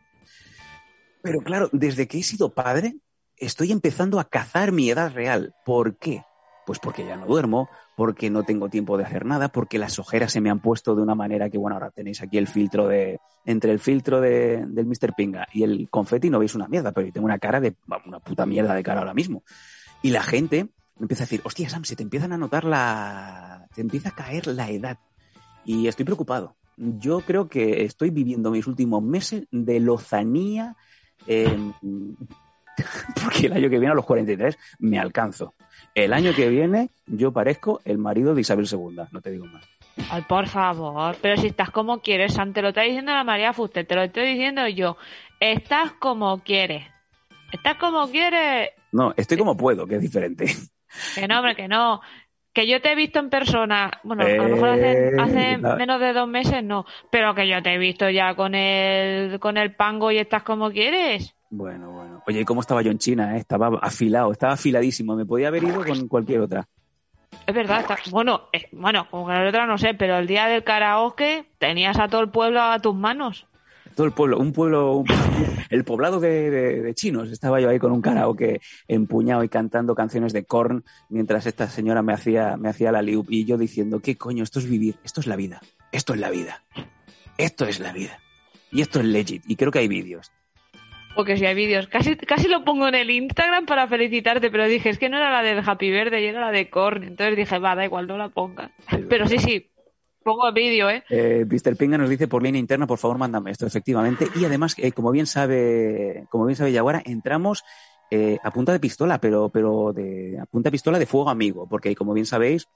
Pero 1.22 1.39
claro, 1.39 1.69
desde 1.72 2.08
que 2.08 2.19
he 2.19 2.24
sido 2.24 2.54
padre, 2.54 2.96
estoy 3.45 3.71
empezando 3.71 4.19
a 4.19 4.29
cazar 4.29 4.71
mi 4.71 4.89
edad 4.89 5.13
real. 5.13 5.53
¿Por 5.65 5.97
qué? 5.97 6.23
Pues 6.65 6.79
porque 6.79 7.06
ya 7.06 7.17
no 7.17 7.25
duermo, 7.25 7.69
porque 7.95 8.29
no 8.29 8.43
tengo 8.43 8.69
tiempo 8.69 8.97
de 8.97 9.03
hacer 9.03 9.25
nada, 9.25 9.49
porque 9.49 9.77
las 9.77 9.99
ojeras 9.99 10.32
se 10.32 10.41
me 10.41 10.49
han 10.49 10.60
puesto 10.60 10.95
de 10.95 11.01
una 11.01 11.15
manera 11.15 11.49
que, 11.49 11.58
bueno, 11.58 11.75
ahora 11.75 11.91
tenéis 11.91 12.21
aquí 12.21 12.38
el 12.38 12.47
filtro 12.47 12.88
de. 12.88 13.19
Entre 13.45 13.71
el 13.71 13.79
filtro 13.79 14.21
de, 14.21 14.65
del 14.65 14.86
Mr. 14.86 15.13
Pinga 15.17 15.47
y 15.51 15.63
el 15.63 15.89
confeti 15.89 16.29
no 16.29 16.39
veis 16.39 16.56
una 16.56 16.69
mierda, 16.69 16.93
pero 16.93 17.08
yo 17.08 17.13
tengo 17.13 17.25
una 17.25 17.39
cara 17.39 17.60
de. 17.60 17.75
Una 18.06 18.19
puta 18.19 18.45
mierda 18.45 18.73
de 18.73 18.84
cara 18.84 19.01
ahora 19.01 19.13
mismo. 19.13 19.43
Y 20.01 20.12
la 20.12 20.23
gente 20.23 20.69
empieza 20.99 21.23
a 21.23 21.25
decir, 21.25 21.41
hostia, 21.43 21.69
Sam, 21.69 21.84
se 21.84 21.97
te 21.97 22.03
empiezan 22.03 22.32
a 22.32 22.38
notar 22.38 22.63
la. 22.63 23.67
te 23.75 23.82
empieza 23.82 24.10
a 24.10 24.15
caer 24.15 24.47
la 24.47 24.69
edad. 24.69 24.97
Y 25.65 25.88
estoy 25.88 26.06
preocupado. 26.06 26.56
Yo 26.77 27.19
creo 27.21 27.49
que 27.49 27.84
estoy 27.84 28.10
viviendo 28.10 28.49
mis 28.49 28.65
últimos 28.65 29.03
meses 29.03 29.45
de 29.51 29.79
lozanía. 29.82 30.77
porque 33.24 33.48
el 33.48 33.54
año 33.54 33.70
que 33.70 33.80
viene 33.80 33.92
a 33.92 33.96
los 33.96 34.06
43 34.06 34.58
me 34.80 35.00
alcanzo. 35.00 35.54
El 35.96 36.14
año 36.14 36.34
que 36.34 36.50
viene 36.50 36.90
yo 37.06 37.32
parezco 37.32 37.82
el 37.86 37.98
marido 37.98 38.34
de 38.34 38.42
Isabel 38.42 38.68
II, 38.72 39.04
no 39.12 39.22
te 39.22 39.32
digo 39.32 39.46
más. 39.46 39.64
Ay, 40.10 40.24
por 40.28 40.48
favor, 40.48 41.16
pero 41.22 41.38
si 41.38 41.48
estás 41.48 41.70
como 41.70 42.02
quieres, 42.02 42.34
Sam, 42.34 42.52
te 42.52 42.62
lo 42.64 42.70
está 42.70 42.82
diciendo 42.82 43.12
la 43.12 43.24
María 43.24 43.54
Fuster, 43.54 43.86
te 43.86 43.94
lo 43.96 44.02
estoy 44.02 44.26
diciendo 44.26 44.68
yo. 44.68 44.98
Estás 45.40 45.92
como 45.94 46.40
quieres. 46.40 46.86
Estás 47.52 47.76
como 47.76 48.10
quieres. 48.10 48.72
No, 48.92 49.14
estoy 49.16 49.38
como 49.38 49.56
puedo, 49.56 49.86
que 49.86 49.96
es 49.96 50.02
diferente. 50.02 50.46
Que 51.16 51.28
no, 51.28 51.40
hombre, 51.40 51.56
que 51.56 51.68
no. 51.68 52.02
Que 52.54 52.68
yo 52.68 52.82
te 52.82 52.92
he 52.92 52.96
visto 52.96 53.20
en 53.20 53.30
persona, 53.32 53.92
bueno, 54.04 54.24
a 54.24 54.30
lo 54.30 54.50
mejor 54.50 54.70
hace, 54.70 55.08
Eh, 55.08 55.12
hace 55.20 55.58
menos 55.58 56.00
de 56.00 56.14
dos 56.14 56.28
meses 56.28 56.64
no, 56.64 56.86
pero 57.12 57.34
que 57.34 57.48
yo 57.48 57.62
te 57.64 57.74
he 57.74 57.78
visto 57.80 58.10
ya 58.12 58.36
con 58.36 58.54
el, 58.54 59.40
con 59.40 59.58
el 59.58 59.76
pango 59.76 60.12
y 60.12 60.20
estás 60.20 60.44
como 60.44 60.70
quieres. 60.70 61.36
Bueno, 61.50 61.92
bueno. 61.92 62.03
Oye, 62.26 62.42
¿y 62.42 62.46
cómo 62.46 62.62
estaba 62.62 62.82
yo 62.82 62.92
en 62.92 63.00
China? 63.00 63.36
eh? 63.36 63.40
Estaba 63.40 63.80
afilado, 63.82 64.32
estaba 64.32 64.54
afiladísimo. 64.54 65.16
Me 65.16 65.26
podía 65.26 65.50
haber 65.50 65.64
ido 65.64 65.84
con 65.86 66.08
cualquier 66.08 66.42
otra. 66.42 66.68
Es 67.48 67.54
verdad, 67.56 67.82
está, 67.82 67.98
bueno, 68.12 68.44
eh, 68.54 68.68
bueno, 68.72 69.10
con 69.10 69.28
la 69.28 69.48
otra 69.48 69.66
no 69.66 69.78
sé, 69.78 69.94
pero 69.96 70.18
el 70.20 70.28
día 70.28 70.46
del 70.46 70.64
karaoke 70.64 71.46
tenías 71.58 72.00
a 72.00 72.08
todo 72.08 72.22
el 72.22 72.30
pueblo 72.30 72.62
a 72.62 72.80
tus 72.80 72.96
manos. 72.96 73.48
Todo 73.96 74.08
el 74.08 74.14
pueblo, 74.14 74.40
un 74.40 74.54
pueblo, 74.54 74.94
un- 74.98 75.06
el 75.70 75.84
poblado 75.84 76.20
de, 76.20 76.50
de- 76.50 76.82
de 76.82 76.94
chinos. 76.96 77.30
Estaba 77.32 77.60
yo 77.60 77.70
ahí 77.70 77.80
con 77.80 77.92
un 77.92 78.02
karaoke 78.02 78.62
empuñado 78.88 79.44
y 79.44 79.50
cantando 79.50 79.94
canciones 79.94 80.32
de 80.32 80.46
Korn 80.46 80.84
mientras 81.10 81.46
esta 81.46 81.68
señora 81.68 82.02
me 82.02 82.14
hacía, 82.14 82.56
me 82.58 82.70
hacía 82.70 82.92
la 82.92 83.02
liup 83.02 83.28
y 83.30 83.46
yo 83.46 83.58
diciendo, 83.58 84.00
¿qué 84.00 84.16
coño? 84.18 84.44
Esto 84.44 84.60
es 84.60 84.70
vivir, 84.70 84.96
esto 85.04 85.20
es 85.20 85.28
la 85.28 85.36
vida, 85.36 85.60
esto 85.92 86.14
es 86.14 86.20
la 86.20 86.30
vida, 86.30 86.64
esto 87.38 87.66
es 87.66 87.80
la 87.80 87.92
vida. 87.92 88.18
Y 88.72 88.82
esto 88.82 89.00
es 89.00 89.06
legit. 89.06 89.44
Y 89.48 89.56
creo 89.56 89.72
que 89.72 89.80
hay 89.80 89.88
vídeos. 89.88 90.32
Porque 91.15 91.38
si 91.38 91.45
hay 91.45 91.54
vídeos, 91.54 91.88
casi, 91.88 92.15
casi 92.15 92.47
lo 92.47 92.63
pongo 92.63 92.88
en 92.88 92.95
el 92.95 93.12
Instagram 93.12 93.65
para 93.65 93.88
felicitarte, 93.88 94.49
pero 94.49 94.65
dije, 94.65 94.89
es 94.89 94.97
que 94.97 95.10
no 95.10 95.17
era 95.17 95.32
la 95.32 95.43
del 95.43 95.63
Happy 95.67 95.91
Verde, 95.91 96.21
y 96.21 96.26
era 96.26 96.41
la 96.41 96.52
de 96.52 96.69
Korn. 96.69 97.04
Entonces 97.04 97.36
dije, 97.36 97.60
va, 97.60 97.76
da 97.76 97.86
igual, 97.86 98.08
no 98.08 98.17
la 98.17 98.30
pongas. 98.30 98.71
Pero 99.10 99.28
sí, 99.28 99.38
sí, 99.38 99.69
pongo 100.23 100.47
el 100.47 100.54
vídeo, 100.54 100.89
¿eh? 100.89 101.04
Eh, 101.10 101.45
Mr. 101.47 101.76
Pinga 101.76 101.97
nos 101.97 102.10
dice 102.10 102.28
por 102.28 102.41
línea 102.41 102.60
interna, 102.60 102.88
por 102.88 102.97
favor, 102.97 103.17
mándame 103.17 103.52
esto, 103.52 103.67
efectivamente. 103.67 104.28
Y 104.36 104.45
además, 104.45 104.76
eh, 104.80 104.91
como 104.91 105.12
bien 105.12 105.28
sabe, 105.28 106.26
como 106.30 106.45
bien 106.45 106.56
sabe 106.56 106.71
Yaguara, 106.71 107.04
entramos 107.06 107.63
eh, 108.15 108.38
a 108.43 108.52
punta 108.52 108.71
de 108.71 108.80
pistola, 108.80 109.19
pero, 109.19 109.49
pero 109.49 109.91
de, 109.93 110.38
a 110.39 110.45
punta 110.45 110.67
de 110.67 110.71
pistola 110.73 110.99
de 110.99 111.06
fuego 111.06 111.30
amigo, 111.30 111.67
porque 111.67 111.95
como 111.95 112.13
bien 112.13 112.26
sabéis, 112.28 112.67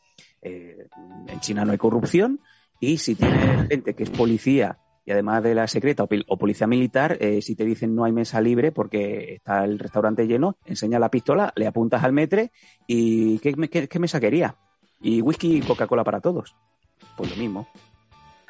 eh, 0.41 0.87
en 1.27 1.39
China 1.41 1.63
no 1.63 1.71
hay 1.71 1.77
corrupción 1.77 2.39
y 2.79 2.97
si 2.97 3.13
tienes 3.13 3.67
gente 3.67 3.93
que 3.93 4.03
es 4.03 4.09
policía 4.09 4.79
y 5.07 5.11
además 5.11 5.41
de 5.41 5.55
la 5.55 5.67
secreta 5.67 6.03
o, 6.03 6.37
policía 6.37 6.67
militar, 6.67 7.15
eh, 7.21 7.41
si 7.41 7.55
te 7.55 7.63
dicen 7.63 7.95
no 7.95 8.03
hay 8.03 8.11
mesa 8.11 8.41
libre 8.41 8.73
porque 8.73 9.35
está 9.35 9.63
el 9.63 9.79
restaurante 9.79 10.27
lleno, 10.27 10.57
enseña 10.65 10.99
la 10.99 11.09
pistola, 11.09 11.53
le 11.55 11.65
apuntas 11.65 12.03
al 12.03 12.11
metre 12.11 12.51
y 12.87 13.39
¿qué, 13.39 13.55
me- 13.55 13.69
qué- 13.69 13.87
qué 13.87 13.99
mesa 13.99 14.19
quería? 14.19 14.57
Y 14.99 15.21
whisky 15.21 15.57
y 15.57 15.61
Coca-Cola 15.61 16.03
para 16.03 16.19
todos. 16.19 16.55
Pues 17.15 17.29
lo 17.31 17.37
mismo. 17.37 17.69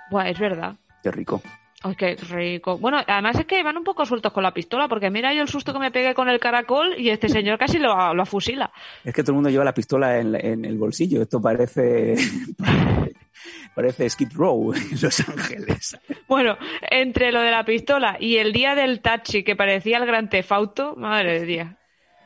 Buah, 0.10 0.30
es 0.30 0.39
verdad. 0.39 0.76
Qué 1.04 1.12
rico. 1.12 1.41
Ay, 1.84 1.96
qué 1.96 2.16
rico. 2.16 2.78
Bueno, 2.80 2.98
además 3.06 3.38
es 3.40 3.46
que 3.46 3.62
van 3.62 3.78
un 3.78 3.84
poco 3.84 4.06
sueltos 4.06 4.34
con 4.34 4.42
la 4.42 4.54
pistola, 4.54 4.88
porque 4.88 5.12
mira 5.12 5.34
yo 5.34 5.44
el 5.44 5.48
susto 5.48 5.74
que 5.74 5.80
me 5.80 5.92
pegué 5.92 6.16
con 6.16 6.28
el 6.28 6.40
caracol 6.40 6.96
y 6.98 7.10
este 7.10 7.30
señor 7.30 7.60
casi 7.60 7.78
lo, 7.78 8.13
lo 8.13 8.24
afusila. 8.24 8.72
Es 9.04 9.13
que 9.13 9.22
todo 9.22 9.34
el 9.34 9.36
mundo 9.36 9.50
lleva 9.50 9.63
la 9.63 9.74
pistola 9.74 10.18
en, 10.18 10.34
en 10.36 10.66
el 10.66 10.78
bolsillo. 10.78 11.22
Esto 11.22 11.40
parece. 11.40 12.16
parece 13.76 14.10
Skid 14.10 14.34
Row 14.34 14.74
en 14.74 15.02
Los 15.02 15.20
Ángeles. 15.30 15.98
Bueno, 16.28 16.58
entre 16.82 17.32
lo 17.32 17.42
de 17.42 17.52
la 17.52 17.63
pistola 17.63 18.18
y 18.20 18.38
el 18.38 18.52
día 18.52 18.74
del 18.74 19.02
taxi 19.02 19.44
que 19.44 19.56
parecía 19.56 19.98
el 19.98 20.08
gran 20.08 20.30
tefauto, 20.30 20.96
madre 20.96 21.40
de 21.40 21.46
Dios. 21.46 21.68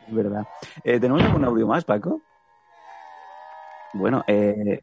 Es 0.08 0.14
verdad. 0.14 0.48
Eh, 0.84 1.00
¿Tenemos 1.00 1.22
algún 1.24 1.44
audio 1.44 1.68
más, 1.68 1.84
Paco? 1.84 2.22
Bueno, 3.94 4.24
eh, 4.28 4.82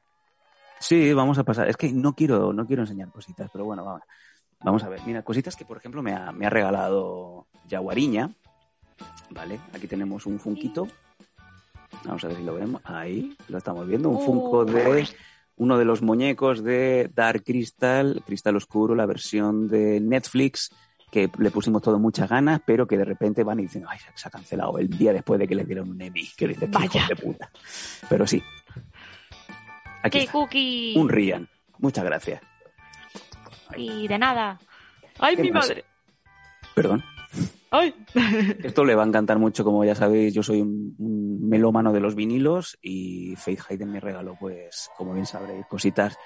sí, 0.78 1.12
vamos 1.14 1.38
a 1.38 1.44
pasar. 1.44 1.68
Es 1.68 1.76
que 1.76 1.90
no 1.90 2.12
quiero, 2.12 2.52
no 2.52 2.66
quiero 2.66 2.82
enseñar 2.82 3.10
cositas, 3.10 3.48
pero 3.50 3.64
bueno, 3.64 3.84
vamos, 3.84 4.02
vamos 4.62 4.82
a 4.84 4.88
ver. 4.88 5.00
Mira, 5.06 5.22
cositas 5.22 5.56
que, 5.56 5.64
por 5.64 5.76
ejemplo, 5.76 6.02
me 6.02 6.12
ha, 6.12 6.32
me 6.32 6.46
ha 6.46 6.50
regalado 6.50 7.46
Yaguariña. 7.68 8.30
Vale, 9.30 9.60
aquí 9.72 9.86
tenemos 9.86 10.26
un 10.26 10.38
funquito. 10.38 10.88
Vamos 12.04 12.24
a 12.24 12.28
ver 12.28 12.36
si 12.36 12.42
lo 12.44 12.54
vemos. 12.54 12.80
Ahí, 12.84 13.36
lo 13.48 13.58
estamos 13.58 13.86
viendo. 13.86 14.08
Un 14.10 14.24
funko 14.24 14.64
de 14.64 15.08
uno 15.56 15.76
de 15.78 15.84
los 15.84 16.02
muñecos 16.02 16.62
de 16.62 17.10
Dark 17.14 17.42
Crystal, 17.44 18.22
Cristal 18.26 18.56
Oscuro, 18.56 18.94
la 18.94 19.06
versión 19.06 19.68
de 19.68 20.00
Netflix 20.00 20.70
que 21.10 21.30
le 21.38 21.50
pusimos 21.50 21.80
todo 21.80 21.98
muchas 21.98 22.28
ganas, 22.28 22.60
pero 22.66 22.86
que 22.86 22.98
de 22.98 23.04
repente 23.04 23.42
van 23.42 23.58
y 23.58 23.62
dicen, 23.62 23.84
ay, 23.88 23.98
se 24.14 24.28
ha 24.28 24.30
cancelado 24.30 24.78
el 24.78 24.90
día 24.90 25.10
después 25.12 25.40
de 25.40 25.48
que 25.48 25.54
le 25.54 25.64
dieron 25.64 25.88
un 25.90 26.00
Emmy, 26.02 26.28
que 26.36 26.46
"Qué 26.54 26.68
hijos 26.84 27.08
de 27.08 27.16
puta. 27.16 27.50
Pero 28.10 28.26
sí. 28.26 28.42
Aquí 30.02 30.18
¡Qué 30.18 30.24
está. 30.24 30.32
cookie! 30.32 30.94
Un 30.98 31.08
Rian. 31.08 31.48
Muchas 31.78 32.04
gracias. 32.04 32.42
Y 33.78 34.08
de 34.08 34.18
nada. 34.18 34.58
¡Ay, 35.18 35.36
¿Qué 35.36 35.42
mi 35.42 35.50
más? 35.50 35.68
madre! 35.68 35.84
Perdón. 36.74 37.04
¡Ay! 37.70 37.94
Esto 38.62 38.84
le 38.84 38.94
va 38.94 39.02
a 39.02 39.06
encantar 39.06 39.38
mucho, 39.38 39.64
como 39.64 39.84
ya 39.84 39.94
sabéis, 39.94 40.32
yo 40.34 40.42
soy 40.42 40.60
un, 40.62 40.94
un 40.98 41.48
melómano 41.48 41.92
de 41.92 42.00
los 42.00 42.14
vinilos 42.14 42.78
y 42.82 43.34
Faith 43.36 43.60
Hayden 43.68 43.90
me 43.90 44.00
regaló, 44.00 44.36
pues, 44.38 44.90
como 44.96 45.12
bien 45.12 45.26
sabréis, 45.26 45.66
cositas 45.66 46.16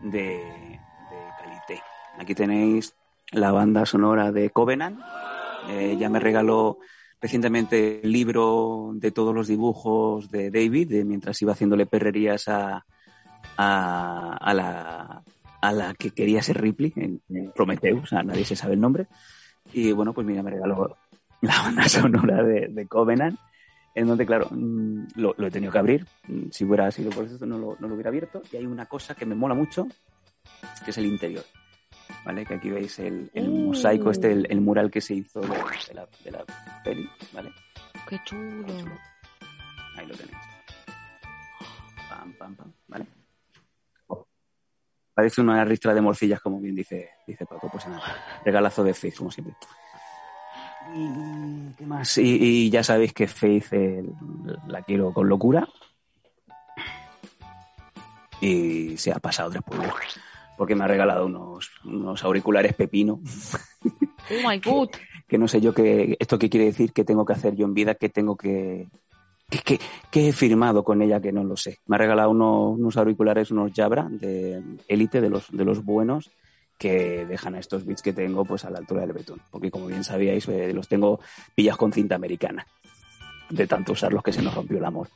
de, 0.00 0.36
de 0.38 1.18
calité. 1.38 1.82
Aquí 2.18 2.34
tenéis 2.34 2.94
la 3.32 3.52
banda 3.52 3.86
sonora 3.86 4.32
de 4.32 4.50
Covenant. 4.50 5.00
Eh, 5.70 5.96
ya 5.98 6.08
me 6.08 6.20
regaló 6.20 6.78
recientemente 7.20 8.00
el 8.02 8.12
libro 8.12 8.90
de 8.94 9.10
todos 9.10 9.34
los 9.34 9.46
dibujos 9.46 10.30
de 10.30 10.50
David, 10.50 10.88
de 10.90 11.04
mientras 11.04 11.40
iba 11.42 11.52
haciéndole 11.52 11.86
perrerías 11.86 12.48
a, 12.48 12.84
a, 13.56 14.36
a 14.40 14.54
la, 14.54 15.22
a 15.62 15.72
la 15.72 15.94
que 15.94 16.10
quería 16.10 16.42
ser 16.42 16.60
Ripley 16.60 16.92
en, 16.96 17.20
en 17.28 17.52
Prometheus, 17.52 18.12
a 18.12 18.22
nadie 18.22 18.44
se 18.44 18.56
sabe 18.56 18.74
el 18.74 18.80
nombre. 18.80 19.06
Y 19.72 19.92
bueno, 19.92 20.12
pues 20.12 20.26
mira, 20.26 20.42
me 20.42 20.50
regaló 20.50 20.96
la 21.42 21.62
banda 21.62 21.88
sonora 21.88 22.42
de, 22.42 22.68
de 22.68 22.86
Covenant, 22.86 23.38
en 23.94 24.06
donde, 24.06 24.24
claro, 24.26 24.48
mm, 24.50 25.08
lo, 25.16 25.34
lo 25.36 25.46
he 25.46 25.50
tenido 25.50 25.72
que 25.72 25.78
abrir. 25.78 26.06
Mm, 26.28 26.50
Si 26.50 26.64
hubiera 26.64 26.90
sido 26.90 27.10
por 27.10 27.24
eso, 27.24 27.44
no 27.46 27.58
lo, 27.58 27.76
no 27.78 27.88
lo 27.88 27.94
hubiera 27.94 28.08
abierto. 28.10 28.42
Y 28.52 28.56
hay 28.56 28.66
una 28.66 28.86
cosa 28.86 29.14
que 29.14 29.26
me 29.26 29.34
mola 29.34 29.54
mucho, 29.54 29.86
que 30.84 30.90
es 30.90 30.98
el 30.98 31.06
interior. 31.06 31.44
¿Vale? 32.24 32.44
Que 32.44 32.54
aquí 32.54 32.70
veis 32.70 32.98
el, 32.98 33.30
el 33.34 33.48
Uh. 33.48 33.66
mosaico, 33.68 34.10
este, 34.10 34.32
el, 34.32 34.46
el 34.50 34.60
mural 34.60 34.90
que 34.90 35.00
se 35.00 35.14
hizo 35.14 35.40
de, 35.40 35.48
de 35.48 35.94
la, 35.94 36.08
de 36.24 36.30
la 36.32 36.44
peli, 36.84 37.08
¿vale? 37.32 37.52
¡Qué 38.08 38.18
chulo! 38.24 38.66
Ahí 39.96 40.06
lo 40.06 40.14
tenéis. 40.16 40.36
Pam, 42.08 42.32
pam, 42.38 42.54
pam, 42.56 42.72
¿vale? 42.88 43.06
Parece 45.14 45.40
una 45.40 45.64
ristra 45.64 45.94
de 45.94 46.00
morcillas, 46.00 46.40
como 46.40 46.60
bien 46.60 46.74
dice, 46.74 47.10
dice 47.26 47.46
Paco, 47.46 47.68
pues 47.70 47.86
nada. 47.86 48.40
Regalazo 48.44 48.84
de 48.84 48.94
Faith, 48.94 49.16
como 49.16 49.30
siempre. 49.30 49.54
Y, 50.94 51.74
¿qué 51.76 51.86
más? 51.86 52.18
Y, 52.18 52.66
y 52.66 52.70
ya 52.70 52.82
sabéis 52.82 53.12
que 53.12 53.26
Faith 53.26 53.72
eh, 53.72 54.04
la 54.66 54.82
quiero 54.82 55.12
con 55.12 55.28
locura. 55.28 55.68
Y 58.40 58.96
se 58.96 59.12
ha 59.12 59.18
pasado 59.18 59.50
tres 59.50 59.62
pueblos. 59.62 59.94
Porque 60.56 60.74
me 60.74 60.84
ha 60.84 60.88
regalado 60.88 61.26
unos, 61.26 61.70
unos 61.84 62.22
auriculares 62.22 62.74
pepino 62.74 63.20
¡Oh, 64.30 64.48
my 64.48 64.58
God! 64.64 64.90
que 65.26 65.38
no 65.38 65.48
sé 65.48 65.60
yo 65.60 65.72
qué, 65.72 66.16
esto 66.18 66.38
qué 66.38 66.50
quiere 66.50 66.66
decir, 66.66 66.92
qué 66.92 67.04
tengo 67.04 67.24
que 67.24 67.32
hacer 67.32 67.54
yo 67.54 67.64
en 67.64 67.72
vida, 67.72 67.94
qué 67.94 68.08
tengo 68.08 68.36
que, 68.36 68.88
que 70.10 70.28
he 70.28 70.32
firmado 70.32 70.84
con 70.84 71.02
ella, 71.02 71.20
que 71.20 71.32
no 71.32 71.44
lo 71.44 71.56
sé. 71.56 71.78
Me 71.86 71.96
ha 71.96 71.98
regalado 71.98 72.30
unos, 72.30 72.78
unos 72.78 72.96
auriculares, 72.96 73.50
unos 73.50 73.72
Jabra 73.74 74.06
de 74.08 74.62
élite, 74.88 75.20
de 75.20 75.28
los, 75.28 75.50
de 75.50 75.64
los 75.64 75.84
buenos, 75.84 76.30
que 76.78 77.26
dejan 77.26 77.54
a 77.54 77.58
estos 77.58 77.84
bits 77.84 78.00
que 78.00 78.12
tengo 78.12 78.44
pues 78.44 78.64
a 78.64 78.70
la 78.70 78.78
altura 78.78 79.02
del 79.02 79.12
betún. 79.12 79.40
Porque 79.50 79.70
como 79.70 79.86
bien 79.86 80.04
sabíais, 80.04 80.48
eh, 80.48 80.72
los 80.72 80.88
tengo 80.88 81.20
pillas 81.54 81.76
con 81.76 81.92
cinta 81.92 82.14
americana. 82.14 82.66
De 83.50 83.66
tanto 83.66 83.92
usarlos 83.92 84.22
que 84.22 84.32
se 84.32 84.42
nos 84.42 84.54
rompió 84.54 84.78
el 84.78 84.84
amor. 84.84 85.08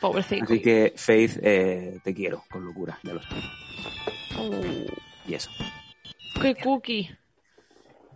Pobrecito. 0.00 0.44
Así 0.44 0.60
que, 0.60 0.92
Faith, 0.96 1.38
eh, 1.42 2.00
te 2.02 2.12
quiero, 2.12 2.42
con 2.50 2.64
locura, 2.64 2.98
ya 3.02 3.14
lo 3.14 3.22
sabes. 3.22 3.44
Oh, 4.38 4.50
Y 5.26 5.34
eso. 5.34 5.50
¡Qué 6.42 6.54
cookie! 6.56 7.08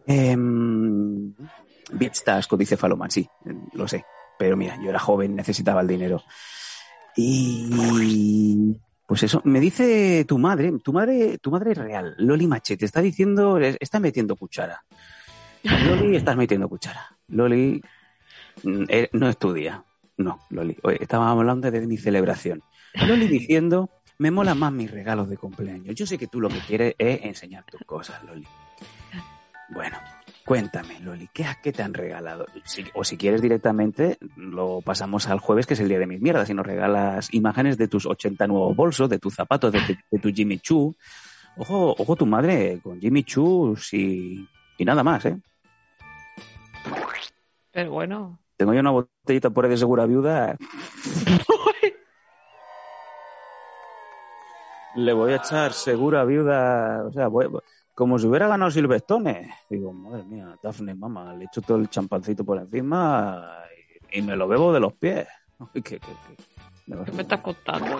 Eh, 0.06 0.36
Beatstasco, 1.92 2.56
dice 2.56 2.76
Faloman, 2.76 3.10
sí, 3.10 3.26
lo 3.72 3.88
sé. 3.88 4.04
Pero 4.40 4.56
mira, 4.56 4.78
yo 4.82 4.88
era 4.88 4.98
joven, 4.98 5.36
necesitaba 5.36 5.82
el 5.82 5.86
dinero. 5.86 6.24
Y 7.14 8.74
pues 9.06 9.22
eso, 9.22 9.42
me 9.44 9.60
dice 9.60 10.24
tu 10.26 10.38
madre, 10.38 10.72
tu 10.82 10.94
madre, 10.94 11.36
tu 11.36 11.50
madre 11.50 11.72
es 11.72 11.76
real, 11.76 12.14
Loli 12.16 12.46
Machete, 12.46 12.86
está 12.86 13.02
diciendo, 13.02 13.58
está 13.58 14.00
metiendo 14.00 14.36
cuchara. 14.36 14.82
Loli, 15.62 16.16
estás 16.16 16.38
metiendo 16.38 16.70
cuchara. 16.70 17.18
Loli, 17.28 17.82
mm, 18.62 18.84
eh, 18.88 19.10
no 19.12 19.28
es 19.28 19.36
tu 19.36 19.52
día. 19.52 19.84
No, 20.16 20.40
Loli. 20.48 20.74
Estábamos 20.98 21.38
hablando 21.38 21.70
de 21.70 21.86
mi 21.86 21.98
celebración. 21.98 22.62
Loli 23.06 23.28
diciendo, 23.28 23.90
me 24.16 24.30
mola 24.30 24.54
más 24.54 24.72
mis 24.72 24.90
regalos 24.90 25.28
de 25.28 25.36
cumpleaños. 25.36 25.94
Yo 25.94 26.06
sé 26.06 26.16
que 26.16 26.28
tú 26.28 26.40
lo 26.40 26.48
que 26.48 26.60
quieres 26.60 26.94
es 26.96 27.24
enseñar 27.24 27.64
tus 27.64 27.82
cosas, 27.82 28.24
Loli. 28.24 28.46
Bueno, 29.68 29.98
cuéntame, 30.50 30.98
Loli, 30.98 31.28
¿qué, 31.32 31.46
qué 31.62 31.72
te 31.72 31.84
han 31.84 31.94
regalado? 31.94 32.44
Si- 32.64 32.84
o 32.94 33.04
si 33.04 33.16
quieres 33.16 33.40
directamente, 33.40 34.18
lo 34.34 34.80
pasamos 34.80 35.28
al 35.28 35.38
jueves, 35.38 35.64
que 35.64 35.74
es 35.74 35.80
el 35.80 35.88
día 35.88 36.00
de 36.00 36.08
mis 36.08 36.20
mierdas, 36.20 36.50
y 36.50 36.54
nos 36.54 36.66
regalas 36.66 37.32
imágenes 37.32 37.78
de 37.78 37.86
tus 37.86 38.04
80 38.04 38.48
nuevos 38.48 38.74
bolsos, 38.74 39.08
de 39.08 39.20
tus 39.20 39.32
zapatos, 39.32 39.70
de, 39.70 39.80
tu- 39.82 39.94
de 40.10 40.18
tu 40.18 40.28
Jimmy 40.32 40.58
Choo. 40.58 40.96
Ojo, 41.56 41.94
ojo 41.96 42.16
tu 42.16 42.26
madre 42.26 42.80
con 42.82 43.00
Jimmy 43.00 43.22
Choo 43.22 43.76
y, 43.92 44.44
y 44.76 44.84
nada 44.84 45.04
más, 45.04 45.24
¿eh? 45.26 45.38
Pero 47.70 47.92
bueno. 47.92 48.40
Tengo 48.56 48.74
yo 48.74 48.80
una 48.80 48.90
botellita 48.90 49.50
por 49.50 49.66
ahí 49.66 49.70
de 49.70 49.76
segura 49.76 50.04
viuda. 50.04 50.56
Le 54.96 55.12
voy 55.12 55.30
a 55.30 55.36
echar 55.36 55.72
segura 55.72 56.24
viuda, 56.24 57.04
o 57.06 57.12
sea, 57.12 57.28
voy- 57.28 57.46
como 58.00 58.18
si 58.18 58.26
hubiera 58.26 58.48
ganado 58.48 58.70
Silvestones. 58.70 59.46
Digo, 59.68 59.92
madre 59.92 60.24
mía, 60.24 60.56
Daphne, 60.62 60.94
mamá, 60.94 61.34
le 61.34 61.44
echo 61.44 61.60
todo 61.60 61.76
el 61.76 61.90
champancito 61.90 62.44
por 62.44 62.56
encima 62.58 63.46
y, 64.10 64.18
y 64.18 64.22
me 64.22 64.34
lo 64.36 64.48
bebo 64.48 64.72
de 64.72 64.80
los 64.80 64.94
pies. 64.94 65.28
Qué- 65.74 65.82
qué- 65.82 65.98
qué- 66.00 66.42
me 66.86 66.96
lo- 66.96 67.04
¿Qué 67.04 67.12
me 67.12 67.22
estás 67.22 67.40
contando? 67.40 67.98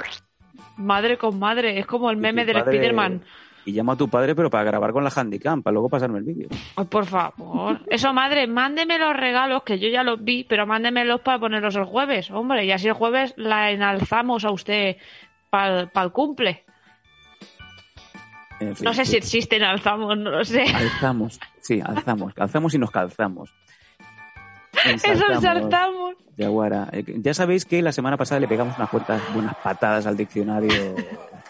Madre 0.78 1.18
con 1.18 1.38
madre, 1.38 1.78
es 1.78 1.84
como 1.86 2.10
el 2.10 2.16
meme 2.16 2.46
del 2.46 2.56
padre- 2.62 2.78
Spiderman. 2.78 3.22
Y 3.66 3.72
llamo 3.72 3.92
a 3.92 3.96
tu 3.96 4.08
padre, 4.08 4.34
pero 4.34 4.48
para 4.48 4.64
grabar 4.64 4.90
con 4.90 5.04
la 5.04 5.12
Handicam, 5.14 5.62
para 5.62 5.74
luego 5.74 5.90
pasarme 5.90 6.18
el 6.18 6.24
vídeo. 6.24 6.48
Ay, 6.76 6.86
por 6.86 7.04
favor. 7.04 7.78
Eso, 7.88 8.10
madre, 8.14 8.46
mándeme 8.46 8.98
los 8.98 9.14
regalos, 9.14 9.64
que 9.64 9.78
yo 9.78 9.88
ya 9.90 10.02
los 10.02 10.24
vi, 10.24 10.44
pero 10.44 10.66
mándemelos 10.66 11.20
para 11.20 11.38
ponerlos 11.38 11.76
el 11.76 11.84
jueves, 11.84 12.30
hombre. 12.30 12.64
Y 12.64 12.72
así 12.72 12.88
el 12.88 12.94
jueves 12.94 13.34
la 13.36 13.70
enalzamos 13.70 14.46
a 14.46 14.50
usted 14.50 14.96
para 15.50 15.82
el 15.94 16.10
cumple. 16.10 16.64
En 18.60 18.76
fin, 18.76 18.84
No 18.84 18.92
sé 18.94 19.04
sí. 19.04 19.12
si 19.12 19.16
existe 19.16 19.56
enalzamos, 19.56 20.16
no 20.18 20.30
lo 20.30 20.44
sé. 20.44 20.62
Alzamos, 20.62 21.40
sí, 21.60 21.80
alzamos, 21.84 22.32
alzamos 22.36 22.74
y 22.74 22.78
nos 22.78 22.90
calzamos. 22.90 23.52
Eso 24.84 25.24
ensalzamos. 25.32 26.14
Yaguara. 26.36 26.88
Eh, 26.92 27.04
Ya 27.18 27.34
sabéis 27.34 27.64
que 27.64 27.82
la 27.82 27.92
semana 27.92 28.16
pasada 28.16 28.40
le 28.40 28.48
pegamos 28.48 28.76
unas 28.78 28.88
cuantas 28.88 29.20
buenas 29.34 29.54
patadas 29.56 30.06
al 30.06 30.16
diccionario 30.16 30.94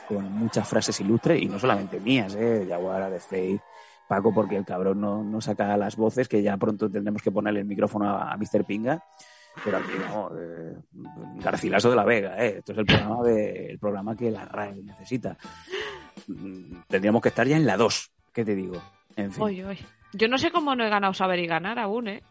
con 0.09 0.33
muchas 0.33 0.67
frases 0.69 0.99
ilustres 1.01 1.41
y 1.43 1.47
no 1.47 1.59
solamente 1.59 2.01
mías, 2.01 2.35
¿eh? 2.35 2.67
Yaguara, 2.69 3.09
de 3.11 3.21
Faith, 3.21 3.61
Paco, 4.09 4.35
porque 4.35 4.57
el 4.57 4.65
cabrón 4.65 5.01
no, 5.01 5.23
no 5.23 5.41
saca 5.41 5.77
las 5.77 5.95
voces, 5.97 6.29
que 6.29 6.43
ya 6.43 6.57
pronto 6.57 6.91
tendremos 6.91 7.23
que 7.23 7.31
ponerle 7.31 7.61
el 7.61 7.67
micrófono 7.67 8.09
a, 8.09 8.33
a 8.33 8.37
Mr. 8.37 8.65
Pinga. 8.65 9.05
Pero 9.65 9.77
aquí, 9.79 9.93
no, 10.09 10.31
eh, 10.37 10.75
Garcilaso 11.43 11.91
de 11.91 11.97
la 11.97 12.05
Vega, 12.05 12.37
¿eh? 12.45 12.57
Esto 12.59 12.73
es 12.73 12.79
el 12.79 12.87
programa, 12.87 13.23
de, 13.25 13.67
el 13.73 13.79
programa 13.79 14.17
que 14.17 14.31
la 14.31 14.45
RAE 14.45 14.83
necesita. 14.83 15.37
Tendríamos 16.89 17.23
que 17.23 17.29
estar 17.29 17.47
ya 17.47 17.57
en 17.57 17.67
la 17.67 17.77
2, 17.77 18.11
¿qué 18.33 18.45
te 18.45 18.55
digo? 18.55 18.83
En 19.17 19.33
fin. 19.33 19.43
Oy, 19.43 19.63
oy. 19.63 19.79
Yo 20.13 20.29
no 20.29 20.39
sé 20.39 20.51
cómo 20.51 20.75
no 20.75 20.85
he 20.85 20.89
ganado 20.91 21.15
saber 21.15 21.39
y 21.39 21.47
ganar 21.47 21.79
aún, 21.79 22.09
¿eh? 22.09 22.23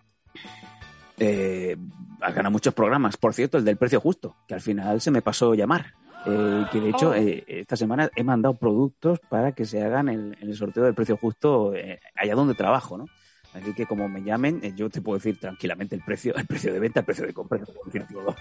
eh, 1.18 1.76
has 2.22 2.34
ganado 2.34 2.52
muchos 2.52 2.74
programas. 2.74 3.18
Por 3.18 3.34
cierto, 3.34 3.58
el 3.58 3.66
del 3.66 3.78
precio 3.78 4.00
justo, 4.00 4.36
que 4.48 4.54
al 4.56 4.62
final 4.62 5.02
se 5.02 5.12
me 5.12 5.22
pasó 5.22 5.54
llamar. 5.54 5.94
Eh, 6.26 6.66
que 6.72 6.82
de 6.82 6.90
hecho, 6.90 7.10
Oh. 7.12 7.14
eh, 7.16 7.44
esta 7.48 7.78
semana 7.78 8.10
he 8.16 8.24
mandado 8.24 8.56
productos 8.58 9.20
para 9.30 9.54
que 9.54 9.64
se 9.66 9.82
hagan 9.82 10.10
en, 10.10 10.36
en 10.40 10.50
el 10.50 10.56
sorteo 10.56 10.84
del 10.84 10.94
precio 10.94 11.16
justo 11.18 11.74
eh, 11.74 12.00
allá 12.16 12.36
donde 12.36 12.56
trabajo, 12.56 12.98
¿no? 12.98 13.06
Así 13.54 13.74
que 13.74 13.86
como 13.88 14.08
me 14.10 14.22
llamen, 14.22 14.62
yo 14.76 14.90
te 14.90 15.02
puedo 15.02 15.18
decir 15.18 15.40
tranquilamente 15.40 15.96
el 15.96 16.04
precio, 16.04 16.36
el 16.36 16.46
precio 16.46 16.72
de 16.74 16.80
venta, 16.80 17.00
el 17.00 17.06
precio 17.06 17.26
de 17.26 17.34
compra, 17.34 17.58
te 17.60 17.66
puedo 17.66 17.86
decir 17.86 18.06
todo. 18.12 18.36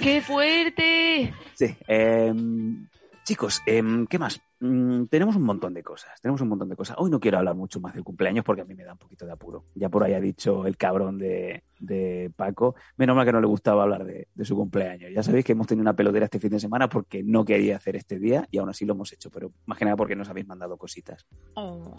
¡Qué 0.00 0.20
fuerte! 0.20 1.34
Sí. 1.54 1.74
em, 1.88 2.86
chicos, 3.24 3.60
em, 3.66 4.06
¿qué 4.06 4.18
más? 4.18 4.40
Mm, 4.64 5.06
tenemos 5.06 5.34
un 5.34 5.42
montón 5.42 5.74
de 5.74 5.82
cosas. 5.82 6.20
Tenemos 6.20 6.40
un 6.40 6.48
montón 6.48 6.68
de 6.68 6.76
cosas. 6.76 6.94
Hoy 7.00 7.10
no 7.10 7.18
quiero 7.18 7.36
hablar 7.36 7.56
mucho 7.56 7.80
más 7.80 7.94
del 7.94 8.04
cumpleaños 8.04 8.44
porque 8.44 8.62
a 8.62 8.64
mí 8.64 8.76
me 8.76 8.84
da 8.84 8.92
un 8.92 8.98
poquito 8.98 9.26
de 9.26 9.32
apuro. 9.32 9.64
Ya 9.74 9.88
por 9.88 10.04
ahí 10.04 10.14
ha 10.14 10.20
dicho 10.20 10.68
el 10.68 10.76
cabrón 10.76 11.18
de, 11.18 11.64
de 11.80 12.30
Paco. 12.36 12.76
Menos 12.96 13.16
mal 13.16 13.26
que 13.26 13.32
no 13.32 13.40
le 13.40 13.48
gustaba 13.48 13.82
hablar 13.82 14.04
de, 14.04 14.28
de 14.32 14.44
su 14.44 14.54
cumpleaños. 14.54 15.10
Ya 15.12 15.24
sabéis 15.24 15.44
que 15.44 15.50
hemos 15.50 15.66
tenido 15.66 15.82
una 15.82 15.96
pelotera 15.96 16.26
este 16.26 16.38
fin 16.38 16.50
de 16.50 16.60
semana 16.60 16.88
porque 16.88 17.24
no 17.24 17.44
quería 17.44 17.74
hacer 17.74 17.96
este 17.96 18.20
día 18.20 18.46
y 18.52 18.58
aún 18.58 18.68
así 18.68 18.86
lo 18.86 18.94
hemos 18.94 19.12
hecho. 19.12 19.32
Pero 19.32 19.50
más 19.66 19.76
que 19.76 19.84
nada 19.84 19.96
porque 19.96 20.14
nos 20.14 20.28
habéis 20.28 20.46
mandado 20.46 20.76
cositas. 20.76 21.26
Oh. 21.54 21.96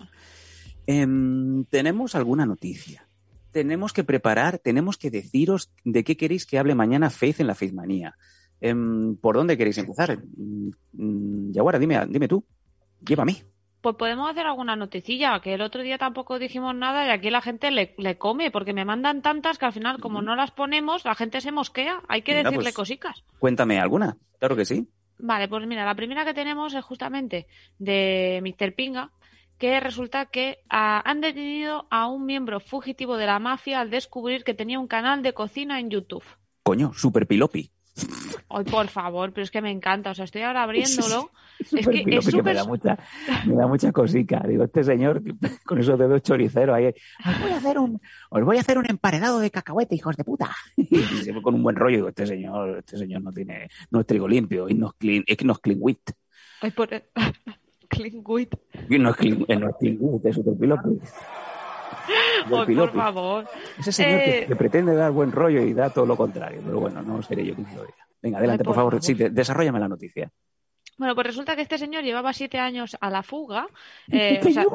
Em, 0.87 1.65
tenemos 1.65 2.15
alguna 2.15 2.45
noticia. 2.45 3.09
Tenemos 3.51 3.91
que 3.91 4.05
preparar, 4.05 4.57
tenemos 4.57 4.97
que 4.97 5.11
deciros 5.11 5.69
de 5.83 6.05
qué 6.05 6.15
queréis 6.15 6.45
que 6.45 6.59
hable 6.59 6.75
mañana 6.75 7.09
Faith 7.09 7.41
en 7.41 7.47
la 7.47 7.55
Faithmanía. 7.55 8.15
Em, 8.15 8.21
¿Por 9.21 9.35
dónde 9.35 9.57
queréis 9.57 9.77
empezar? 9.77 10.17
Mm, 10.37 10.69
mm, 10.93 11.51
Yaguara, 11.51 11.79
dime, 11.79 11.99
dime 12.07 12.27
tú. 12.27 12.43
Mí. 13.25 13.43
pues 13.81 13.95
podemos 13.97 14.29
hacer 14.31 14.45
alguna 14.47 14.77
noticilla, 14.77 15.41
que 15.41 15.55
el 15.55 15.61
otro 15.61 15.81
día 15.81 15.97
tampoco 15.97 16.39
dijimos 16.39 16.73
nada 16.73 17.05
y 17.05 17.09
aquí 17.09 17.29
la 17.29 17.41
gente 17.41 17.69
le, 17.69 17.93
le 17.97 18.17
come, 18.17 18.49
porque 18.49 18.71
me 18.73 18.85
mandan 18.85 19.21
tantas 19.21 19.57
que 19.57 19.65
al 19.65 19.73
final, 19.73 19.99
como 19.99 20.21
no 20.21 20.37
las 20.37 20.51
ponemos, 20.51 21.03
la 21.03 21.15
gente 21.15 21.41
se 21.41 21.51
mosquea. 21.51 22.01
Hay 22.07 22.21
que 22.21 22.33
Venga, 22.33 22.49
decirle 22.51 22.67
pues- 22.67 22.75
cosicas. 22.75 23.25
Cuéntame 23.39 23.81
alguna. 23.81 24.15
Claro 24.39 24.55
que 24.55 24.63
sí. 24.63 24.87
Vale, 25.19 25.49
pues 25.49 25.67
mira, 25.67 25.83
la 25.85 25.95
primera 25.95 26.23
que 26.23 26.33
tenemos 26.33 26.73
es 26.73 26.83
justamente 26.85 27.45
de 27.77 28.39
Mr. 28.41 28.73
Pinga, 28.73 29.11
que 29.57 29.79
resulta 29.81 30.27
que 30.27 30.59
ah, 30.69 31.01
han 31.05 31.19
detenido 31.21 31.85
a 31.89 32.07
un 32.07 32.25
miembro 32.25 32.59
fugitivo 32.61 33.17
de 33.17 33.25
la 33.25 33.39
mafia 33.39 33.81
al 33.81 33.89
descubrir 33.89 34.45
que 34.45 34.53
tenía 34.53 34.79
un 34.79 34.87
canal 34.87 35.21
de 35.21 35.33
cocina 35.33 35.79
en 35.81 35.89
YouTube. 35.89 36.23
Coño, 36.63 36.93
super 36.93 37.27
pilopi. 37.27 37.69
Ay, 38.49 38.63
por 38.65 38.87
favor, 38.87 39.31
pero 39.31 39.43
es 39.43 39.51
que 39.51 39.61
me 39.61 39.71
encanta. 39.71 40.11
O 40.11 40.15
sea, 40.15 40.25
estoy 40.25 40.41
ahora 40.41 40.63
abriéndolo. 40.63 41.31
es 41.59 41.87
que 41.87 42.03
es 42.07 42.33
me 42.33 42.53
da 42.53 42.65
mucha, 42.65 42.97
me 43.45 43.55
da 43.55 43.67
mucha 43.67 43.91
cosica. 43.91 44.43
Digo, 44.47 44.63
este 44.63 44.83
señor 44.83 45.21
con 45.65 45.79
esos 45.79 45.97
dedos 45.97 46.21
choriceros 46.21 46.75
ahí. 46.75 46.87
Os 46.87 47.41
voy 47.41 47.51
a 47.51 47.57
hacer 47.57 47.79
un, 47.79 48.01
os 48.29 48.43
voy 48.43 48.57
a 48.57 48.61
hacer 48.61 48.77
un 48.77 48.89
emparedado 48.89 49.39
de 49.39 49.51
cacahuete, 49.51 49.95
hijos 49.95 50.17
de 50.17 50.23
puta. 50.23 50.51
Y 50.77 50.97
se 50.97 51.33
fue 51.33 51.41
con 51.41 51.55
un 51.55 51.63
buen 51.63 51.75
rollo. 51.75 51.97
Digo, 51.97 52.09
este 52.09 52.27
señor, 52.27 52.79
este 52.79 52.97
señor 52.97 53.21
no 53.21 53.31
tiene, 53.31 53.69
no 53.91 54.01
es 54.01 54.07
trigo 54.07 54.27
limpio, 54.27 54.67
y 54.69 54.73
no 54.73 54.87
es 54.87 54.93
clean, 54.93 55.23
es 55.25 55.37
que 55.37 55.45
no 55.45 55.53
es 55.53 55.59
clean 55.59 55.79
wit. 55.81 56.11
Ay, 56.61 56.71
por... 56.71 56.89
Clean 57.89 58.23
wit. 58.25 58.55
Y 58.89 58.97
no 58.97 59.11
es 59.11 59.15
clean, 59.15 59.45
eh, 59.47 59.55
no 59.55 59.69
es 59.69 59.75
clean 59.79 59.97
wit, 59.99 60.25
es 60.25 60.39
por 62.49 62.93
favor. 62.93 63.47
Ese 63.79 63.91
señor 63.91 64.19
que, 64.23 64.39
Eh, 64.39 64.45
que 64.47 64.55
pretende 64.55 64.95
dar 64.95 65.11
buen 65.11 65.31
rollo 65.31 65.61
y 65.61 65.73
da 65.73 65.89
todo 65.89 66.05
lo 66.05 66.15
contrario. 66.17 66.61
Pero 66.65 66.79
bueno, 66.79 67.01
no 67.01 67.21
seré 67.21 67.45
yo 67.45 67.55
quien 67.55 67.67
lo 67.75 67.83
diga. 67.83 68.07
Venga, 68.21 68.37
adelante, 68.37 68.61
Ay, 68.61 68.65
por 68.65 68.67
por 68.67 68.75
favor. 68.75 68.91
favor. 68.93 69.03
Sí, 69.03 69.13
de- 69.13 69.29
desarrollame 69.29 69.79
la 69.79 69.87
noticia. 69.87 70.29
Bueno, 70.97 71.15
pues 71.15 71.27
resulta 71.27 71.55
que 71.55 71.63
este 71.63 71.77
señor 71.77 72.03
llevaba 72.03 72.33
siete 72.33 72.59
años 72.59 72.95
a 73.01 73.09
la 73.09 73.23
fuga. 73.23 73.67
eh, 74.11 74.39
o 74.45 74.49
sea, 74.51 74.65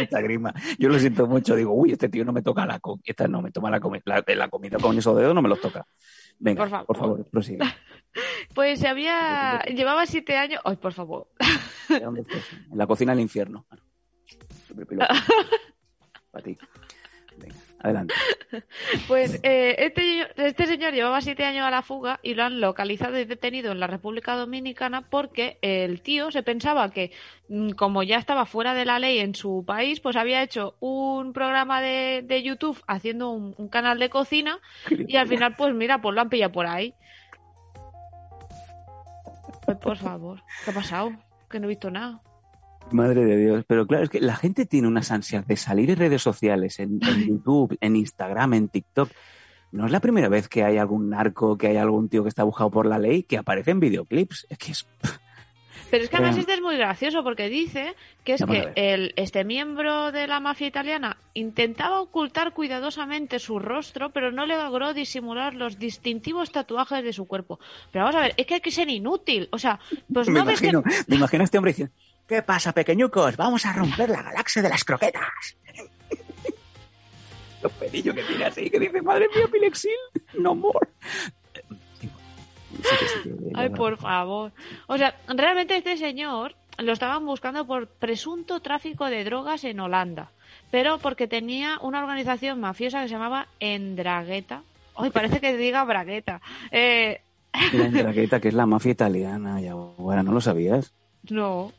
mucha 0.00 0.20
grima. 0.22 0.52
Yo 0.78 0.88
lo 0.88 0.98
siento 0.98 1.26
mucho. 1.26 1.54
Digo, 1.56 1.72
uy, 1.74 1.92
este 1.92 2.08
tío 2.08 2.24
no 2.24 2.32
me 2.32 2.42
toca 2.42 2.66
la 2.66 2.78
comida. 2.80 3.02
Esta 3.06 3.28
no 3.28 3.42
me 3.42 3.50
toma 3.50 3.70
la, 3.70 3.80
comi- 3.80 4.02
la, 4.04 4.24
la 4.34 4.48
comida 4.48 4.78
con 4.78 4.96
esos 4.96 5.16
dedos, 5.16 5.34
no 5.34 5.42
me 5.42 5.48
los 5.48 5.60
toca. 5.60 5.86
Venga, 6.38 6.62
Por 6.62 6.70
favor. 6.70 6.86
por 6.86 6.96
favor, 6.96 7.30
prosigue. 7.30 7.58
pues 8.54 8.80
se 8.80 8.88
había. 8.88 9.62
Llevaba 9.66 10.06
siete 10.06 10.36
años. 10.36 10.60
Ay, 10.64 10.76
por 10.76 10.92
favor. 10.92 11.28
En 12.70 12.78
la 12.78 12.86
cocina 12.86 13.12
del 13.12 13.20
infierno. 13.20 13.66
Para 16.30 16.44
ti. 16.44 16.56
Venga, 17.36 17.54
adelante. 17.80 18.14
Pues 19.08 19.40
eh, 19.42 19.74
este, 19.78 20.26
este 20.36 20.66
señor 20.66 20.92
llevaba 20.92 21.20
siete 21.20 21.44
años 21.44 21.66
a 21.66 21.70
la 21.70 21.82
fuga 21.82 22.20
y 22.22 22.34
lo 22.34 22.44
han 22.44 22.60
localizado 22.60 23.18
y 23.18 23.24
detenido 23.24 23.72
en 23.72 23.80
la 23.80 23.86
República 23.86 24.36
Dominicana 24.36 25.02
porque 25.02 25.58
el 25.62 26.00
tío 26.00 26.30
se 26.30 26.42
pensaba 26.42 26.90
que, 26.90 27.12
mm, 27.48 27.70
como 27.70 28.02
ya 28.02 28.18
estaba 28.18 28.46
fuera 28.46 28.74
de 28.74 28.84
la 28.84 28.98
ley 28.98 29.18
en 29.18 29.34
su 29.34 29.64
país, 29.66 30.00
pues 30.00 30.16
había 30.16 30.42
hecho 30.42 30.76
un 30.80 31.32
programa 31.32 31.80
de, 31.80 32.22
de 32.24 32.42
YouTube 32.42 32.82
haciendo 32.86 33.30
un, 33.30 33.54
un 33.58 33.68
canal 33.68 33.98
de 33.98 34.10
cocina 34.10 34.60
y 35.08 35.16
al 35.16 35.28
final, 35.28 35.54
pues 35.56 35.74
mira, 35.74 36.00
pues 36.00 36.14
lo 36.14 36.20
han 36.20 36.28
pillado 36.28 36.52
por 36.52 36.66
ahí. 36.66 36.94
Pues 39.64 39.78
por 39.78 39.96
favor, 39.96 40.42
¿qué 40.64 40.70
ha 40.70 40.74
pasado? 40.74 41.12
Que 41.54 41.60
no 41.60 41.66
he 41.66 41.68
visto 41.68 41.88
nada. 41.88 42.20
Madre 42.90 43.24
de 43.24 43.36
Dios, 43.36 43.64
pero 43.68 43.86
claro, 43.86 44.02
es 44.02 44.10
que 44.10 44.20
la 44.20 44.34
gente 44.34 44.66
tiene 44.66 44.88
unas 44.88 45.12
ansias 45.12 45.46
de 45.46 45.56
salir 45.56 45.88
en 45.88 45.98
redes 45.98 46.20
sociales, 46.20 46.80
en, 46.80 46.98
en 47.00 47.28
YouTube, 47.28 47.78
en 47.80 47.94
Instagram, 47.94 48.54
en 48.54 48.68
TikTok. 48.68 49.08
No 49.70 49.86
es 49.86 49.92
la 49.92 50.00
primera 50.00 50.28
vez 50.28 50.48
que 50.48 50.64
hay 50.64 50.78
algún 50.78 51.10
narco, 51.10 51.56
que 51.56 51.68
hay 51.68 51.76
algún 51.76 52.08
tío 52.08 52.24
que 52.24 52.28
está 52.28 52.42
buscado 52.42 52.72
por 52.72 52.86
la 52.86 52.98
ley, 52.98 53.22
que 53.22 53.38
aparece 53.38 53.70
en 53.70 53.78
videoclips. 53.78 54.48
Es 54.50 54.58
que 54.58 54.72
es... 54.72 54.84
Pero 55.94 56.06
es 56.06 56.10
que 56.10 56.16
además 56.16 56.34
Vean. 56.34 56.40
este 56.40 56.54
es 56.54 56.60
muy 56.60 56.76
gracioso 56.76 57.22
porque 57.22 57.48
dice 57.48 57.94
que 58.24 58.32
es 58.34 58.40
Vamos 58.40 58.56
que 58.56 58.72
el, 58.74 59.12
este 59.14 59.44
miembro 59.44 60.10
de 60.10 60.26
la 60.26 60.40
mafia 60.40 60.66
italiana 60.66 61.18
intentaba 61.34 62.00
ocultar 62.00 62.52
cuidadosamente 62.52 63.38
su 63.38 63.60
rostro, 63.60 64.10
pero 64.10 64.32
no 64.32 64.44
logró 64.44 64.92
disimular 64.92 65.54
los 65.54 65.78
distintivos 65.78 66.50
tatuajes 66.50 67.04
de 67.04 67.12
su 67.12 67.26
cuerpo. 67.26 67.60
Pero 67.92 68.06
vamos 68.06 68.16
a 68.16 68.22
ver, 68.22 68.34
es 68.36 68.44
que 68.44 68.54
hay 68.54 68.60
que 68.60 68.72
ser 68.72 68.90
inútil. 68.90 69.48
O 69.52 69.58
sea, 69.60 69.78
pues 70.12 70.28
me, 70.30 70.40
no 70.40 70.44
ves 70.44 70.60
que... 70.60 70.66
imagino, 70.66 70.82
me 71.06 71.14
imagino 71.14 71.42
a 71.42 71.44
este 71.44 71.58
hombre 71.58 71.70
diciendo, 71.70 71.94
¿qué 72.26 72.42
pasa, 72.42 72.72
pequeñucos? 72.72 73.36
Vamos 73.36 73.64
a 73.64 73.72
romper 73.72 74.10
la 74.10 74.22
galaxia 74.24 74.62
de 74.62 74.70
las 74.70 74.82
croquetas. 74.82 75.56
Los 77.62 77.70
pelillos 77.70 78.16
que 78.16 78.22
tiene 78.24 78.46
así, 78.46 78.68
que 78.68 78.80
dice, 78.80 79.00
madre 79.00 79.28
mía, 79.32 79.46
Pilexil, 79.46 79.92
no 80.40 80.56
more. 80.56 80.88
Sí, 82.82 83.22
que 83.24 83.34
Ay, 83.54 83.70
por 83.70 83.96
favor. 83.96 84.52
O 84.86 84.98
sea, 84.98 85.14
realmente 85.28 85.76
este 85.76 85.96
señor 85.96 86.54
lo 86.78 86.92
estaban 86.92 87.24
buscando 87.24 87.66
por 87.66 87.86
presunto 87.86 88.60
tráfico 88.60 89.06
de 89.06 89.24
drogas 89.24 89.64
en 89.64 89.80
Holanda, 89.80 90.30
pero 90.70 90.98
porque 90.98 91.28
tenía 91.28 91.78
una 91.80 92.00
organización 92.02 92.60
mafiosa 92.60 93.02
que 93.02 93.08
se 93.08 93.14
llamaba 93.14 93.46
Endragueta. 93.60 94.62
Ay, 94.96 95.10
parece 95.10 95.40
que 95.40 95.56
diga 95.56 95.84
Bragueta. 95.84 96.40
Eh, 96.70 97.20
La 97.72 97.84
Endragueta, 97.86 98.40
que 98.40 98.48
es 98.48 98.54
la 98.54 98.66
mafia 98.66 98.92
italiana, 98.92 99.60
ya, 99.60 99.74
bueno, 99.74 100.22
¿no 100.22 100.32
lo 100.32 100.40
sabías? 100.40 100.92
no. 101.30 101.72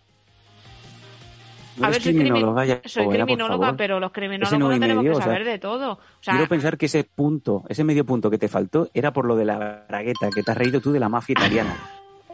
¿No 1.77 1.87
A 1.87 1.89
ver, 1.89 2.01
soy, 2.01 2.13
crimi- 2.13 2.19
criminóloga, 2.19 2.65
soy 2.85 3.07
criminóloga, 3.09 3.75
pero 3.75 3.99
los 3.99 4.11
criminólogos 4.11 4.59
no 4.59 4.69
tenemos 4.79 5.03
medio, 5.03 5.11
que 5.11 5.17
o 5.17 5.21
sea, 5.21 5.25
saber 5.25 5.45
de 5.45 5.59
todo. 5.59 5.91
O 5.93 5.99
sea, 6.21 6.33
Quiero 6.35 6.47
pensar 6.49 6.77
que 6.77 6.85
ese 6.85 7.03
punto, 7.03 7.63
ese 7.67 7.83
medio 7.83 8.05
punto 8.05 8.29
que 8.29 8.37
te 8.37 8.47
faltó, 8.47 8.89
era 8.93 9.11
por 9.11 9.25
lo 9.25 9.35
de 9.35 9.45
la 9.45 9.85
bragueta, 9.87 10.29
que 10.29 10.43
te 10.43 10.51
has 10.51 10.57
reído 10.57 10.79
tú 10.81 10.91
de 10.91 10.99
la 10.99 11.09
mafia 11.09 11.33
italiana. 11.33 11.75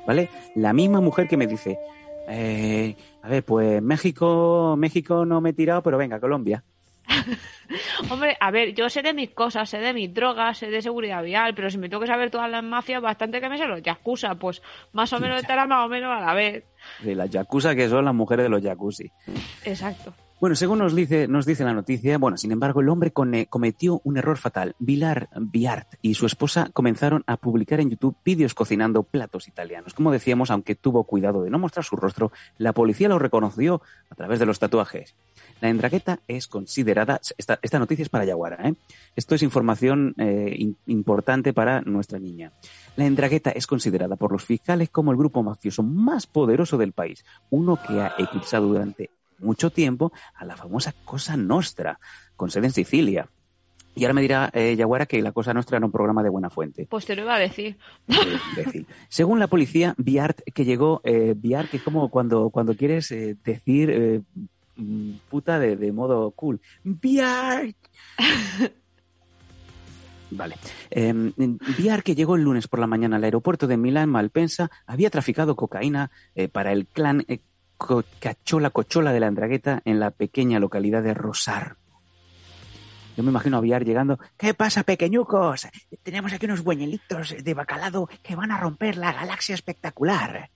¿Vale? 0.05 0.29
La 0.55 0.73
misma 0.73 0.99
mujer 1.01 1.27
que 1.27 1.37
me 1.37 1.47
dice, 1.47 1.77
eh, 2.27 2.95
a 3.21 3.29
ver, 3.29 3.43
pues 3.43 3.81
México, 3.81 4.75
México 4.77 5.25
no 5.25 5.41
me 5.41 5.49
he 5.49 5.53
tirado, 5.53 5.81
pero 5.83 5.97
venga, 5.97 6.19
Colombia. 6.19 6.63
hombre, 8.09 8.37
a 8.39 8.51
ver, 8.51 8.73
yo 8.73 8.89
sé 8.89 9.01
de 9.01 9.13
mis 9.13 9.31
cosas, 9.31 9.69
sé 9.69 9.79
de 9.79 9.93
mis 9.93 10.13
drogas, 10.13 10.57
sé 10.57 10.67
de 10.67 10.81
seguridad 10.81 11.23
vial, 11.23 11.53
pero 11.55 11.69
si 11.69 11.77
me 11.77 11.89
tengo 11.89 12.01
que 12.01 12.07
saber 12.07 12.29
todas 12.29 12.49
las 12.49 12.63
mafias, 12.63 13.01
bastante 13.01 13.39
que 13.39 13.49
me 13.49 13.57
sé 13.57 13.65
los 13.65 13.81
yakuza, 13.81 14.35
pues 14.35 14.61
más 14.93 15.11
o 15.13 15.19
menos 15.19 15.41
estará 15.41 15.65
más 15.65 15.85
o 15.85 15.89
menos 15.89 16.11
a 16.11 16.19
la 16.25 16.33
vez. 16.33 16.65
De 16.99 17.15
las 17.15 17.29
yakuza, 17.29 17.75
que 17.75 17.89
son 17.89 18.05
las 18.05 18.15
mujeres 18.15 18.43
de 18.45 18.49
los 18.49 18.61
jacuzzi. 18.61 19.11
Exacto. 19.63 20.13
Bueno, 20.41 20.55
según 20.55 20.79
nos 20.79 20.95
dice, 20.95 21.27
nos 21.27 21.45
dice 21.45 21.63
la 21.63 21.75
noticia, 21.75 22.17
bueno, 22.17 22.35
sin 22.35 22.51
embargo, 22.51 22.81
el 22.81 22.89
hombre 22.89 23.11
cone- 23.11 23.45
cometió 23.45 24.01
un 24.03 24.17
error 24.17 24.39
fatal. 24.39 24.75
Vilar 24.79 25.29
Biart 25.39 25.93
y 26.01 26.15
su 26.15 26.25
esposa 26.25 26.71
comenzaron 26.73 27.23
a 27.27 27.37
publicar 27.37 27.79
en 27.79 27.91
YouTube 27.91 28.15
vídeos 28.25 28.55
cocinando 28.55 29.03
platos 29.03 29.47
italianos. 29.47 29.93
Como 29.93 30.11
decíamos, 30.11 30.49
aunque 30.49 30.73
tuvo 30.73 31.03
cuidado 31.03 31.43
de 31.43 31.51
no 31.51 31.59
mostrar 31.59 31.85
su 31.85 31.95
rostro, 31.95 32.31
la 32.57 32.73
policía 32.73 33.07
lo 33.07 33.19
reconoció 33.19 33.83
a 34.09 34.15
través 34.15 34.39
de 34.39 34.47
los 34.47 34.57
tatuajes. 34.57 35.13
La 35.61 35.69
endragueta 35.69 36.21
es 36.27 36.47
considerada, 36.47 37.21
esta, 37.37 37.77
noticia 37.77 38.01
es 38.01 38.09
para 38.09 38.25
Yaguara, 38.25 38.67
¿eh? 38.67 38.73
esto 39.15 39.35
es 39.35 39.43
información 39.43 40.15
eh, 40.17 40.73
importante 40.87 41.53
para 41.53 41.81
nuestra 41.81 42.17
niña. 42.17 42.51
La 42.95 43.05
endragueta 43.05 43.51
es 43.51 43.67
considerada 43.67 44.15
por 44.15 44.31
los 44.31 44.43
fiscales 44.43 44.89
como 44.89 45.11
el 45.11 45.17
grupo 45.19 45.43
mafioso 45.43 45.83
más 45.83 46.25
poderoso 46.25 46.79
del 46.79 46.93
país, 46.93 47.23
uno 47.51 47.77
que 47.87 48.01
ha 48.01 48.15
eclipsado 48.17 48.65
durante 48.65 49.11
mucho 49.41 49.71
tiempo 49.71 50.11
a 50.35 50.45
la 50.45 50.55
famosa 50.55 50.93
Cosa 51.05 51.37
Nostra, 51.37 51.99
con 52.35 52.49
sede 52.49 52.67
en 52.67 52.73
Sicilia. 52.73 53.27
Y 53.93 54.05
ahora 54.05 54.13
me 54.13 54.21
dirá 54.21 54.49
eh, 54.53 54.75
Yaguara 54.77 55.05
que 55.05 55.21
la 55.21 55.33
Cosa 55.33 55.53
Nostra 55.53 55.77
era 55.77 55.85
un 55.85 55.91
programa 55.91 56.23
de 56.23 56.29
buena 56.29 56.49
fuente. 56.49 56.87
Pues 56.89 57.05
te 57.05 57.15
lo 57.15 57.23
iba 57.23 57.35
a 57.35 57.39
decir. 57.39 57.77
Eh. 58.07 58.85
Según 59.09 59.39
la 59.39 59.47
policía, 59.47 59.93
Biart, 59.97 60.41
que 60.53 60.63
llegó, 60.63 61.01
eh, 61.03 61.33
Biart, 61.35 61.69
que 61.69 61.77
es 61.77 61.83
como 61.83 62.09
cuando, 62.09 62.49
cuando 62.51 62.75
quieres 62.75 63.11
eh, 63.11 63.35
decir 63.43 63.89
eh, 63.91 64.21
puta 65.29 65.59
de, 65.59 65.75
de 65.75 65.91
modo 65.91 66.31
cool. 66.31 66.61
Biart. 66.83 67.75
Vale. 70.31 70.55
Eh, 70.89 71.13
Biar, 71.77 72.03
que 72.03 72.15
llegó 72.15 72.35
el 72.35 72.43
lunes 72.43 72.67
por 72.67 72.79
la 72.79 72.87
mañana 72.87 73.17
al 73.17 73.23
aeropuerto 73.23 73.67
de 73.67 73.77
Milán 73.77 74.09
Malpensa, 74.09 74.71
había 74.87 75.09
traficado 75.09 75.55
cocaína 75.55 76.09
eh, 76.35 76.47
para 76.47 76.71
el 76.71 76.87
clan 76.87 77.25
Cachola 78.19 78.69
Cochola 78.69 79.11
de 79.13 79.19
la 79.19 79.27
Andragueta 79.27 79.81
en 79.85 79.99
la 79.99 80.11
pequeña 80.11 80.59
localidad 80.59 81.03
de 81.03 81.13
Rosar. 81.13 81.77
Yo 83.17 83.23
me 83.23 83.29
imagino 83.29 83.57
a 83.57 83.61
Biar 83.61 83.83
llegando. 83.83 84.19
¿Qué 84.37 84.53
pasa, 84.53 84.83
pequeñucos? 84.83 85.67
Tenemos 86.03 86.31
aquí 86.31 86.45
unos 86.45 86.63
buñuelitos 86.63 87.35
de 87.43 87.53
bacalado 87.53 88.07
que 88.23 88.35
van 88.35 88.51
a 88.51 88.57
romper 88.57 88.97
la 88.97 89.11
galaxia 89.11 89.55
espectacular. 89.55 90.49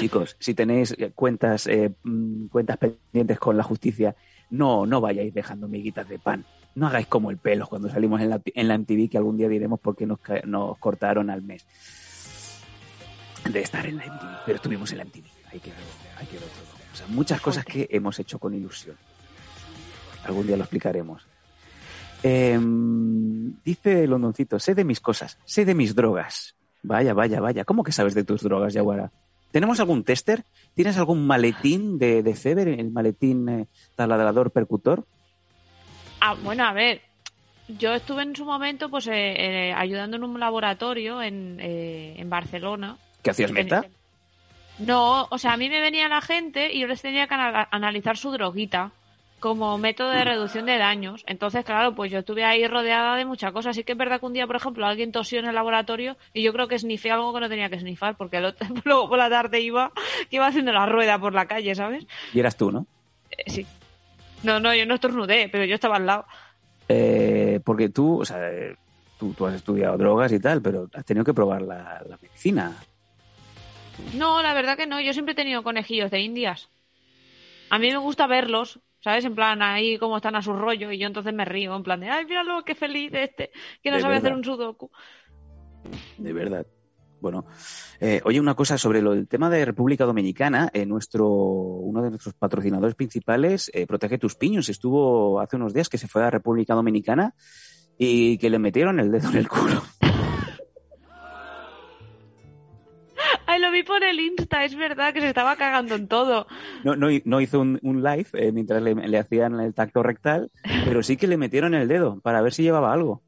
Chicos, 0.00 0.36
si 0.40 0.54
tenéis 0.54 0.94
eh, 0.98 1.12
cuentas, 1.14 1.66
eh, 1.66 1.92
mm, 2.02 2.46
cuentas 2.46 2.78
pendientes 2.78 3.38
con 3.38 3.56
la 3.56 3.62
justicia, 3.62 4.16
no, 4.50 4.86
no 4.86 5.00
vayáis 5.00 5.32
dejando 5.32 5.68
miguitas 5.68 6.08
de 6.08 6.18
pan. 6.18 6.44
No 6.74 6.88
hagáis 6.88 7.06
como 7.06 7.30
el 7.30 7.36
pelo 7.36 7.68
cuando 7.68 7.88
salimos 7.88 8.20
en 8.20 8.30
la, 8.30 8.40
en 8.44 8.68
la 8.68 8.76
MTV, 8.76 9.08
que 9.08 9.18
algún 9.18 9.36
día 9.36 9.48
diremos 9.48 9.78
por 9.78 9.94
qué 9.94 10.06
nos, 10.06 10.18
nos 10.44 10.76
cortaron 10.78 11.30
al 11.30 11.42
mes 11.42 11.64
de 13.52 13.60
estar 13.60 13.86
en 13.86 13.96
la 13.96 14.06
MTV. 14.06 14.44
Pero 14.46 14.56
estuvimos 14.56 14.90
en 14.92 14.98
la 14.98 15.04
MTV. 15.04 15.24
Hay 15.52 15.60
que 15.60 15.70
verlo, 15.70 15.86
hay 16.16 16.26
que 16.26 16.38
ver 16.38 16.48
todo. 16.48 16.74
O 16.92 16.96
sea, 16.96 17.06
muchas 17.08 17.40
cosas 17.40 17.64
que 17.64 17.88
hemos 17.90 18.18
hecho 18.18 18.38
con 18.38 18.54
ilusión. 18.54 18.96
Algún 20.24 20.46
día 20.46 20.56
lo 20.56 20.62
explicaremos. 20.62 21.26
Em, 22.22 23.60
dice 23.62 24.06
Londoncito, 24.06 24.58
sé 24.58 24.74
de 24.74 24.84
mis 24.84 25.00
cosas, 25.00 25.38
sé 25.44 25.64
de 25.64 25.74
mis 25.74 25.94
drogas. 25.94 26.56
Vaya, 26.82 27.12
vaya, 27.12 27.40
vaya. 27.40 27.64
¿Cómo 27.64 27.82
que 27.82 27.92
sabes 27.92 28.14
de 28.14 28.24
tus 28.24 28.42
drogas, 28.42 28.72
Yaguara? 28.72 29.10
¿Tenemos 29.50 29.78
algún 29.80 30.04
tester? 30.04 30.44
¿Tienes 30.74 30.96
algún 30.96 31.26
maletín 31.26 31.98
de, 31.98 32.22
de 32.22 32.34
Feber, 32.34 32.68
el 32.68 32.90
maletín 32.90 33.48
eh, 33.48 33.68
taladrador 33.94 34.50
percutor? 34.50 35.06
Ah, 36.20 36.34
bueno, 36.42 36.64
a 36.64 36.72
ver, 36.72 37.02
yo 37.68 37.94
estuve 37.94 38.22
en 38.22 38.36
su 38.36 38.44
momento 38.44 38.90
pues 38.90 39.06
eh, 39.06 39.12
eh, 39.68 39.72
ayudando 39.72 40.16
en 40.16 40.24
un 40.24 40.38
laboratorio 40.38 41.22
en, 41.22 41.58
eh, 41.60 42.14
en 42.18 42.28
Barcelona. 42.28 42.98
¿Qué 43.24 43.30
hacías 43.30 43.50
meta? 43.50 43.84
No, 44.78 45.26
o 45.30 45.38
sea, 45.38 45.54
a 45.54 45.56
mí 45.56 45.68
me 45.68 45.80
venía 45.80 46.08
la 46.08 46.20
gente 46.20 46.72
y 46.72 46.80
yo 46.80 46.86
les 46.86 47.00
tenía 47.02 47.26
que 47.26 47.34
ana- 47.34 47.68
analizar 47.70 48.16
su 48.16 48.30
droguita 48.30 48.90
como 49.40 49.76
método 49.78 50.10
de 50.10 50.24
reducción 50.24 50.66
de 50.66 50.78
daños. 50.78 51.22
Entonces, 51.26 51.64
claro, 51.64 51.94
pues 51.94 52.10
yo 52.10 52.20
estuve 52.20 52.44
ahí 52.44 52.66
rodeada 52.66 53.14
de 53.16 53.24
muchas 53.24 53.52
cosas. 53.52 53.70
Así 53.70 53.84
que 53.84 53.92
es 53.92 53.98
verdad 53.98 54.18
que 54.20 54.26
un 54.26 54.32
día, 54.32 54.46
por 54.46 54.56
ejemplo, 54.56 54.86
alguien 54.86 55.12
tosió 55.12 55.38
en 55.38 55.46
el 55.46 55.54
laboratorio 55.54 56.16
y 56.32 56.42
yo 56.42 56.52
creo 56.52 56.66
que 56.66 56.78
snifé 56.78 57.10
algo 57.10 57.32
que 57.34 57.40
no 57.40 57.48
tenía 57.48 57.68
que 57.68 57.78
snifar 57.78 58.16
porque 58.16 58.38
el 58.38 58.46
otro- 58.46 58.66
luego 58.84 59.08
por 59.08 59.18
la 59.18 59.28
tarde 59.30 59.60
iba, 59.60 59.92
iba 60.30 60.46
haciendo 60.46 60.72
la 60.72 60.86
rueda 60.86 61.18
por 61.18 61.34
la 61.34 61.46
calle, 61.46 61.74
¿sabes? 61.74 62.06
Y 62.32 62.40
eras 62.40 62.56
tú, 62.56 62.70
¿no? 62.70 62.86
Eh, 63.30 63.50
sí. 63.50 63.66
No, 64.42 64.60
no, 64.60 64.74
yo 64.74 64.86
no 64.86 64.94
estornudé, 64.94 65.48
pero 65.50 65.64
yo 65.64 65.74
estaba 65.74 65.96
al 65.96 66.06
lado. 66.06 66.26
Eh, 66.88 67.60
porque 67.64 67.88
tú, 67.90 68.20
o 68.20 68.24
sea, 68.24 68.50
eh, 68.50 68.76
tú, 69.18 69.32
tú 69.34 69.46
has 69.46 69.54
estudiado 69.54 69.96
drogas 69.96 70.32
y 70.32 70.40
tal, 70.40 70.60
pero 70.62 70.88
has 70.94 71.04
tenido 71.04 71.24
que 71.24 71.32
probar 71.32 71.62
la, 71.62 72.02
la 72.08 72.18
medicina. 72.20 72.72
No, 74.14 74.42
la 74.42 74.54
verdad 74.54 74.76
que 74.76 74.86
no. 74.86 75.00
Yo 75.00 75.12
siempre 75.12 75.32
he 75.32 75.36
tenido 75.36 75.62
conejillos 75.62 76.10
de 76.10 76.20
indias. 76.20 76.68
A 77.70 77.78
mí 77.78 77.90
me 77.90 77.98
gusta 77.98 78.26
verlos, 78.26 78.80
¿sabes? 79.00 79.24
En 79.24 79.34
plan, 79.34 79.62
ahí 79.62 79.98
como 79.98 80.16
están 80.16 80.36
a 80.36 80.42
su 80.42 80.52
rollo 80.52 80.90
y 80.92 80.98
yo 80.98 81.06
entonces 81.06 81.34
me 81.34 81.44
río, 81.44 81.74
en 81.74 81.82
plan 81.82 82.00
de, 82.00 82.10
ay, 82.10 82.24
míralo, 82.24 82.64
qué 82.64 82.74
feliz 82.74 83.12
este, 83.14 83.50
que 83.82 83.90
no 83.90 83.96
De 83.96 84.02
sabe 84.02 84.16
hacer 84.16 84.32
un 84.32 84.44
sudoku. 84.44 84.90
De 86.18 86.32
verdad. 86.32 86.66
Bueno, 87.20 87.46
eh, 88.00 88.20
oye, 88.24 88.38
una 88.38 88.54
cosa 88.54 88.76
sobre 88.76 89.00
lo, 89.00 89.14
el 89.14 89.26
tema 89.26 89.48
de 89.48 89.64
República 89.64 90.04
Dominicana. 90.04 90.70
eh, 90.74 90.84
nuestro, 90.84 91.26
uno 91.26 92.02
de 92.02 92.10
nuestros 92.10 92.34
patrocinadores 92.34 92.94
principales, 92.94 93.70
eh, 93.72 93.86
Protege 93.86 94.18
tus 94.18 94.36
piños, 94.36 94.68
estuvo 94.68 95.40
hace 95.40 95.56
unos 95.56 95.72
días 95.72 95.88
que 95.88 95.96
se 95.96 96.06
fue 96.06 96.22
a 96.22 96.30
República 96.30 96.74
Dominicana 96.74 97.34
y 97.96 98.36
que 98.36 98.50
le 98.50 98.58
metieron 98.58 99.00
el 99.00 99.10
dedo 99.10 99.30
en 99.30 99.36
el 99.38 99.48
culo. 99.48 99.82
Ay, 103.54 103.60
lo 103.60 103.70
vi 103.70 103.82
por 103.84 104.02
el 104.02 104.18
Insta, 104.18 104.64
es 104.64 104.74
verdad 104.74 105.14
que 105.14 105.20
se 105.20 105.28
estaba 105.28 105.54
cagando 105.56 105.94
en 105.94 106.08
todo. 106.08 106.46
No, 106.82 106.96
no, 106.96 107.06
no 107.24 107.40
hizo 107.40 107.60
un, 107.60 107.78
un 107.82 108.02
live 108.02 108.26
eh, 108.32 108.50
mientras 108.52 108.82
le, 108.82 108.94
le 108.94 109.18
hacían 109.18 109.60
el 109.60 109.72
tacto 109.74 110.02
rectal, 110.02 110.50
pero 110.84 111.02
sí 111.02 111.16
que 111.16 111.26
le 111.28 111.36
metieron 111.36 111.74
el 111.74 111.86
dedo 111.86 112.20
para 112.20 112.42
ver 112.42 112.52
si 112.52 112.62
llevaba 112.64 112.92
algo. 112.92 113.22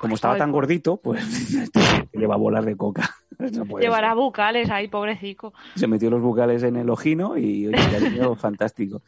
Como 0.00 0.14
estaba 0.14 0.34
Ay, 0.34 0.38
tan 0.40 0.50
po- 0.50 0.54
gordito, 0.56 0.96
pues 0.98 1.20
lleva 2.12 2.36
bolas 2.36 2.64
de 2.64 2.76
coca. 2.76 3.10
No 3.36 3.64
Llevará 3.80 4.10
ser. 4.10 4.16
bucales 4.16 4.70
ahí, 4.70 4.86
pobrecito. 4.86 5.52
Se 5.74 5.88
metió 5.88 6.08
los 6.08 6.22
bucales 6.22 6.62
en 6.62 6.76
el 6.76 6.88
ojino 6.88 7.36
y 7.36 7.66
oye, 7.66 8.00
venido 8.00 8.36
fantástico. 8.36 9.02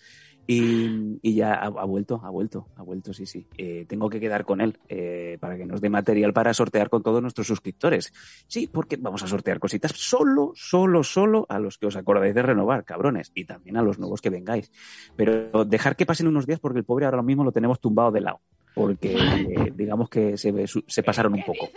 Y, 0.46 1.18
y 1.22 1.34
ya 1.34 1.54
ha, 1.54 1.66
ha 1.66 1.84
vuelto, 1.84 2.20
ha 2.22 2.30
vuelto, 2.30 2.68
ha 2.76 2.82
vuelto, 2.82 3.12
sí, 3.12 3.26
sí. 3.26 3.46
Eh, 3.58 3.84
tengo 3.88 4.08
que 4.08 4.20
quedar 4.20 4.44
con 4.44 4.60
él 4.60 4.78
eh, 4.88 5.38
para 5.40 5.56
que 5.56 5.66
nos 5.66 5.80
dé 5.80 5.90
material 5.90 6.32
para 6.32 6.54
sortear 6.54 6.88
con 6.88 7.02
todos 7.02 7.20
nuestros 7.20 7.48
suscriptores. 7.48 8.12
Sí, 8.46 8.68
porque 8.68 8.96
vamos 8.96 9.22
a 9.22 9.26
sortear 9.26 9.58
cositas 9.58 9.92
solo, 9.92 10.52
solo, 10.54 11.02
solo 11.02 11.46
a 11.48 11.58
los 11.58 11.78
que 11.78 11.86
os 11.86 11.96
acordáis 11.96 12.34
de 12.34 12.42
renovar, 12.42 12.84
cabrones, 12.84 13.32
y 13.34 13.44
también 13.44 13.76
a 13.76 13.82
los 13.82 13.98
nuevos 13.98 14.20
que 14.20 14.30
vengáis. 14.30 14.70
Pero 15.16 15.64
dejar 15.64 15.96
que 15.96 16.06
pasen 16.06 16.28
unos 16.28 16.46
días 16.46 16.60
porque 16.60 16.78
el 16.78 16.84
pobre 16.84 17.06
ahora 17.06 17.22
mismo 17.22 17.42
lo 17.42 17.52
tenemos 17.52 17.80
tumbado 17.80 18.12
de 18.12 18.20
lado. 18.20 18.40
Porque 18.74 19.16
eh, 19.16 19.72
digamos 19.74 20.08
que 20.10 20.36
se, 20.36 20.52
se 20.86 21.02
pasaron 21.02 21.34
un 21.34 21.44
poco. 21.44 21.70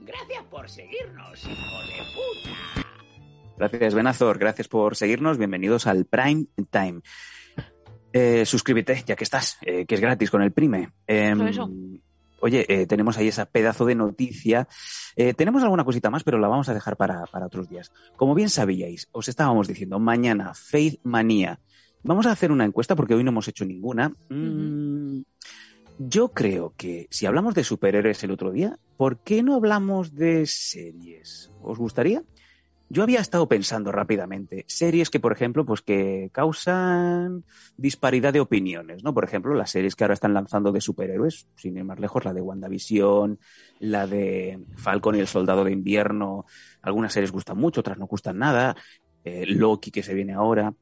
Gracias 0.00 0.44
por 0.50 0.68
seguirnos, 0.68 1.44
hijo 1.44 1.52
de 1.52 2.02
puta. 2.14 2.90
Gracias, 3.56 3.94
Benazor. 3.94 4.38
Gracias 4.38 4.68
por 4.68 4.96
seguirnos. 4.96 5.38
Bienvenidos 5.38 5.86
al 5.86 6.06
Prime 6.06 6.46
Time. 6.70 7.02
Eh, 8.12 8.44
suscríbete, 8.44 9.02
ya 9.06 9.16
que 9.16 9.24
estás, 9.24 9.58
eh, 9.62 9.86
que 9.86 9.94
es 9.94 10.00
gratis 10.00 10.30
con 10.30 10.42
el 10.42 10.52
Prime. 10.52 10.90
Em, 11.06 11.40
Eso. 11.48 11.70
Oye, 12.42 12.64
eh, 12.68 12.86
tenemos 12.86 13.18
ahí 13.18 13.28
esa 13.28 13.44
pedazo 13.44 13.84
de 13.84 13.94
noticia. 13.94 14.66
Tenemos 15.36 15.62
alguna 15.62 15.84
cosita 15.84 16.08
más, 16.08 16.24
pero 16.24 16.38
la 16.38 16.48
vamos 16.48 16.70
a 16.70 16.74
dejar 16.74 16.96
para, 16.96 17.26
para 17.26 17.44
otros 17.44 17.68
días. 17.68 17.92
Como 18.16 18.34
bien 18.34 18.48
sabíais, 18.48 19.08
os 19.12 19.28
estábamos 19.28 19.68
diciendo, 19.68 19.98
mañana, 19.98 20.54
Faith 20.54 21.00
Manía. 21.02 21.60
Vamos 22.02 22.24
a 22.24 22.32
hacer 22.32 22.50
una 22.50 22.64
encuesta 22.64 22.96
porque 22.96 23.14
hoy 23.14 23.22
no 23.22 23.30
hemos 23.30 23.46
hecho 23.48 23.66
ninguna. 23.66 24.14
Mm, 24.30 25.20
Yo 25.98 26.28
creo 26.28 26.72
que 26.78 27.08
si 27.10 27.26
hablamos 27.26 27.54
de 27.54 27.62
superhéroes 27.62 28.24
el 28.24 28.30
otro 28.30 28.50
día, 28.52 28.78
¿por 28.96 29.18
qué 29.18 29.42
no 29.42 29.54
hablamos 29.54 30.14
de 30.14 30.46
series? 30.46 31.50
¿Os 31.60 31.76
gustaría? 31.76 32.22
Yo 32.92 33.04
había 33.04 33.20
estado 33.20 33.46
pensando 33.46 33.92
rápidamente 33.92 34.64
series 34.66 35.10
que, 35.10 35.20
por 35.20 35.30
ejemplo, 35.30 35.64
pues 35.64 35.80
que 35.80 36.28
causan 36.32 37.44
disparidad 37.76 38.32
de 38.32 38.40
opiniones, 38.40 39.04
¿no? 39.04 39.14
Por 39.14 39.22
ejemplo, 39.22 39.54
las 39.54 39.70
series 39.70 39.94
que 39.94 40.02
ahora 40.02 40.14
están 40.14 40.34
lanzando 40.34 40.72
de 40.72 40.80
superhéroes, 40.80 41.46
sin 41.54 41.76
ir 41.76 41.84
más 41.84 42.00
lejos, 42.00 42.24
la 42.24 42.34
de 42.34 42.40
WandaVision, 42.40 43.38
la 43.78 44.08
de 44.08 44.58
Falcon 44.74 45.14
y 45.14 45.20
el 45.20 45.28
Soldado 45.28 45.62
de 45.62 45.70
Invierno, 45.70 46.46
algunas 46.82 47.12
series 47.12 47.30
gustan 47.30 47.58
mucho, 47.58 47.78
otras 47.78 47.96
no 47.96 48.08
gustan 48.08 48.38
nada, 48.38 48.74
eh, 49.22 49.46
Loki 49.46 49.92
que 49.92 50.02
se 50.02 50.12
viene 50.12 50.32
ahora. 50.32 50.74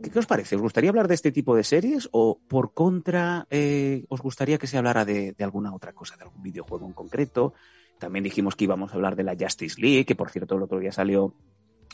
¿Qué, 0.00 0.16
os 0.16 0.26
parece? 0.26 0.54
¿Os 0.54 0.62
gustaría 0.62 0.90
hablar 0.90 1.08
de 1.08 1.14
este 1.14 1.32
tipo 1.32 1.56
de 1.56 1.64
series 1.64 2.08
o 2.12 2.38
por 2.46 2.72
contra 2.72 3.48
eh, 3.50 4.04
os 4.08 4.20
gustaría 4.20 4.58
que 4.58 4.68
se 4.68 4.78
hablara 4.78 5.04
de 5.04 5.34
alguna 5.40 5.74
otra 5.74 5.92
cosa, 5.92 6.16
de 6.16 6.22
algún 6.22 6.40
videojuego 6.40 6.86
en 6.86 6.92
concreto? 6.92 7.54
También 7.98 8.24
dijimos 8.24 8.56
que 8.56 8.64
íbamos 8.64 8.92
a 8.92 8.94
hablar 8.94 9.16
de 9.16 9.24
la 9.24 9.36
Justice 9.38 9.80
League, 9.80 10.04
que 10.04 10.14
por 10.14 10.30
cierto 10.30 10.56
el 10.56 10.62
otro 10.62 10.78
día 10.78 10.92
salió 10.92 11.34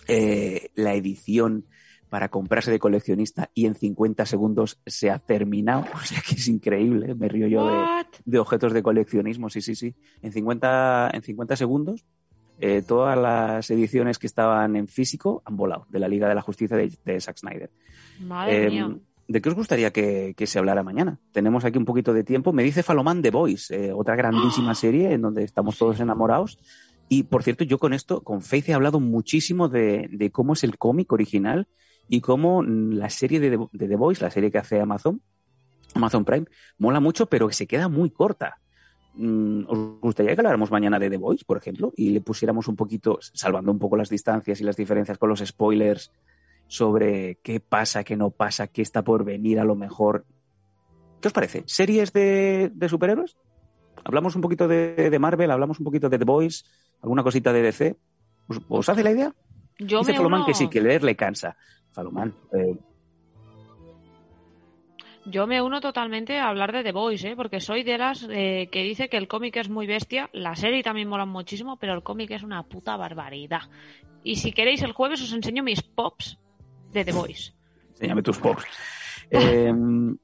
eh, 0.09 0.70
la 0.74 0.94
edición 0.94 1.66
para 2.11 2.28
comprarse 2.28 2.70
de 2.70 2.78
coleccionista 2.78 3.50
y 3.55 3.66
en 3.66 3.74
50 3.74 4.26
segundos 4.26 4.80
se 4.86 5.11
ha 5.11 5.18
terminado. 5.18 5.84
O 5.94 5.98
sea 6.00 6.20
que 6.26 6.34
es 6.34 6.48
increíble, 6.48 7.14
me 7.14 7.28
río 7.28 7.48
yo 7.48 7.68
de, 8.24 8.38
objetos 8.38 8.72
de 8.72 8.82
coleccionismo, 8.82 9.50
sí, 9.50 9.61
sí, 9.61 9.74
sí. 9.74 9.94
En 10.22 10.32
50, 10.32 11.11
en 11.12 11.22
50 11.22 11.57
segundos, 11.57 12.05
eh, 12.61 12.82
todas 12.86 13.18
las 13.18 13.68
ediciones 13.70 14.18
que 14.18 14.26
estaban 14.26 14.76
en 14.76 14.86
físico 14.86 15.42
han 15.44 15.57
volado 15.57 15.86
de 15.88 15.98
la 15.98 16.07
Liga 16.09 16.28
de 16.28 16.34
la 16.34 16.42
Justicia 16.42 16.76
de, 16.76 16.92
de 17.05 17.20
Zack 17.20 17.38
Snyder. 17.38 17.70
Madre 18.20 18.66
Eh, 18.66 18.70
mía. 18.70 18.96
¿De 19.27 19.41
qué 19.41 19.49
os 19.49 19.55
gustaría 19.55 19.91
que, 19.93 20.35
que 20.37 20.47
se 20.47 20.59
hablara 20.59 20.83
mañana? 20.83 21.18
Tenemos 21.33 21.64
aquí 21.64 21.79
un 21.79 21.85
poquito 21.87 22.12
de 22.12 22.25
tiempo. 22.25 22.53
Me 22.53 22.62
dice 22.62 22.83
Falomán 22.83 23.22
The 23.22 23.31
Boys, 23.31 23.70
eh, 23.70 23.93
otra 23.93 24.16
grandísima 24.16 24.75
serie 24.75 25.12
en 25.12 25.22
donde 25.22 25.45
estamos 25.45 25.79
todos 25.79 25.99
enamorados. 26.01 26.59
Y 27.09 27.25
por 27.25 27.43
cierto, 27.43 27.64
yo 27.64 27.79
con 27.79 27.93
esto, 27.95 28.22
con 28.22 28.43
Faith, 28.43 28.68
he 28.68 28.75
hablado 28.75 29.01
muchísimo 29.01 29.68
de, 29.68 30.09
de 30.11 30.31
cómo 30.31 30.53
es 30.55 30.64
el 30.64 30.77
cómic 30.79 31.12
original 31.12 31.68
y 32.09 32.20
cómo 32.20 32.62
la 32.62 33.09
serie 33.11 33.41
de, 33.41 33.51
The- 33.57 33.68
de 33.72 33.89
The 33.89 33.97
Boys, 33.97 34.20
la 34.20 34.31
serie 34.31 34.51
que 34.51 34.59
hace 34.59 34.81
Amazon, 34.81 35.22
Amazon 35.95 36.25
Prime, 36.25 36.47
mola 36.79 37.01
mucho, 37.01 37.27
pero 37.27 37.49
que 37.49 37.55
se 37.55 37.66
queda 37.66 37.89
muy 37.89 38.11
corta. 38.11 38.59
Mm, 39.14 39.64
¿Os 39.68 40.01
gustaría 40.01 40.35
que 40.35 40.41
habláramos 40.41 40.70
mañana 40.70 40.99
de 40.99 41.09
The 41.09 41.16
Voice, 41.18 41.45
por 41.47 41.57
ejemplo, 41.57 41.93
y 41.97 42.11
le 42.11 42.20
pusiéramos 42.20 42.68
un 42.68 42.77
poquito, 42.77 43.18
salvando 43.20 43.70
un 43.70 43.79
poco 43.79 43.97
las 43.97 44.09
distancias 44.11 44.61
y 44.61 44.64
las 44.64 44.77
diferencias 44.77 45.18
con 45.18 45.29
los 45.29 45.41
spoilers, 45.41 46.11
sobre 46.67 47.37
qué 47.43 47.61
pasa, 47.61 48.05
qué 48.05 48.17
no 48.17 48.31
pasa, 48.31 48.67
qué 48.67 48.83
está 48.83 49.03
por 49.03 49.25
venir 49.25 49.61
a 49.61 49.65
lo 49.65 49.75
mejor? 49.75 50.25
¿Qué 51.21 51.29
os 51.29 51.33
parece? 51.35 51.62
¿Series 51.67 52.12
de, 52.12 52.71
de 52.75 52.89
superhéroes? 52.89 53.37
¿Hablamos 54.05 54.35
un 54.37 54.43
poquito 54.43 54.69
de, 54.69 55.09
de 55.11 55.19
Marvel? 55.19 55.51
¿Hablamos 55.51 55.79
un 55.79 55.85
poquito 55.85 56.09
de 56.09 56.19
The 56.19 56.25
Voice? 56.25 56.65
¿Alguna 57.03 57.23
cosita 57.23 57.53
de 57.53 57.62
DC? 57.62 57.97
¿Os, 58.49 58.61
os 58.69 58.89
hace 58.89 59.03
la 59.03 59.11
idea? 59.12 59.35
Yo 59.79 60.01
Dice 60.01 60.15
Falomán 60.15 60.41
uno- 60.41 60.47
que 60.47 60.55
sí, 60.55 60.69
que 60.69 60.81
leer 60.81 61.03
le 61.03 61.17
cansa. 61.17 61.57
Falomán, 61.93 62.35
eh, 62.53 62.77
Yo 65.27 65.47
me 65.47 65.62
uno 65.62 65.81
totalmente 65.81 66.39
a 66.39 66.49
hablar 66.49 66.73
de 66.73 66.83
The 66.83 66.93
Boys, 66.93 67.25
¿eh? 67.25 67.35
porque 67.35 67.61
soy 67.61 67.83
de 67.83 67.97
las 67.97 68.27
eh, 68.31 68.69
que 68.71 68.83
dice 68.83 69.09
que 69.09 69.17
el 69.17 69.27
cómic 69.27 69.57
es 69.57 69.71
muy 69.71 69.87
bestia, 69.87 70.29
la 70.35 70.55
serie 70.55 70.83
también 70.83 71.09
mola 71.09 71.25
muchísimo, 71.25 71.79
pero 71.79 71.95
el 71.95 72.03
cómic 72.03 72.31
es 72.33 72.43
una 72.43 72.62
puta 72.65 72.97
barbaridad. 72.99 73.62
Y 74.23 74.37
si 74.37 74.53
queréis 74.53 74.83
el 74.83 74.93
jueves 74.93 75.23
os 75.23 75.33
enseño 75.33 75.62
mis 75.62 75.83
pops 75.83 76.39
de 76.95 77.05
The 77.05 77.12
Boys. 77.12 77.55
Enséñame 77.90 78.22
tus 78.22 78.38
pops. 78.38 78.64
Eh, 79.30 79.72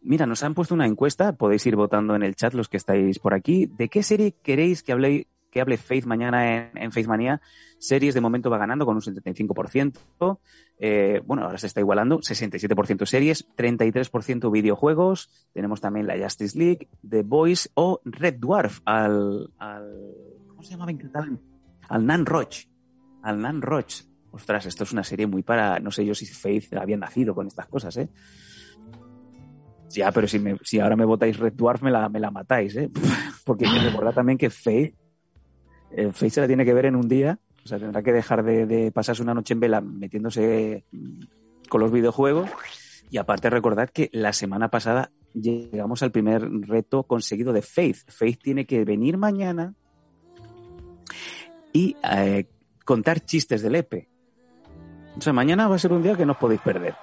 mira, 0.03 0.27
nos 0.27 0.43
han 0.43 0.55
puesto 0.55 0.75
una 0.75 0.87
encuesta, 0.87 1.33
podéis 1.33 1.67
ir 1.67 1.77
votando 1.77 2.15
en 2.15 2.23
el 2.23 2.37
chat 2.37 2.55
los 2.55 2.69
que 2.69 2.77
estáis 2.77 3.19
por 3.19 3.35
aquí. 3.35 3.67
¿De 3.67 3.89
qué 3.89 4.03
serie 4.03 4.35
queréis 4.43 4.83
que 4.83 4.93
hable, 4.93 5.27
que 5.51 5.61
hable 5.61 5.77
Faith 5.77 6.05
mañana 6.05 6.71
en, 6.71 6.71
en 6.77 6.93
Faith 6.93 7.07
Manía? 7.07 7.41
Series 7.79 8.15
de 8.15 8.21
momento 8.21 8.51
va 8.51 8.59
ganando 8.59 8.85
con 8.85 8.95
un 8.95 9.03
75%. 9.03 10.39
Eh, 10.79 11.23
bueno, 11.25 11.45
ahora 11.45 11.59
se 11.59 11.67
está 11.67 11.81
igualando. 11.81 12.21
67% 12.21 13.07
series, 13.07 13.49
33% 13.57 14.51
videojuegos. 14.51 15.31
Tenemos 15.53 15.81
también 15.81 16.07
la 16.07 16.19
Justice 16.19 16.59
League, 16.59 16.89
The 17.09 17.23
Boys 17.23 17.71
o 17.75 18.01
Red 18.05 18.35
Dwarf 18.35 18.81
al, 18.85 19.51
al 19.59 20.15
¿cómo 20.49 20.63
se 20.63 20.73
llamaba? 20.73 20.93
Al 21.89 22.07
Nan 22.07 22.27
Roch. 22.27 22.67
Al 23.23 23.41
Nan 23.41 23.63
Roch. 23.63 24.10
Ostras, 24.33 24.67
esto 24.67 24.85
es 24.85 24.93
una 24.93 25.03
serie 25.03 25.27
muy 25.27 25.43
para. 25.43 25.79
No 25.81 25.91
sé 25.91 26.05
yo 26.05 26.15
si 26.15 26.27
Faith 26.27 26.73
había 26.75 26.97
nacido 26.97 27.35
con 27.35 27.47
estas 27.47 27.67
cosas, 27.67 27.97
¿eh? 27.97 28.09
Ya, 29.91 30.13
pero 30.13 30.29
si, 30.29 30.79
ahora 30.79 30.95
me 30.95 31.05
votáis 31.05 31.37
Red 31.37 31.55
Dwarf, 31.55 31.83
me 31.83 31.91
la, 31.91 32.09
me 32.09 32.21
la 32.21 32.31
matáis, 32.31 32.77
¿eh? 32.77 32.91
Porque 33.45 33.67
hay 33.67 33.75
que 33.75 33.87
recordar 33.87 34.15
también 34.15 34.39
que 34.39 34.49
Faith, 34.49 34.95
eh, 35.91 36.13
Faith 36.13 36.33
se 36.33 36.41
la 36.41 36.47
tiene 36.47 36.65
que 36.65 36.75
ver 36.75 36.87
en 36.87 36.95
un 36.95 37.09
día. 37.09 37.41
O 37.65 37.69
sea, 37.69 37.79
tendrá 37.79 38.03
que 38.03 38.13
dejar 38.13 38.45
de, 38.45 38.67
de 38.67 38.93
pasarse 38.93 39.23
una 39.23 39.35
noche 39.35 39.53
en 39.53 39.61
vela 39.61 39.81
metiéndose 39.81 40.85
mm, 40.93 41.21
con 41.69 41.81
los 41.81 41.91
videojuegos. 41.91 42.49
Y 43.11 43.19
aparte 43.19 43.51
recordad 43.51 43.91
que 43.91 44.09
la 44.13 44.33
semana 44.33 44.71
pasada 44.71 45.11
llegamos 45.35 46.03
al 46.03 46.13
primer 46.13 46.43
reto 46.49 47.03
conseguido 47.03 47.53
de 47.53 47.63
Faith. 47.63 48.09
Faith 48.09 48.41
tiene 48.41 48.67
que 48.67 48.85
venir 48.85 49.17
mañana 49.17 49.75
y 51.73 51.97
eh, 52.03 52.47
contar 52.85 53.21
chistes 53.21 53.63
del 53.63 53.77
EPE. 53.77 54.10
O 55.21 55.23
sea, 55.23 55.35
mañana 55.35 55.69
va 55.69 55.75
a 55.75 55.79
ser 55.79 55.93
un 55.93 56.03
día 56.03 56.17
que 56.17 56.25
no 56.25 56.33
os 56.33 56.39
podéis 56.39 56.63
perder. 56.63 56.95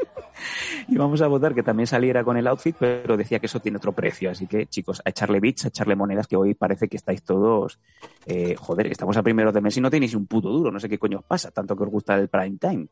y 0.88 0.96
vamos 0.96 1.22
a 1.22 1.28
votar 1.28 1.54
que 1.54 1.62
también 1.62 1.86
saliera 1.86 2.24
con 2.24 2.36
el 2.36 2.44
outfit, 2.48 2.74
pero 2.76 3.16
decía 3.16 3.38
que 3.38 3.46
eso 3.46 3.60
tiene 3.60 3.76
otro 3.76 3.92
precio. 3.92 4.32
Así 4.32 4.48
que, 4.48 4.66
chicos, 4.66 5.00
a 5.04 5.10
echarle 5.10 5.38
bits, 5.38 5.66
a 5.66 5.68
echarle 5.68 5.94
monedas, 5.94 6.26
que 6.26 6.34
hoy 6.34 6.54
parece 6.54 6.88
que 6.88 6.96
estáis 6.96 7.22
todos. 7.22 7.78
eh, 8.26 8.56
joder, 8.56 8.88
estamos 8.88 9.16
a 9.16 9.22
primeros 9.22 9.54
de 9.54 9.60
mes 9.60 9.76
y 9.76 9.80
no 9.80 9.90
tenéis 9.90 10.14
un 10.14 10.26
puto 10.26 10.48
duro. 10.48 10.72
No 10.72 10.80
sé 10.80 10.88
qué 10.88 10.98
coño 10.98 11.18
os 11.18 11.24
pasa, 11.24 11.52
tanto 11.52 11.76
que 11.76 11.84
os 11.84 11.88
gusta 11.88 12.16
el 12.16 12.26
prime 12.26 12.56
time. 12.58 12.88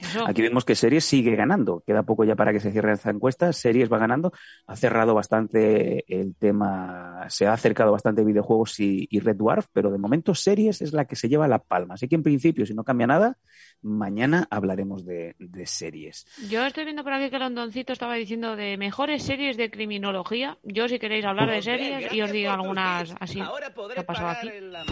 Eso. 0.00 0.26
Aquí 0.26 0.42
vemos 0.42 0.64
que 0.64 0.74
Series 0.74 1.04
sigue 1.04 1.36
ganando. 1.36 1.82
Queda 1.86 2.02
poco 2.02 2.24
ya 2.24 2.34
para 2.36 2.52
que 2.52 2.60
se 2.60 2.72
cierre 2.72 2.92
esta 2.92 3.10
encuesta. 3.10 3.52
Series 3.52 3.92
va 3.92 3.98
ganando. 3.98 4.32
Ha 4.66 4.76
cerrado 4.76 5.14
bastante 5.14 6.04
el 6.08 6.34
tema. 6.36 7.26
Se 7.28 7.46
ha 7.46 7.52
acercado 7.52 7.92
bastante 7.92 8.24
videojuegos 8.24 8.78
y, 8.80 9.06
y 9.10 9.20
Red 9.20 9.36
Dwarf, 9.36 9.66
pero 9.72 9.90
de 9.90 9.98
momento 9.98 10.34
Series 10.34 10.80
es 10.82 10.92
la 10.92 11.04
que 11.04 11.16
se 11.16 11.28
lleva 11.28 11.48
la 11.48 11.58
palma. 11.58 11.94
Así 11.94 12.08
que 12.08 12.14
en 12.14 12.22
principio, 12.22 12.66
si 12.66 12.74
no 12.74 12.84
cambia 12.84 13.06
nada, 13.06 13.36
mañana 13.82 14.46
hablaremos 14.50 15.04
de, 15.04 15.34
de 15.38 15.66
Series. 15.66 16.26
Yo 16.48 16.64
estoy 16.64 16.84
viendo 16.84 17.04
por 17.04 17.12
aquí 17.12 17.30
que 17.30 17.38
Londoncito 17.38 17.92
estaba 17.92 18.14
diciendo 18.14 18.56
de 18.56 18.76
mejores 18.76 19.22
series 19.22 19.56
de 19.56 19.70
criminología. 19.70 20.58
Yo, 20.62 20.88
si 20.88 20.98
queréis 20.98 21.24
hablar 21.24 21.50
de 21.50 21.62
series, 21.62 22.12
y 22.12 22.22
os 22.22 22.32
digo 22.32 22.50
algunas 22.50 23.14
así. 23.20 23.40
Ahora 23.40 23.68
¿Qué 23.68 23.74
podré 23.74 24.00
ha 24.00 24.06
pasado 24.06 24.28
pagar 24.28 24.48
aquí? 24.48 24.60
la. 24.60 24.84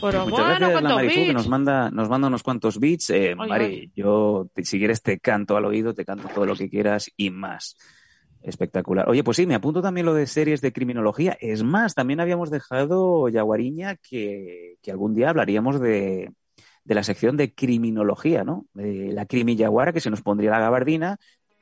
Pero 0.00 0.24
Muchas 0.26 0.30
bueno, 0.30 0.46
gracias, 0.48 0.60
la 0.60 0.72
¿cuántos 0.72 0.94
Marifu, 0.96 1.26
que 1.26 1.32
nos 1.32 1.48
manda, 1.48 1.90
nos 1.90 2.08
manda 2.08 2.28
unos 2.28 2.42
cuantos 2.42 2.78
beats. 2.80 3.10
Eh, 3.10 3.34
Oye, 3.38 3.48
Mari, 3.48 3.64
oye. 3.64 3.90
yo, 3.94 4.48
si 4.62 4.78
quieres, 4.78 5.02
te 5.02 5.18
canto 5.20 5.56
al 5.56 5.64
oído, 5.64 5.94
te 5.94 6.04
canto 6.04 6.28
todo 6.28 6.46
lo 6.46 6.56
que 6.56 6.68
quieras 6.68 7.10
y 7.16 7.30
más. 7.30 7.76
Espectacular. 8.42 9.08
Oye, 9.08 9.22
pues 9.22 9.36
sí, 9.36 9.46
me 9.46 9.54
apunto 9.54 9.82
también 9.82 10.06
lo 10.06 10.14
de 10.14 10.26
series 10.26 10.60
de 10.62 10.72
criminología. 10.72 11.36
Es 11.40 11.62
más, 11.62 11.94
también 11.94 12.20
habíamos 12.20 12.50
dejado, 12.50 13.28
Yaguariña, 13.28 13.96
que, 13.96 14.76
que 14.82 14.90
algún 14.90 15.14
día 15.14 15.28
hablaríamos 15.28 15.78
de, 15.80 16.32
de 16.84 16.94
la 16.94 17.02
sección 17.02 17.36
de 17.36 17.54
criminología, 17.54 18.42
¿no? 18.42 18.64
De 18.72 19.12
la 19.12 19.26
crimi 19.26 19.56
yaguara, 19.56 19.92
que 19.92 20.00
se 20.00 20.10
nos 20.10 20.22
pondría 20.22 20.50
la 20.50 20.60
gabardina, 20.60 21.18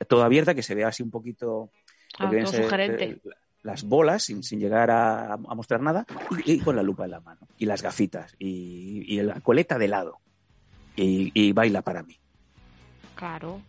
toda 0.07 0.25
abierta, 0.25 0.55
que 0.55 0.63
se 0.63 0.75
vea 0.75 0.87
así 0.87 1.03
un 1.03 1.11
poquito 1.11 1.71
Ah, 2.17 2.29
todo 2.29 2.63
sugerente. 2.63 3.21
Las 3.63 3.83
bolas 3.83 4.23
sin, 4.23 4.43
sin 4.43 4.59
llegar 4.59 4.89
a, 4.91 5.33
a 5.33 5.37
mostrar 5.37 5.81
nada 5.81 6.05
y, 6.45 6.53
y 6.53 6.59
con 6.59 6.75
la 6.75 6.83
lupa 6.83 7.05
en 7.05 7.11
la 7.11 7.19
mano 7.19 7.41
y 7.57 7.65
las 7.65 7.81
gafitas 7.81 8.35
y, 8.39 9.03
y 9.07 9.21
la 9.21 9.41
coleta 9.41 9.77
de 9.77 9.87
lado 9.87 10.19
y, 10.95 11.31
y 11.33 11.51
baila 11.51 11.81
para 11.81 12.03
mí. 12.03 12.17
Claro. 13.15 13.61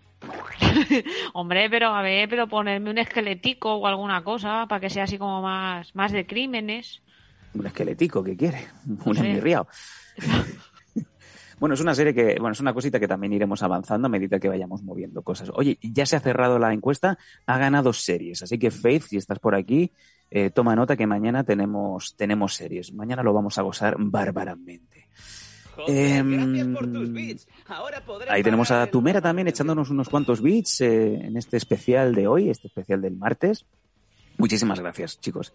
Hombre, 1.32 1.68
pero 1.70 1.88
a 1.88 2.03
ver, 2.03 2.28
pero 2.28 2.47
ponerme 2.47 2.91
un 2.91 2.99
esqueletico 2.99 3.74
o 3.74 3.86
alguna 3.86 4.22
cosa 4.22 4.66
para 4.68 4.80
que 4.80 4.91
sea 4.91 5.05
así 5.05 5.18
como 5.18 5.43
más, 5.43 5.95
más 5.95 6.12
de 6.12 6.26
crímenes. 6.26 7.03
Un 7.55 7.66
esqueletico 7.66 8.22
que 8.22 8.36
quiere, 8.36 8.68
un 9.05 9.16
Sí. 9.16 9.22
Bueno, 11.61 11.75
es 11.75 11.81
una 11.83 11.95
serie 11.95 12.15
que, 12.15 12.37
bueno, 12.41 12.53
es 12.53 12.61
una 12.61 12.73
cosita 12.73 12.99
que 12.99 13.07
también 13.07 13.35
iremos 13.35 13.63
avanzando 13.63 14.07
a 14.07 14.09
medida 14.09 14.41
que 14.41 14.49
vayamos 14.49 14.83
moviendo 14.83 15.21
cosas. 15.21 15.51
Oye, 15.53 15.79
ya 15.83 16.07
se 16.07 16.17
ha 16.17 16.21
cerrado 16.21 16.59
la 16.59 16.73
encuesta, 16.73 17.19
ha 17.45 17.59
ganado 17.59 17.93
series, 17.93 18.43
así 18.43 18.59
que 18.59 18.71
Faith, 18.71 19.03
si 19.03 19.19
estás 19.19 19.39
por 19.39 19.55
aquí, 19.55 19.93
eh, 20.31 20.49
toma 20.49 20.75
nota 20.75 20.97
que 20.97 21.07
mañana 21.07 21.45
tenemos, 21.45 22.17
tenemos 22.17 22.55
series. 22.55 22.95
Mañana 22.95 23.23
lo 23.23 23.35
vamos 23.35 23.59
a 23.59 23.63
gozar 23.63 23.97
bárbaramente. 23.99 25.09
Joder, 25.77 26.17
Em, 26.17 26.33
gracias 26.33 26.69
por 26.69 26.91
tus 26.91 27.13
bits. 27.13 27.47
Ahora 27.67 28.03
podré 28.07 28.31
Ahí 28.31 28.43
tenemos 28.43 28.71
a 28.71 28.87
Tumera 28.87 29.21
también 29.21 29.47
echándonos 29.47 29.91
unos 29.91 30.09
cuantos 30.09 30.41
beats 30.41 30.81
eh, 30.81 31.15
en 31.15 31.37
este 31.37 31.59
especial 31.59 32.15
de 32.15 32.27
hoy, 32.27 32.49
este 32.49 32.69
especial 32.69 33.03
del 33.03 33.17
martes. 33.17 33.67
Muchísimas 34.39 34.81
gracias, 34.81 35.21
chicos. 35.21 35.53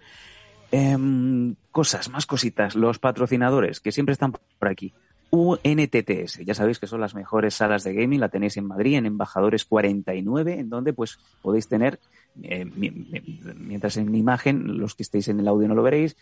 Em, 0.71 1.55
cosas, 1.71 2.09
más 2.09 2.27
cositas. 2.27 2.75
Los 2.75 2.99
patrocinadores 2.99 3.79
que 3.79 3.91
siempre 3.91 4.13
están 4.13 4.33
por 4.33 4.67
aquí. 4.67 4.93
UNTTS, 5.35 6.39
ya 6.45 6.53
sabéis 6.53 6.79
que 6.79 6.87
son 6.87 7.01
las 7.01 7.13
mejores 7.15 7.55
salas 7.55 7.83
de 7.83 7.93
gaming, 7.93 8.19
la 8.19 8.29
tenéis 8.29 8.57
en 8.57 8.65
Madrid, 8.65 8.95
en 8.95 9.05
Embajadores 9.05 9.65
49, 9.65 10.59
en 10.59 10.69
donde 10.69 10.93
pues 10.93 11.17
podéis 11.41 11.67
tener, 11.67 11.99
eh, 12.41 12.65
mi- 12.65 12.91
mi- 12.91 13.21
mientras 13.57 13.97
en 13.97 14.13
imagen, 14.15 14.77
los 14.77 14.95
que 14.95 15.03
estéis 15.03 15.27
en 15.27 15.39
el 15.39 15.47
audio 15.47 15.67
no 15.67 15.75
lo 15.75 15.83
veréis, 15.83 16.15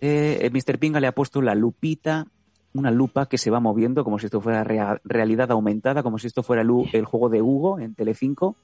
eh, 0.00 0.50
Mr. 0.52 0.78
Pinga 0.78 1.00
le 1.00 1.06
ha 1.06 1.12
puesto 1.12 1.40
la 1.42 1.54
lupita, 1.54 2.26
una 2.72 2.90
lupa 2.90 3.26
que 3.26 3.38
se 3.38 3.50
va 3.50 3.60
moviendo 3.60 4.02
como 4.02 4.18
si 4.18 4.26
esto 4.26 4.40
fuera 4.40 4.64
rea- 4.64 5.00
realidad 5.04 5.50
aumentada, 5.52 6.02
como 6.02 6.18
si 6.18 6.26
esto 6.26 6.42
fuera 6.42 6.62
el 6.62 7.04
juego 7.04 7.28
de 7.28 7.40
Hugo 7.42 7.78
en 7.78 7.94
Telecinco. 7.94 8.56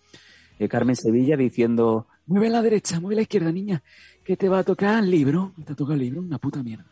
Eh, 0.59 0.69
Carmen 0.69 0.97
Sevilla 0.97 1.37
diciendo, 1.37 2.07
mueve 2.27 2.49
a 2.49 2.51
la 2.51 2.63
derecha, 2.63 3.01
mueve 3.01 3.15
a 3.15 3.17
la 3.17 3.23
izquierda, 3.23 3.53
niña, 3.53 3.83
que 4.25 4.37
te 4.37 4.49
va 4.49 4.59
a 4.59 4.65
tocar 4.65 5.03
el 5.03 5.11
libro, 5.11 5.53
te 5.65 5.75
toca 5.75 5.95
el 5.95 6.01
libro, 6.01 6.21
una 6.21 6.39
puta 6.39 6.63
mierda. 6.63 6.85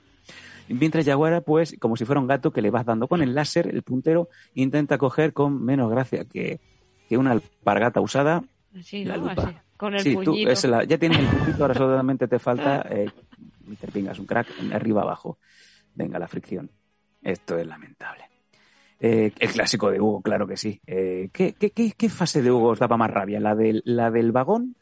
Mientras 0.68 1.04
Yaguara, 1.04 1.40
pues, 1.40 1.76
como 1.80 1.96
si 1.96 2.04
fuera 2.04 2.20
un 2.20 2.26
gato 2.26 2.50
que 2.52 2.62
le 2.62 2.70
vas 2.70 2.84
dando 2.86 3.08
con 3.08 3.22
el 3.22 3.34
láser, 3.34 3.68
el 3.68 3.82
puntero, 3.82 4.28
intenta 4.54 4.98
coger 4.98 5.32
con 5.32 5.62
menos 5.64 5.90
gracia 5.90 6.24
que, 6.24 6.60
que 7.08 7.16
una 7.16 7.32
alpargata 7.32 8.00
usada. 8.00 8.44
Así, 8.78 9.04
La. 9.04 9.14
Así, 9.14 9.56
con 9.76 9.94
el 9.94 10.00
sí, 10.00 10.14
tú, 10.16 10.24
puñito. 10.32 10.50
es 10.50 10.64
la- 10.64 10.84
ya 10.84 10.98
tienes 10.98 11.18
el 11.20 11.26
puntito, 11.26 11.62
ahora 11.64 11.74
solamente 11.78 12.28
te 12.28 12.38
falta, 12.38 12.86
eh, 12.90 13.06
Mr. 13.66 13.92
Pinga 13.92 14.12
es 14.12 14.18
un 14.18 14.26
crack, 14.26 14.48
arriba 14.72 15.02
abajo. 15.02 15.38
Venga, 15.94 16.18
la 16.18 16.28
fricción. 16.28 16.70
Esto 17.22 17.56
es 17.58 17.66
lamentable. 17.66 18.24
Eh, 19.00 19.32
el 19.38 19.50
clásico 19.50 19.90
de 19.90 20.00
Hugo, 20.00 20.20
claro 20.22 20.46
que 20.46 20.56
sí. 20.56 20.80
Eh, 20.86 21.28
¿qué, 21.32 21.52
qué, 21.54 21.70
qué, 21.70 21.92
qué 21.96 22.08
fase 22.08 22.42
de 22.42 22.50
Hugo 22.50 22.70
os 22.70 22.78
daba 22.78 22.96
más 22.96 23.10
rabia? 23.10 23.38
¿La 23.40 23.54
del, 23.54 23.82
la 23.84 24.10
del 24.10 24.32
vagón 24.32 24.74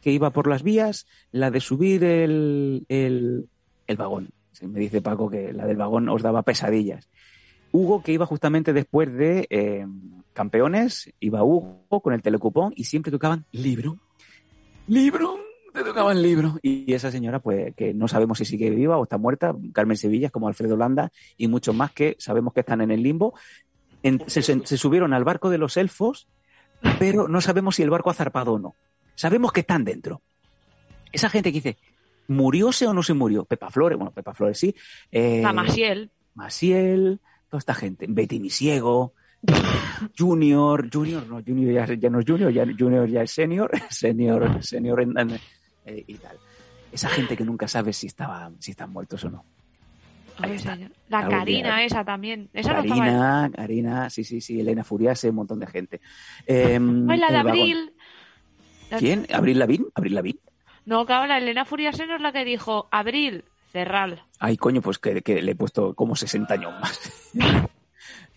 que 0.00 0.10
iba 0.12 0.30
por 0.30 0.46
las 0.48 0.62
vías? 0.62 1.06
¿La 1.32 1.50
de 1.50 1.60
subir 1.60 2.04
el, 2.04 2.84
el, 2.88 3.48
el 3.88 3.96
vagón? 3.96 4.30
Me 4.62 4.80
dice 4.80 5.00
Paco 5.02 5.28
que 5.30 5.52
la 5.52 5.66
del 5.66 5.76
vagón 5.76 6.08
os 6.08 6.22
daba 6.22 6.42
pesadillas. 6.42 7.08
Hugo, 7.72 8.02
que 8.02 8.12
iba 8.12 8.24
justamente 8.26 8.72
después 8.72 9.12
de 9.12 9.46
eh, 9.50 9.84
Campeones, 10.32 11.12
iba 11.20 11.42
Hugo 11.42 12.00
con 12.02 12.12
el 12.14 12.22
telecupón 12.22 12.72
y 12.76 12.84
siempre 12.84 13.10
tocaban 13.10 13.44
libro. 13.52 13.98
Libro, 14.86 15.36
te 15.72 15.82
tocaban 15.82 16.22
libro. 16.22 16.58
Y 16.62 16.92
esa 16.92 17.10
señora, 17.10 17.40
pues, 17.40 17.74
que 17.74 17.92
no 17.94 18.06
sabemos 18.06 18.38
si 18.38 18.44
sigue 18.44 18.70
viva 18.70 18.96
o 18.98 19.04
está 19.04 19.18
muerta, 19.18 19.54
Carmen 19.72 19.96
Sevilla, 19.96 20.30
como 20.30 20.46
Alfredo 20.48 20.76
Landa 20.76 21.10
y 21.36 21.48
muchos 21.48 21.74
más 21.74 21.92
que 21.92 22.16
sabemos 22.18 22.52
que 22.52 22.60
están 22.60 22.80
en 22.80 22.90
el 22.90 23.02
limbo. 23.02 23.34
En- 24.02 24.22
se- 24.28 24.42
se 24.42 24.76
subieron 24.76 25.12
al 25.14 25.24
barco 25.24 25.50
de 25.50 25.58
los 25.58 25.76
elfos, 25.76 26.28
pero 26.98 27.26
no 27.28 27.40
sabemos 27.40 27.76
si 27.76 27.82
el 27.82 27.90
barco 27.90 28.10
ha 28.10 28.14
zarpado 28.14 28.52
o 28.52 28.58
no. 28.58 28.74
Sabemos 29.14 29.52
que 29.52 29.60
están 29.60 29.84
dentro. 29.84 30.20
Esa 31.12 31.28
gente 31.30 31.50
que 31.50 31.58
dice, 31.58 31.76
¿murióse 32.28 32.86
o 32.86 32.94
no 32.94 33.02
se 33.02 33.14
murió? 33.14 33.44
Pepa 33.44 33.70
Flores, 33.70 33.96
bueno, 33.98 34.12
Pepa 34.12 34.34
Flores 34.34 34.58
sí. 34.58 34.74
Eh, 35.10 35.40
La 35.42 35.52
Masiel. 35.52 36.10
Maciel, 36.34 37.20
toda 37.48 37.58
esta 37.58 37.74
gente. 37.74 38.06
Betty 38.08 38.40
Misiego, 38.40 39.14
Junior, 40.18 40.88
Junior, 40.92 41.26
no, 41.26 41.42
Junior 41.46 41.72
ya, 41.88 41.94
ya 41.94 42.10
no 42.10 42.20
es 42.20 42.24
Junior, 42.26 42.52
ya, 42.52 42.66
Junior 42.78 43.08
ya 43.08 43.22
es 43.22 43.30
Senior, 43.30 43.70
Senior, 43.90 44.62
Senior 44.62 45.00
en- 45.02 45.18
en- 45.18 45.40
eh, 45.86 46.04
y 46.06 46.14
tal. 46.14 46.36
Esa 46.92 47.08
gente 47.08 47.36
que 47.36 47.44
nunca 47.44 47.66
sabe 47.68 47.92
si, 47.92 48.06
estaba, 48.06 48.50
si 48.58 48.70
están 48.70 48.90
muertos 48.92 49.24
o 49.24 49.30
no. 49.30 49.44
Ay. 50.38 50.58
La 51.08 51.18
Algún 51.18 51.38
Karina 51.38 51.76
día. 51.76 51.84
esa 51.84 52.04
también. 52.04 52.48
Esa 52.52 52.72
no 52.72 52.80
estaba. 52.80 53.00
Karina, 53.00 53.50
Karina, 53.54 54.10
sí, 54.10 54.24
sí, 54.24 54.40
sí, 54.40 54.60
Elena 54.60 54.82
Furiase, 54.82 55.30
un 55.30 55.36
montón 55.36 55.60
de 55.60 55.66
gente. 55.68 56.00
Eh, 56.46 56.78
Ay, 57.08 57.18
la 57.18 57.28
de 57.28 57.32
vagón. 57.34 57.50
Abril. 57.50 57.92
¿Quién? 58.98 59.26
¿Abril 59.32 59.58
Lavín? 59.58 59.86
¿Abril 59.94 60.14
Lavín? 60.14 60.40
No, 60.86 61.06
claro, 61.06 61.26
la 61.26 61.38
Elena 61.38 61.64
Furiaseno 61.64 62.16
es 62.16 62.20
la 62.20 62.32
que 62.32 62.44
dijo 62.44 62.88
Abril, 62.90 63.44
Cerral. 63.72 64.22
Ay, 64.38 64.56
coño, 64.56 64.82
pues 64.82 64.98
que, 64.98 65.22
que 65.22 65.42
le 65.42 65.52
he 65.52 65.56
puesto 65.56 65.94
como 65.94 66.16
60 66.16 66.54
años 66.54 66.72
más. 66.80 67.00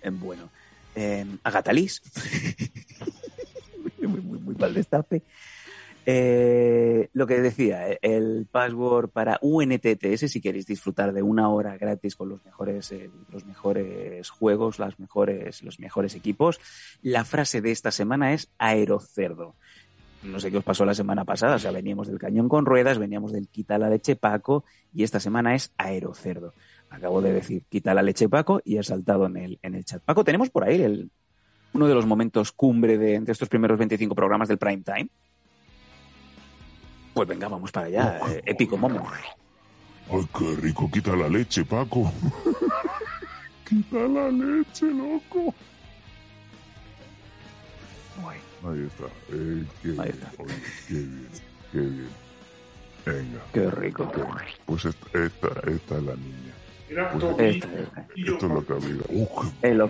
Bueno, 0.09 0.49
eh, 0.95 1.25
Agatha 1.43 1.73
Liz. 1.73 2.01
muy, 4.07 4.21
muy, 4.21 4.39
muy 4.39 4.55
mal 4.55 4.73
destape. 4.73 5.23
Eh, 6.09 7.09
lo 7.11 7.27
que 7.27 7.41
decía, 7.41 7.87
el 8.01 8.47
password 8.49 9.09
para 9.09 9.37
UNTTS, 9.41 10.31
si 10.31 10.39
queréis 10.39 10.65
disfrutar 10.65 11.11
de 11.11 11.21
una 11.21 11.49
hora 11.49 11.77
gratis 11.77 12.15
con 12.15 12.29
los 12.29 12.45
mejores, 12.45 12.89
eh, 12.93 13.09
los 13.29 13.45
mejores 13.45 14.29
juegos, 14.29 14.79
las 14.79 14.97
mejores, 14.99 15.61
los 15.63 15.81
mejores 15.81 16.15
equipos, 16.15 16.61
la 17.01 17.25
frase 17.25 17.59
de 17.59 17.71
esta 17.71 17.91
semana 17.91 18.31
es 18.31 18.49
aerocerdo. 18.57 19.55
No 20.23 20.39
sé 20.39 20.51
qué 20.51 20.57
os 20.57 20.63
pasó 20.63 20.83
la 20.83 20.95
semana 20.95 21.23
pasada, 21.25 21.55
o 21.55 21.59
sea, 21.59 21.71
veníamos 21.71 22.07
del 22.07 22.17
cañón 22.17 22.49
con 22.49 22.65
ruedas, 22.65 22.97
veníamos 22.97 23.31
del 23.31 23.47
quita 23.47 23.77
la 23.77 23.89
leche 23.89 24.15
Paco, 24.15 24.65
y 24.93 25.03
esta 25.03 25.19
semana 25.19 25.55
es 25.55 25.71
aerocerdo. 25.77 26.53
Acabo 26.89 27.21
de 27.21 27.33
decir 27.33 27.63
quita 27.69 27.93
la 27.93 28.01
leche 28.01 28.27
Paco 28.27 28.61
y 28.65 28.77
he 28.77 28.83
saltado 28.83 29.27
en 29.27 29.37
el, 29.37 29.59
en 29.61 29.75
el 29.75 29.85
chat. 29.85 30.01
Paco, 30.03 30.23
tenemos 30.23 30.49
por 30.49 30.63
ahí 30.63 30.81
el, 30.81 31.11
uno 31.73 31.87
de 31.87 31.93
los 31.93 32.05
momentos 32.05 32.51
cumbre 32.51 32.97
de, 32.97 33.19
de 33.19 33.31
estos 33.31 33.47
primeros 33.49 33.77
25 33.77 34.15
programas 34.15 34.47
del 34.47 34.57
prime 34.57 34.83
time. 34.83 35.07
Pues 37.13 37.27
venga, 37.27 37.47
vamos 37.47 37.71
para 37.71 37.87
allá. 37.87 38.19
eh, 38.31 38.41
épico 38.45 38.77
moment. 38.77 39.05
Ay, 40.09 40.27
qué 40.37 40.55
rico, 40.61 40.89
quita 40.91 41.15
la 41.15 41.27
leche, 41.27 41.65
Paco. 41.65 42.11
quita 43.67 43.99
la 44.07 44.29
leche, 44.29 44.85
loco. 44.85 45.53
Ahí 48.63 48.83
está. 48.87 49.05
Eh, 49.31 49.63
qué, 49.81 49.87
Ahí 49.89 49.95
bien, 49.95 50.07
está. 50.09 50.31
oye, 50.39 50.53
qué 50.87 50.93
bien, 50.93 51.27
qué 51.71 51.79
bien. 51.79 52.09
Venga. 53.05 53.41
Qué 53.53 53.71
rico. 53.71 54.03
ok. 54.03 54.17
Pues 54.65 54.85
esta, 54.85 55.05
esta, 55.19 55.47
esta 55.69 55.97
es 55.97 56.03
la 56.03 56.15
niña. 56.15 56.53
Este, 56.89 57.49
Esto 58.15 58.35
es 58.35 58.41
lo 58.51 58.65
que 58.65 58.73
había. 58.73 59.01
Uh, 59.09 59.27
qué- 59.61 59.69
el, 59.69 59.81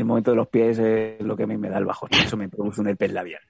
el 0.00 0.06
momento 0.06 0.30
de 0.30 0.36
los 0.36 0.48
pies 0.48 0.78
es 0.78 1.20
lo 1.20 1.36
que 1.36 1.44
a 1.44 1.46
mí 1.46 1.56
me 1.56 1.68
da 1.68 1.78
el 1.78 1.84
bajón. 1.84 2.08
Eso 2.12 2.36
me 2.36 2.48
produce 2.48 2.80
un 2.80 2.88
herpes 2.88 3.12
labial. 3.12 3.40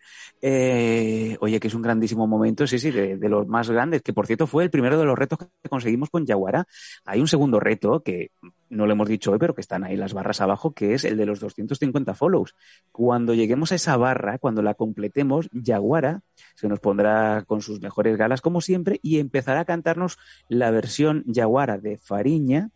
Eh, 0.43 1.37
oye, 1.41 1.61
que 1.61 1.69
es 1.69 1.75
un 1.75 1.83
grandísimo 1.83 2.27
momento, 2.27 2.67
sí, 2.67 2.79
sí, 2.79 2.91
de, 2.91 3.17
de 3.17 3.29
los 3.29 3.47
más 3.47 3.71
grandes, 3.71 4.03
que 4.03 4.13
por 4.13 4.27
cierto 4.27 4.47
fue 4.47 4.65
el 4.65 4.71
primero 4.71 4.99
de 4.99 5.05
los 5.05 5.19
retos 5.19 5.39
que 5.39 5.69
conseguimos 5.69 6.11
con 6.11 6.27
Yaguara. 6.27 6.67
Hay 7.05 7.21
un 7.21 7.29
segundo 7.29 7.61
reto 7.61 8.03
que 8.03 8.31
no 8.71 8.87
lo 8.87 8.93
hemos 8.93 9.09
dicho 9.09 9.33
hoy, 9.33 9.39
pero 9.39 9.55
que 9.55 9.61
están 9.61 9.85
ahí 9.85 9.97
las 9.97 10.15
barras 10.15 10.41
abajo, 10.41 10.73
que 10.73 10.95
es 10.95 11.05
el 11.05 11.17
de 11.17 11.27
los 11.27 11.41
250 11.41 12.15
follows. 12.15 12.55
Cuando 12.93 13.35
lleguemos 13.35 13.73
a 13.73 13.75
esa 13.75 13.97
barra, 13.97 14.39
cuando 14.39 14.63
la 14.63 14.75
completemos, 14.75 15.49
Yaguara 15.53 16.23
se 16.55 16.69
nos 16.69 16.81
pondrá 16.81 17.45
con 17.47 17.61
sus 17.61 17.81
mejores 17.81 18.17
galas, 18.17 18.41
como 18.41 18.61
siempre, 18.61 18.99
y 19.03 19.19
empezará 19.19 19.61
a 19.61 19.65
cantarnos 19.65 20.19
la 20.49 20.71
versión 20.71 21.25
Yaguara 21.27 21.79
de 21.79 21.99
Fariña, 21.99 22.71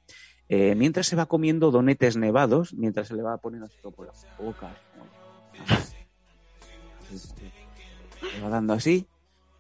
eh, 0.49 0.75
mientras 0.75 1.07
se 1.07 1.17
va 1.17 1.27
comiendo 1.27 1.71
donetes 1.71 2.17
nevados, 2.17 2.75
mientras 2.75 3.09
se 3.09 3.15
le 3.15 3.23
va 3.23 3.37
poniendo 3.39 3.67
así 3.67 3.77
por 3.83 4.07
la 4.07 4.13
boca. 4.39 4.77
Se 8.21 8.41
va 8.43 8.49
dando 8.49 8.75
así, 8.75 9.07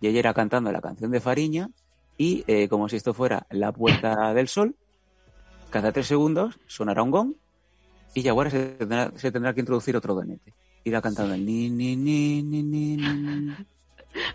y 0.00 0.08
ella 0.08 0.18
irá 0.18 0.34
cantando 0.34 0.70
la 0.72 0.80
canción 0.80 1.10
de 1.10 1.20
Fariña, 1.20 1.70
y 2.18 2.44
eh, 2.46 2.68
como 2.68 2.88
si 2.88 2.96
esto 2.96 3.14
fuera 3.14 3.46
la 3.50 3.72
puerta 3.72 4.34
del 4.34 4.48
sol, 4.48 4.76
cada 5.70 5.92
tres 5.92 6.06
segundos 6.06 6.58
sonará 6.66 7.02
un 7.02 7.10
gong, 7.10 7.34
y 8.14 8.22
Yaguara 8.22 8.50
se 8.50 8.70
tendrá, 8.70 9.12
se 9.16 9.32
tendrá 9.32 9.54
que 9.54 9.60
introducir 9.60 9.96
otro 9.96 10.14
donete. 10.14 10.52
Irá 10.84 11.00
cantando 11.00 11.34
el 11.34 11.44
ni, 11.44 11.70
ni, 11.70 11.96
ni, 11.96 12.42
ni, 12.42 12.62
ni, 12.62 12.96
ni, 12.96 13.56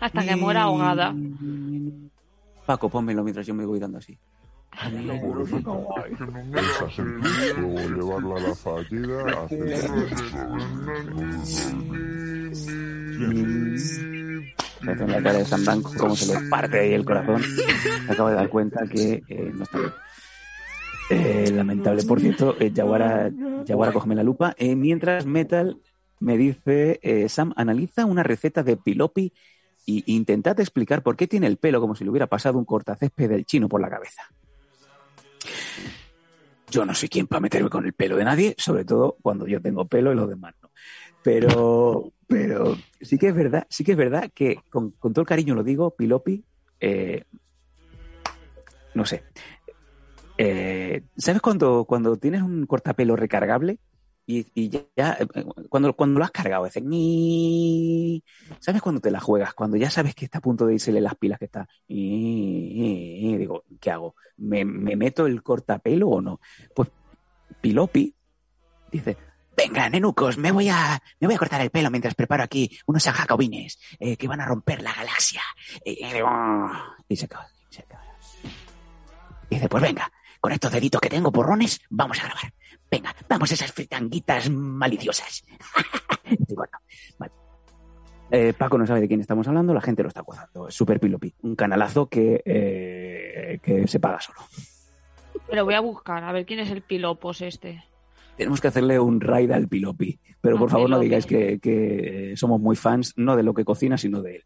Hasta 0.00 0.26
que 0.26 0.36
muera 0.36 0.62
ahogada. 0.62 1.14
Paco, 2.66 2.88
pónmelo 2.88 3.22
mientras 3.22 3.46
yo 3.46 3.54
me 3.54 3.64
voy 3.64 3.78
dando 3.78 3.98
así. 3.98 4.18
Esa 6.56 6.90
sentir, 6.90 7.58
luego 7.58 7.80
llevarla 7.88 8.36
a 8.36 8.40
la 8.40 8.54
fallida, 8.54 9.24
Me 14.80 14.92
hace 14.92 15.06
la 15.06 15.22
cara 15.22 15.38
de 15.38 15.44
San 15.44 15.62
Blanco, 15.62 15.92
como 15.98 16.16
se 16.16 16.32
le 16.32 16.48
parte 16.48 16.80
ahí 16.80 16.94
el 16.94 17.04
corazón. 17.04 17.42
Me 18.06 18.12
acabo 18.12 18.30
de 18.30 18.34
dar 18.36 18.48
cuenta 18.48 18.86
que 18.86 19.22
eh, 19.28 19.50
no 19.54 19.64
está 19.64 19.78
bien. 19.78 19.92
Eh, 21.10 21.50
lamentable, 21.52 22.02
por 22.04 22.20
cierto, 22.20 22.56
eh, 22.60 22.70
Yaguara, 22.72 23.30
Yaguara, 23.64 23.92
cógeme 23.92 24.14
la 24.14 24.22
lupa. 24.22 24.54
Eh, 24.56 24.76
mientras 24.76 25.26
Metal 25.26 25.78
me 26.20 26.38
dice, 26.38 27.00
eh, 27.02 27.28
Sam, 27.28 27.52
analiza 27.56 28.06
una 28.06 28.22
receta 28.22 28.62
de 28.62 28.76
pilopi 28.76 29.32
y 29.84 30.14
intentad 30.14 30.58
explicar 30.60 31.02
por 31.02 31.16
qué 31.16 31.26
tiene 31.26 31.48
el 31.48 31.56
pelo 31.56 31.80
como 31.80 31.94
si 31.94 32.04
le 32.04 32.10
hubiera 32.10 32.28
pasado 32.28 32.58
un 32.58 32.64
cortacésped 32.64 33.28
del 33.28 33.44
chino 33.44 33.68
por 33.68 33.80
la 33.80 33.90
cabeza. 33.90 34.22
Yo 36.70 36.84
no 36.84 36.94
soy 36.94 37.08
quien 37.08 37.26
para 37.26 37.40
meterme 37.40 37.68
con 37.68 37.84
el 37.84 37.92
pelo 37.92 38.16
de 38.16 38.24
nadie, 38.24 38.54
sobre 38.58 38.84
todo 38.84 39.16
cuando 39.22 39.46
yo 39.46 39.60
tengo 39.60 39.86
pelo 39.86 40.12
y 40.12 40.14
los 40.14 40.28
demás 40.28 40.54
no. 40.62 40.70
Pero, 41.22 42.12
pero 42.26 42.76
sí 43.00 43.18
que 43.18 43.28
es 43.28 43.34
verdad, 43.34 43.66
sí 43.68 43.84
que 43.84 43.92
es 43.92 43.98
verdad 43.98 44.30
que 44.32 44.60
con, 44.70 44.92
todo 44.92 45.20
el 45.20 45.26
cariño 45.26 45.54
lo 45.54 45.62
digo, 45.62 45.90
Pilopi, 45.90 46.44
eh, 46.80 47.24
no 48.94 49.04
sé. 49.04 49.24
Eh, 50.38 51.02
¿Sabes 51.16 51.42
cuando, 51.42 51.84
cuando 51.84 52.16
tienes 52.16 52.42
un 52.42 52.64
cortapelo 52.66 53.16
recargable 53.16 53.78
y, 54.54 54.68
ya, 54.68 54.80
ya, 54.96 55.18
eh, 55.20 55.44
cuando, 55.68 55.94
cuando 55.94 56.18
lo 56.18 56.24
has 56.24 56.30
cargado, 56.30 56.64
dices, 56.64 56.82
"Ni". 56.82 58.22
¿sabes 58.58 58.82
cuando 58.82 59.00
te 59.00 59.10
la 59.10 59.20
juegas? 59.20 59.54
Cuando 59.54 59.76
ya 59.76 59.90
sabes 59.90 60.14
que 60.14 60.24
está 60.24 60.38
a 60.38 60.42
punto 60.42 60.66
de 60.66 60.74
irsele 60.74 61.00
las 61.00 61.16
pilas, 61.16 61.38
que 61.38 61.46
está, 61.46 61.68
y, 61.88 63.36
digo, 63.36 63.64
¿qué 63.80 63.90
hago? 63.90 64.14
¿Me, 64.36 64.64
¿Me 64.64 64.96
meto 64.96 65.26
el 65.26 65.42
cortapelo 65.42 66.08
o 66.08 66.20
no? 66.20 66.40
Pues 66.74 66.88
Pilopi 67.60 68.14
dice, 68.90 69.16
venga, 69.56 69.88
nenucos, 69.88 70.38
me 70.38 70.52
voy 70.52 70.68
a, 70.68 71.00
me 71.18 71.26
voy 71.26 71.34
a 71.34 71.38
cortar 71.38 71.60
el 71.60 71.70
pelo 71.70 71.90
mientras 71.90 72.14
preparo 72.14 72.42
aquí 72.42 72.78
unos 72.86 73.04
jacobines 73.04 73.78
eh, 73.98 74.16
que 74.16 74.28
van 74.28 74.40
a 74.40 74.46
romper 74.46 74.82
la 74.82 74.92
galaxia. 74.92 75.42
Y, 75.84 75.96
se 77.16 77.24
acaba. 77.24 77.48
Y 79.50 79.56
dice, 79.56 79.68
pues 79.68 79.82
venga, 79.82 80.10
con 80.40 80.52
estos 80.52 80.72
deditos 80.72 81.00
que 81.00 81.08
tengo 81.08 81.32
porrones, 81.32 81.80
vamos 81.90 82.18
a 82.20 82.24
grabar. 82.24 82.52
Venga, 82.90 83.14
vamos 83.28 83.50
a 83.50 83.54
esas 83.54 83.72
fritanguitas 83.72 84.50
maliciosas. 84.50 85.44
Vale. 87.18 87.32
Eh, 88.32 88.52
Paco 88.56 88.78
no 88.78 88.86
sabe 88.86 89.00
de 89.00 89.08
quién 89.08 89.20
estamos 89.20 89.46
hablando, 89.48 89.74
la 89.74 89.80
gente 89.80 90.02
lo 90.02 90.08
está 90.08 90.22
gozando. 90.22 90.68
Es 90.68 90.74
Super 90.74 91.00
Pilopi, 91.00 91.34
un 91.42 91.56
canalazo 91.56 92.08
que, 92.08 92.42
eh, 92.44 93.58
que 93.62 93.86
se 93.88 94.00
paga 94.00 94.20
solo. 94.20 94.38
Pero 95.48 95.64
voy 95.64 95.74
a 95.74 95.80
buscar, 95.80 96.22
a 96.22 96.32
ver 96.32 96.46
quién 96.46 96.60
es 96.60 96.70
el 96.70 96.82
pilopos 96.82 97.40
este. 97.40 97.84
Tenemos 98.36 98.60
que 98.60 98.68
hacerle 98.68 98.98
un 98.98 99.20
raid 99.20 99.50
al 99.50 99.68
Pilopi. 99.68 100.18
Pero 100.40 100.58
por 100.58 100.70
favor 100.70 100.88
no 100.88 100.98
digáis 100.98 101.26
que, 101.26 101.58
que 101.60 102.34
somos 102.36 102.60
muy 102.60 102.76
fans, 102.76 103.12
no 103.16 103.36
de 103.36 103.42
lo 103.42 103.52
que 103.52 103.64
cocina, 103.64 103.98
sino 103.98 104.22
de 104.22 104.36
él. 104.36 104.44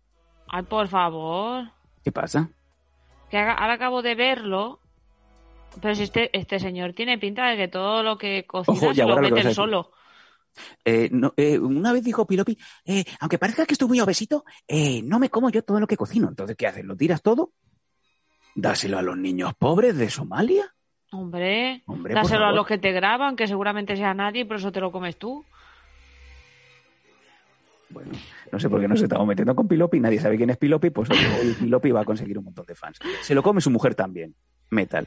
Ay, 0.49 0.63
por 0.65 0.89
favor. 0.89 1.65
¿Qué 2.03 2.11
pasa? 2.11 2.51
Que 3.31 3.39
ahora 3.39 3.75
acabo 3.75 4.03
de 4.03 4.15
verlo. 4.15 4.81
Pero 5.81 5.95
si 5.95 6.05
este, 6.05 6.37
este 6.37 6.59
señor 6.59 6.93
tiene 6.93 7.19
pinta 7.19 7.49
de 7.49 7.57
que 7.57 7.69
todo 7.69 8.03
lo 8.03 8.19
que 8.19 8.47
cocina 8.47 8.77
Ojo, 8.77 8.95
se 8.95 9.05
lo 9.05 9.17
mete 9.17 9.41
él 9.41 9.55
solo. 9.55 9.91
Eh, 10.85 11.09
no, 11.11 11.35
eh, 11.37 11.59
una 11.59 11.93
vez 11.93 12.05
dijo 12.05 12.27
Pilopi, 12.27 12.57
eh, 12.85 13.05
aunque 13.21 13.39
parezca 13.39 13.67
que 13.67 13.75
estoy 13.75 13.89
muy 13.89 14.01
obesito, 14.01 14.45
eh, 14.69 15.03
no 15.03 15.19
me 15.19 15.31
como 15.31 15.51
yo 15.51 15.63
todo 15.63 15.81
lo 15.81 15.87
que 15.87 15.97
cocino. 15.97 16.29
Entonces, 16.29 16.57
¿qué 16.57 16.67
haces? 16.67 16.85
¿Lo 16.85 16.97
tiras 16.97 17.23
todo? 17.23 17.53
¿Dáselo 18.55 18.99
a 18.99 19.03
los 19.03 19.17
niños 19.17 19.55
pobres 19.55 19.97
de 19.97 20.09
Somalia? 20.11 20.75
Hombre, 21.11 21.83
Hombre, 21.87 22.15
dáselo 22.15 22.45
a 22.45 22.53
los 22.53 22.67
que 22.67 22.79
te 22.79 22.93
graban, 22.93 23.37
que 23.37 23.47
seguramente 23.47 23.97
sea 23.97 24.15
nadie 24.15 24.43
y 24.43 24.45
por 24.45 24.57
eso 24.57 24.73
te 24.73 24.81
lo 24.81 24.91
comes 24.91 25.17
tú. 25.17 25.45
Bueno, 27.89 28.11
no 28.51 28.59
sé 28.59 28.69
por 28.69 28.81
qué 28.81 28.89
nos 28.89 29.01
estamos 29.01 29.27
metiendo 29.27 29.55
con 29.55 29.69
Pilopi, 29.69 30.01
nadie 30.01 30.19
sabe 30.19 30.37
quién 30.37 30.51
es 30.51 30.57
Pilopi, 30.57 30.91
pues 30.91 31.11
hoy 31.11 31.55
Pilopi 31.61 31.93
va 31.93 32.01
a 32.01 32.05
conseguir 32.05 32.39
un 32.39 32.45
montón 32.45 32.67
de 32.67 32.75
fans. 32.75 32.99
Se 33.23 33.35
lo 33.35 33.43
come 33.43 33.61
su 33.61 33.71
mujer 33.71 33.95
también, 33.95 34.35
Metal. 34.71 35.07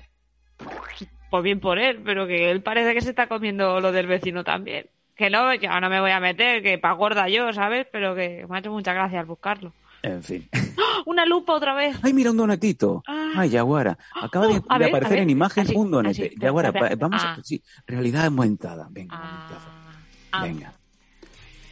Pues 1.29 1.43
bien 1.43 1.59
por 1.59 1.77
él, 1.77 2.01
pero 2.05 2.25
que 2.27 2.49
él 2.51 2.61
parece 2.61 2.93
que 2.93 3.01
se 3.01 3.09
está 3.09 3.27
comiendo 3.27 3.79
lo 3.79 3.91
del 3.91 4.07
vecino 4.07 4.43
también. 4.43 4.87
Que 5.15 5.29
no, 5.29 5.53
yo 5.55 5.79
no 5.79 5.89
me 5.89 5.99
voy 5.99 6.11
a 6.11 6.19
meter, 6.19 6.61
que 6.63 6.77
pa' 6.77 6.93
gorda 6.93 7.27
yo, 7.27 7.51
¿sabes? 7.51 7.87
Pero 7.91 8.15
que 8.15 8.45
me 8.49 8.55
ha 8.57 8.59
hecho 8.59 8.71
mucha 8.71 8.93
gracia 8.93 9.19
al 9.19 9.25
buscarlo. 9.25 9.73
En 10.03 10.23
fin. 10.23 10.47
¡Ah! 10.53 11.01
¡Una 11.07 11.25
lupa 11.25 11.53
otra 11.53 11.73
vez! 11.73 11.97
¡Ay, 12.03 12.13
mira 12.13 12.29
un 12.31 12.37
donetito! 12.37 13.03
Ah. 13.07 13.31
¡Ay, 13.35 13.49
Yaguara! 13.49 13.97
Acaba 14.21 14.47
de, 14.47 14.59
Oh, 14.59 14.65
a 14.69 14.77
de 14.77 14.85
ver, 14.85 14.93
a 14.93 14.97
aparecer 14.97 15.19
en 15.19 15.29
imagen 15.31 15.63
Así, 15.63 15.75
un 15.75 15.89
donete. 15.89 16.27
así, 16.27 16.35
Yaguara, 16.39 16.71
va- 16.71 16.89
vamos 16.97 17.23
a... 17.23 17.33
ah. 17.33 17.39
Sí, 17.43 17.61
realidad 17.87 18.25
aumentada. 18.25 18.87
Venga, 18.91 19.15
Ah, 19.19 20.43
venga. 20.43 20.71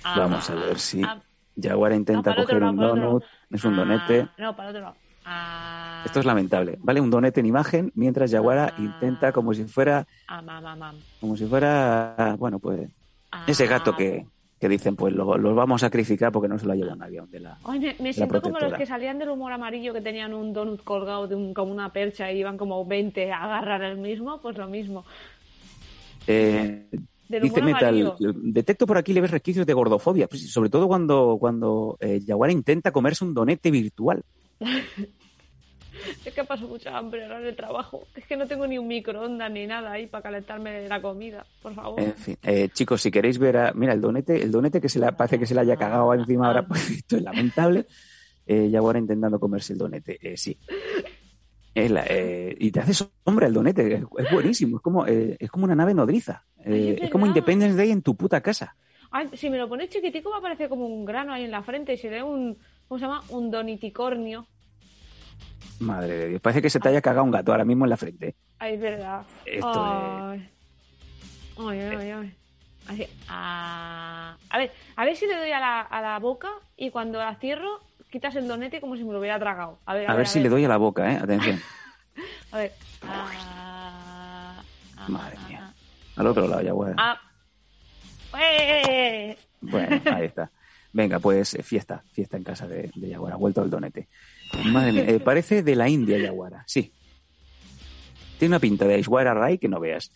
ah, 0.03 0.15
Vamos 0.19 0.49
a 0.49 0.55
ver 0.55 0.79
si 0.79 1.03
ah. 1.03 1.21
Yaguara 1.55 1.95
intenta 1.95 2.31
No, 2.31 2.41
otro 2.41 2.43
coger 2.45 2.63
un 2.63 2.75
donut. 2.77 3.23
Es 3.51 3.63
un 3.63 3.73
Ah, 3.75 3.77
donete. 3.77 4.27
No, 4.39 4.55
para 4.55 4.69
otro 4.69 4.81
lado. 4.81 4.95
Ah, 5.25 6.03
Esto 6.05 6.19
es 6.19 6.25
lamentable. 6.25 6.77
¿Vale? 6.81 7.01
Un 7.01 7.09
donete 7.09 7.39
en 7.39 7.47
imagen 7.47 7.91
mientras 7.95 8.29
Yaguara 8.31 8.73
intenta 8.77 9.31
como 9.31 9.53
si 9.53 9.63
fuera... 9.65 10.05
ah, 10.27 10.41
mam, 10.41 10.63
mam, 10.63 10.77
mam. 10.79 10.95
Como 11.19 11.35
si 11.35 11.45
fuera... 11.45 12.35
Bueno, 12.37 12.59
pues... 12.59 12.89
Ese 13.47 13.65
gato 13.67 13.91
Ah. 13.93 13.97
que, 13.97 14.25
que 14.59 14.69
dicen, 14.69 14.95
pues 14.95 15.13
lo- 15.13 15.37
los 15.37 15.55
vamos 15.55 15.81
a 15.83 15.87
sacrificar 15.87 16.31
porque 16.31 16.47
no 16.47 16.57
se 16.59 16.65
lo 16.65 16.71
ha 16.71 16.75
llevado 16.75 16.95
nadie 16.95 17.21
de 17.29 17.39
la... 17.39 17.57
Ay, 17.65 17.79
me, 17.99 18.13
siento 18.13 18.41
como 18.41 18.59
los 18.59 18.73
que 18.73 18.85
salían 18.85 19.17
del 19.19 19.29
humor 19.29 19.51
amarillo 19.51 19.93
que 19.93 20.01
tenían 20.01 20.33
un 20.33 20.53
donut 20.53 20.83
colgado 20.83 21.27
de 21.27 21.35
un, 21.35 21.53
como 21.53 21.71
una 21.71 21.91
percha 21.91 22.31
y 22.31 22.37
iban 22.39 22.57
como 22.57 22.85
20 22.85 23.31
a 23.31 23.43
agarrar 23.43 23.81
el 23.83 23.97
mismo, 23.97 24.39
pues 24.41 24.57
lo 24.57 24.67
mismo. 24.67 25.03
Eh, 26.27 26.85
Del 27.27 27.41
dice 27.43 27.61
Metal, 27.61 28.15
detecto 28.19 28.85
por 28.87 28.97
aquí 28.97 29.11
leves 29.13 29.31
resquicios 29.31 29.65
de 29.65 29.73
gordofobia, 29.73 30.27
pues, 30.27 30.51
sobre 30.51 30.69
todo 30.69 30.87
cuando, 30.87 31.37
cuando 31.39 31.97
eh, 31.99 32.19
Yaguara 32.25 32.53
intenta 32.53 32.91
comerse 32.91 33.25
un 33.25 33.33
donete 33.33 33.69
virtual. 33.71 34.23
Es 36.25 36.33
que 36.33 36.43
paso 36.43 36.67
mucha 36.67 36.97
hambre 36.97 37.23
ahora 37.23 37.39
en 37.39 37.47
el 37.47 37.55
trabajo. 37.55 38.07
Es 38.15 38.25
que 38.25 38.35
no 38.37 38.47
tengo 38.47 38.67
ni 38.67 38.77
un 38.77 38.87
microondas 38.87 39.49
ni 39.51 39.65
nada 39.67 39.91
ahí 39.91 40.07
para 40.07 40.23
calentarme 40.23 40.87
la 40.87 41.01
comida, 41.01 41.45
por 41.61 41.73
favor. 41.73 41.99
En 41.99 42.13
fin, 42.15 42.37
eh, 42.43 42.69
chicos, 42.73 43.01
si 43.01 43.11
queréis 43.11 43.37
ver 43.39 43.57
a... 43.57 43.71
Mira, 43.73 43.93
el 43.93 44.01
donete, 44.01 44.41
el 44.41 44.51
donete 44.51 44.81
que 44.81 44.89
se 44.89 44.99
le 44.99 45.11
parece 45.13 45.39
que 45.39 45.45
se 45.45 45.53
le 45.55 45.61
haya 45.61 45.75
cagado 45.77 46.13
encima 46.13 46.47
ahora, 46.47 46.63
pues 46.67 46.89
esto 46.91 47.17
es 47.17 47.21
lamentable. 47.23 47.85
Eh, 48.45 48.69
Yaguara 48.69 48.99
intentando 48.99 49.39
comerse 49.39 49.73
el 49.73 49.79
donete, 49.79 50.17
eh, 50.21 50.37
sí. 50.37 50.57
Es 51.73 51.91
la- 51.91 52.05
eh, 52.07 52.55
y 52.59 52.71
te 52.71 52.79
hace 52.79 52.93
sombra 52.93 53.47
el 53.47 53.53
donete, 53.53 53.95
es, 53.95 54.01
es 54.17 54.31
buenísimo, 54.31 54.77
es 54.77 54.83
como, 54.83 55.05
eh, 55.07 55.35
es 55.39 55.49
como 55.51 55.65
una 55.65 55.75
nave 55.75 55.93
nodriza. 55.93 56.45
Es 56.63 57.09
como. 57.11 57.25
Independence 57.25 57.75
Day 57.77 57.91
en 57.91 58.01
tu 58.01 58.15
puta 58.15 58.41
casa. 58.41 58.75
Ay, 59.11 59.29
si 59.33 59.49
me 59.49 59.57
lo 59.57 59.67
pones 59.69 59.89
chiquitico 59.89 60.29
va 60.29 60.37
a 60.37 60.41
parecer 60.41 60.67
como 60.69 60.85
un 60.87 61.05
grano 61.05 61.31
ahí 61.33 61.43
en 61.43 61.51
la 61.51 61.63
frente 61.63 61.93
y 61.93 61.97
se 61.97 62.09
ve 62.09 62.23
un, 62.23 62.57
¿cómo 62.87 62.97
se 62.99 63.05
llama? 63.05 63.21
Un 63.29 63.51
doniticornio. 63.51 64.47
Madre 65.79 66.13
de 66.17 66.29
Dios. 66.29 66.41
Parece 66.41 66.61
que 66.61 66.69
se 66.69 66.79
te 66.79 66.89
haya 66.89 67.01
cagado 67.01 67.23
un 67.23 67.31
gato 67.31 67.51
ahora 67.51 67.65
mismo 67.65 67.85
en 67.85 67.89
la 67.89 67.97
frente. 67.97 68.35
Ay, 68.59 68.75
es 68.75 68.81
verdad. 68.81 69.23
Esto 69.45 69.85
ay. 69.85 70.49
Ay, 71.57 71.79
ay, 71.79 72.11
ay. 72.11 72.35
Así, 72.87 73.07
ah. 73.29 74.37
A 74.49 74.57
ver, 74.57 74.71
a 74.95 75.05
ver 75.05 75.15
si 75.15 75.25
le 75.25 75.35
doy 75.37 75.51
a 75.51 75.59
la, 75.59 75.81
a 75.81 76.01
la 76.01 76.19
boca 76.19 76.49
y 76.77 76.91
cuando 76.91 77.17
la 77.19 77.35
cierro 77.35 77.79
quitas 78.11 78.35
el 78.35 78.47
donete 78.47 78.79
como 78.79 78.95
si 78.95 79.03
me 79.03 79.11
lo 79.11 79.19
hubiera 79.19 79.39
tragado. 79.39 79.79
A 79.85 79.93
ver, 79.93 80.09
A 80.09 80.15
ver 80.15 80.27
si 80.27 80.39
le 80.39 80.49
doy 80.49 80.63
a 80.65 80.69
la 80.69 80.77
boca, 80.77 81.11
¿eh? 81.11 81.17
Atención. 81.21 81.59
A 82.51 82.57
ver. 82.57 82.71
Ah, 83.01 84.61
ah, 84.97 85.05
Madre 85.09 85.37
mía. 85.49 85.73
Al 86.15 86.27
otro 86.27 86.47
lado, 86.47 86.61
Yaguara. 86.61 86.95
Ah. 86.97 87.21
¡Eh! 88.39 89.37
Bueno, 89.61 90.01
ahí 90.13 90.25
está. 90.25 90.49
Venga, 90.95 91.19
pues 91.19 91.55
eh, 91.55 91.61
fiesta, 91.61 92.05
fiesta 92.13 92.37
en 92.37 92.43
casa 92.45 92.67
de, 92.67 92.89
de 92.95 93.09
Yaguara. 93.09 93.35
Vuelto 93.35 93.61
al 93.61 93.69
donete. 93.69 94.07
Madre 94.63 94.93
mía, 94.93 95.03
eh, 95.05 95.19
parece 95.19 95.61
de 95.61 95.75
la 95.75 95.89
India 95.89 96.17
Yaguara, 96.17 96.63
sí. 96.67 96.93
Tiene 98.39 98.53
una 98.53 98.59
pinta 98.61 98.85
de 98.85 98.93
Aishwara 98.93 99.33
Rai 99.33 99.57
que 99.57 99.67
no 99.67 99.81
veas. 99.81 100.09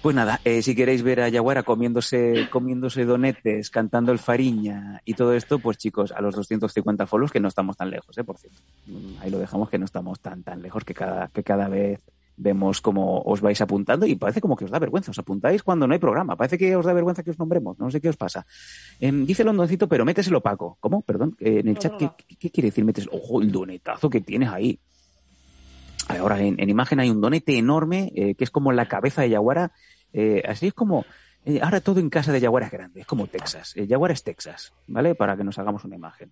Pues 0.00 0.14
nada, 0.14 0.40
eh, 0.44 0.62
si 0.62 0.76
queréis 0.76 1.02
ver 1.02 1.20
a 1.20 1.28
Yaguara 1.28 1.64
comiéndose, 1.64 2.48
comiéndose 2.48 3.04
donetes, 3.04 3.70
cantando 3.70 4.12
el 4.12 4.20
fariña 4.20 5.02
y 5.04 5.14
todo 5.14 5.34
esto, 5.34 5.58
pues 5.58 5.78
chicos, 5.78 6.12
a 6.12 6.20
los 6.20 6.36
250 6.36 7.08
follows, 7.08 7.32
que 7.32 7.40
no 7.40 7.48
estamos 7.48 7.76
tan 7.76 7.90
lejos, 7.90 8.16
¿eh? 8.16 8.22
por 8.22 8.38
cierto. 8.38 8.60
Mm, 8.86 9.20
Ahí 9.20 9.30
lo 9.32 9.40
dejamos, 9.40 9.68
que 9.68 9.78
no 9.78 9.84
estamos 9.84 10.20
tan, 10.20 10.44
tan 10.44 10.62
lejos, 10.62 10.84
que 10.84 10.94
cada, 10.94 11.26
que 11.26 11.42
cada 11.42 11.66
vez 11.66 12.00
vemos 12.42 12.80
cómo 12.80 13.22
os 13.22 13.40
vais 13.40 13.60
apuntando 13.60 14.04
y 14.06 14.16
parece 14.16 14.40
como 14.40 14.56
que 14.56 14.64
os 14.64 14.70
da 14.70 14.78
vergüenza. 14.78 15.10
Os 15.10 15.18
apuntáis 15.18 15.62
cuando 15.62 15.86
no 15.86 15.92
hay 15.94 15.98
programa. 16.00 16.36
Parece 16.36 16.58
que 16.58 16.74
os 16.76 16.84
da 16.84 16.92
vergüenza 16.92 17.22
que 17.22 17.30
os 17.30 17.38
nombremos. 17.38 17.78
No 17.78 17.90
sé 17.90 18.00
qué 18.00 18.08
os 18.08 18.16
pasa. 18.16 18.44
Em, 19.00 19.24
dice 19.24 19.44
Londoncito, 19.44 19.88
pero 19.88 20.04
méteselo 20.04 20.40
Paco. 20.42 20.76
¿Cómo? 20.80 21.02
Perdón. 21.02 21.36
Eh, 21.40 21.60
en 21.60 21.68
el 21.68 21.78
chat, 21.78 21.96
¿qué, 21.98 22.10
qué- 22.16 22.36
qué 22.36 22.50
quiere 22.50 22.68
decir 22.70 22.84
metes? 22.84 23.08
Ojo, 23.12 23.40
el 23.40 23.50
donetazo 23.52 24.10
que 24.10 24.20
tienes 24.20 24.48
ahí. 24.50 24.78
Ahora, 26.08 26.40
en, 26.40 26.58
en 26.60 26.68
imagen 26.68 27.00
hay 27.00 27.10
un 27.10 27.20
donete 27.20 27.56
enorme, 27.56 28.12
eh, 28.14 28.34
que 28.34 28.44
es 28.44 28.50
como 28.50 28.72
la 28.72 28.86
cabeza 28.86 29.22
de 29.22 29.30
Yaguara. 29.30 29.72
Eh, 30.12 30.42
así 30.46 30.66
es 30.66 30.74
como... 30.74 31.04
ahora 31.62 31.80
todo 31.80 32.00
en 32.00 32.10
casa 32.10 32.32
de 32.32 32.40
Yaguara 32.40 32.66
es 32.66 32.72
grande, 32.72 33.00
es 33.00 33.06
como 33.06 33.26
Texas. 33.28 33.74
Yaguara 33.74 34.12
es 34.12 34.22
Texas, 34.22 34.72
¿vale? 34.88 35.14
Para 35.14 35.36
que 35.36 35.44
nos 35.44 35.58
hagamos 35.58 35.84
una 35.84 35.96
imagen. 35.96 36.30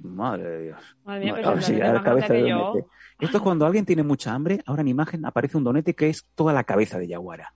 Madre 0.00 0.48
de 0.48 0.62
Dios. 0.64 0.96
Madre 1.04 1.24
mía, 1.24 1.34
Madre- 1.34 2.02
cabeza 2.02 2.32
de 2.32 2.50
donete. 2.50 2.88
Esto 3.20 3.36
es 3.38 3.42
cuando 3.42 3.66
alguien 3.66 3.84
tiene 3.84 4.02
mucha 4.02 4.32
hambre, 4.32 4.60
ahora 4.66 4.82
en 4.82 4.88
imagen 4.88 5.24
aparece 5.26 5.56
un 5.56 5.64
donete 5.64 5.94
que 5.94 6.08
es 6.08 6.24
toda 6.34 6.52
la 6.52 6.64
cabeza 6.64 6.98
de 6.98 7.08
Yaguara. 7.08 7.52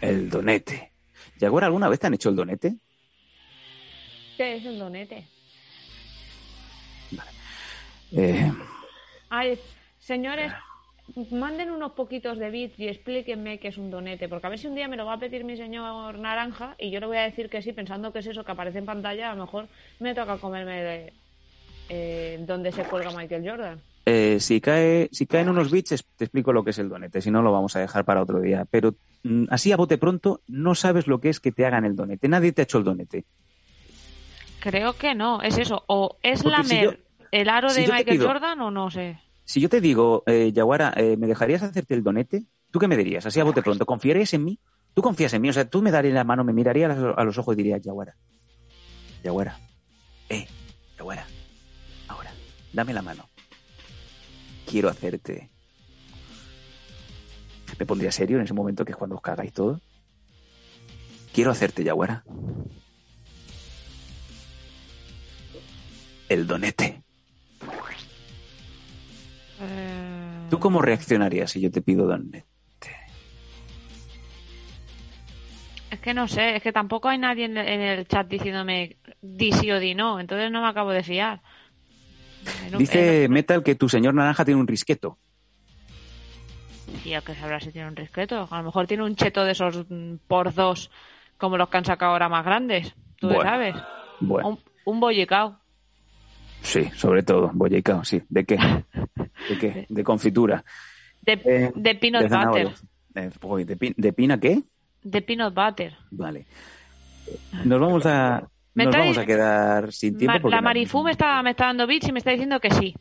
El 0.00 0.28
donete. 0.28 0.92
¿Yaguara 1.38 1.66
alguna 1.68 1.88
vez 1.88 2.00
te 2.00 2.08
han 2.08 2.14
hecho 2.14 2.28
el 2.30 2.36
donete? 2.36 2.76
¿Qué 4.36 4.56
es 4.56 4.64
el 4.66 4.78
donete? 4.78 5.28
Eh, 8.10 8.52
Ay, 9.30 9.58
señores, 9.98 10.52
manden 11.30 11.70
unos 11.70 11.92
poquitos 11.92 12.38
de 12.38 12.50
bits 12.50 12.78
y 12.78 12.88
explíquenme 12.88 13.58
qué 13.58 13.68
es 13.68 13.76
un 13.78 13.90
donete, 13.90 14.28
porque 14.28 14.46
a 14.46 14.50
ver 14.50 14.58
si 14.58 14.66
un 14.66 14.74
día 14.74 14.88
me 14.88 14.96
lo 14.96 15.04
va 15.04 15.14
a 15.14 15.18
pedir 15.18 15.44
mi 15.44 15.56
señor 15.56 16.18
naranja 16.18 16.74
y 16.78 16.90
yo 16.90 17.00
le 17.00 17.06
voy 17.06 17.16
a 17.18 17.22
decir 17.22 17.50
que 17.50 17.60
sí, 17.62 17.72
pensando 17.72 18.12
que 18.12 18.20
es 18.20 18.26
eso 18.26 18.44
que 18.44 18.52
aparece 18.52 18.78
en 18.78 18.86
pantalla, 18.86 19.30
a 19.30 19.34
lo 19.34 19.42
mejor 19.44 19.68
me 20.00 20.14
toca 20.14 20.38
comerme 20.38 20.82
de, 20.82 21.12
eh, 21.88 22.38
donde 22.46 22.72
se 22.72 22.84
cuelga 22.84 23.10
Michael 23.10 23.48
Jordan. 23.48 23.80
eh, 24.06 24.38
si, 24.40 24.60
cae, 24.60 25.08
si 25.12 25.26
caen 25.26 25.48
unos 25.48 25.70
bits, 25.70 26.04
te 26.16 26.24
explico 26.24 26.52
lo 26.52 26.64
que 26.64 26.70
es 26.70 26.78
el 26.78 26.88
donete. 26.88 27.20
Si 27.20 27.30
no, 27.30 27.42
lo 27.42 27.52
vamos 27.52 27.76
a 27.76 27.80
dejar 27.80 28.04
para 28.04 28.22
otro 28.22 28.40
día. 28.40 28.64
Pero 28.70 28.94
mm, 29.22 29.44
así 29.50 29.70
a 29.70 29.76
bote 29.76 29.96
pronto, 29.98 30.40
no 30.48 30.74
sabes 30.74 31.06
lo 31.06 31.20
que 31.20 31.28
es 31.28 31.38
que 31.40 31.52
te 31.52 31.64
hagan 31.66 31.84
el 31.84 31.94
donete. 31.94 32.26
Nadie 32.28 32.52
te 32.52 32.62
ha 32.62 32.64
hecho 32.64 32.78
el 32.78 32.84
donete. 32.84 33.24
Creo 34.60 34.94
que 34.94 35.14
no, 35.14 35.42
es 35.42 35.58
eso, 35.58 35.82
o 35.88 36.16
es 36.22 36.42
Porque 36.42 36.62
si 36.64 36.74
lamer 36.76 36.84
yo- 36.98 37.04
el 37.32 37.48
aro 37.48 37.68
si 37.70 37.82
de 37.82 37.88
Michael 37.92 38.18
pido- 38.18 38.28
Jordan 38.28 38.60
o 38.60 38.70
no 38.70 38.90
sé. 38.90 39.18
Si 39.44 39.60
yo 39.60 39.68
te 39.68 39.80
digo, 39.80 40.22
eh, 40.26 40.52
Yaguara, 40.52 40.92
eh, 40.96 41.16
¿me 41.16 41.26
dejarías 41.26 41.62
hacerte 41.62 41.94
el 41.94 42.02
donete? 42.02 42.44
¿Tú 42.70 42.78
qué 42.78 42.88
me 42.88 42.96
dirías? 42.96 43.26
Así 43.26 43.40
a 43.40 43.44
bote 43.44 43.62
pronto. 43.62 43.84
¿Confiarías 43.84 44.32
en 44.34 44.44
mí? 44.44 44.58
¿Tú 44.94 45.02
confías 45.02 45.32
en 45.34 45.42
mí? 45.42 45.48
O 45.50 45.52
sea, 45.52 45.68
tú 45.68 45.82
me 45.82 45.90
darías 45.90 46.14
la 46.14 46.24
mano, 46.24 46.44
me 46.44 46.52
mirarías 46.52 46.96
a 46.96 47.24
los- 47.24 47.38
ojos 47.38 47.54
y 47.54 47.56
dirías, 47.56 47.82
Yaguara, 47.82 48.16
Yaguara, 49.24 49.58
eh, 50.28 50.46
Yaguara, 50.98 51.26
ahora, 52.08 52.32
dame 52.72 52.92
la 52.94 53.02
mano. 53.02 53.28
Quiero 54.66 54.88
hacerte. 54.88 55.50
Me 57.78 57.86
pondría 57.86 58.12
serio 58.12 58.36
en 58.36 58.44
ese 58.44 58.54
momento 58.54 58.84
que 58.84 58.92
es 58.92 58.98
cuando 58.98 59.16
os 59.16 59.22
cagáis 59.22 59.52
todo. 59.52 59.80
Quiero 61.32 61.50
hacerte, 61.50 61.82
Yaguara. 61.82 62.24
El 66.28 66.46
donete. 66.46 67.01
¿Tú 70.52 70.60
cómo 70.60 70.82
reaccionarías 70.82 71.50
si 71.50 71.62
yo 71.62 71.70
te 71.70 71.80
pido 71.80 72.06
donete? 72.06 72.44
Es 75.90 75.98
que 76.00 76.12
no 76.12 76.28
sé, 76.28 76.56
es 76.56 76.62
que 76.62 76.72
tampoco 76.74 77.08
hay 77.08 77.16
nadie 77.16 77.46
en, 77.46 77.56
el 77.56 78.06
chat 78.06 78.28
diciéndome 78.28 78.98
di 79.22 79.50
sí 79.52 79.70
o 79.72 79.80
di 79.80 79.94
no, 79.94 80.20
entonces 80.20 80.50
no 80.50 80.60
me 80.60 80.68
acabo 80.68 80.90
de 80.90 81.02
fiar. 81.02 81.40
Un- 82.74 82.78
Dice 82.78 83.28
Metal 83.30 83.62
que 83.62 83.76
tu 83.76 83.88
señor 83.88 84.12
naranja 84.12 84.44
tiene 84.44 84.60
un 84.60 84.66
risqueto. 84.68 85.16
en- 86.86 87.00
Tío, 87.02 87.24
que 87.24 87.34
sabrá 87.34 87.58
si 87.58 87.72
tiene 87.72 87.88
un 87.88 87.96
risqueto. 87.96 88.46
A 88.50 88.58
lo 88.58 88.64
mejor 88.64 88.86
tiene 88.86 89.04
un 89.04 89.16
cheto 89.16 89.46
de 89.46 89.52
esos 89.52 89.86
mm, 89.88 90.16
por 90.28 90.52
dos, 90.52 90.90
como 91.38 91.56
los 91.56 91.70
que 91.70 91.78
han 91.78 91.86
sacado 91.86 92.12
ahora 92.12 92.28
más 92.28 92.44
grandes. 92.44 92.92
Tú 93.18 93.28
Bueno, 93.28 93.42
sabes. 93.42 93.74
Bueno, 94.20 94.50
Un, 94.50 94.58
un 94.84 95.00
bollicao. 95.00 95.58
sí, 96.62 96.90
sobre 96.94 97.22
todo, 97.22 97.50
bollicao, 97.54 98.04
sí. 98.04 98.22
¿De 98.28 98.44
qué? 98.44 98.58
¿De 99.52 99.58
qué? 99.58 99.86
De 99.88 100.04
confitura. 100.04 100.64
De, 101.20 101.32
Eh, 101.44 101.72
de 101.74 101.94
peanut 101.94 102.22
de 102.22 102.28
butter. 102.36 102.68
Eh, 103.14 103.64
¿de, 103.64 103.76
pi- 103.76 103.94
de 103.96 104.12
pina 104.12 104.38
qué? 104.40 104.62
De 105.02 105.22
peanut 105.22 105.54
butter. 105.54 105.94
Vale. 106.10 106.46
Nos 107.64 107.80
vamos 107.80 108.06
a, 108.06 108.48
nos 108.74 108.94
vamos 108.94 109.18
a 109.18 109.26
quedar 109.26 109.92
sin 109.92 110.16
tiempo. 110.16 110.48
La 110.48 110.56
no- 110.56 110.62
Marifú 110.62 111.02
me 111.02 111.12
está, 111.12 111.42
me 111.42 111.50
está 111.50 111.66
dando 111.66 111.86
bits 111.86 112.08
y 112.08 112.12
me 112.12 112.18
está 112.18 112.30
diciendo 112.30 112.58
que 112.60 112.70
sí. 112.70 112.94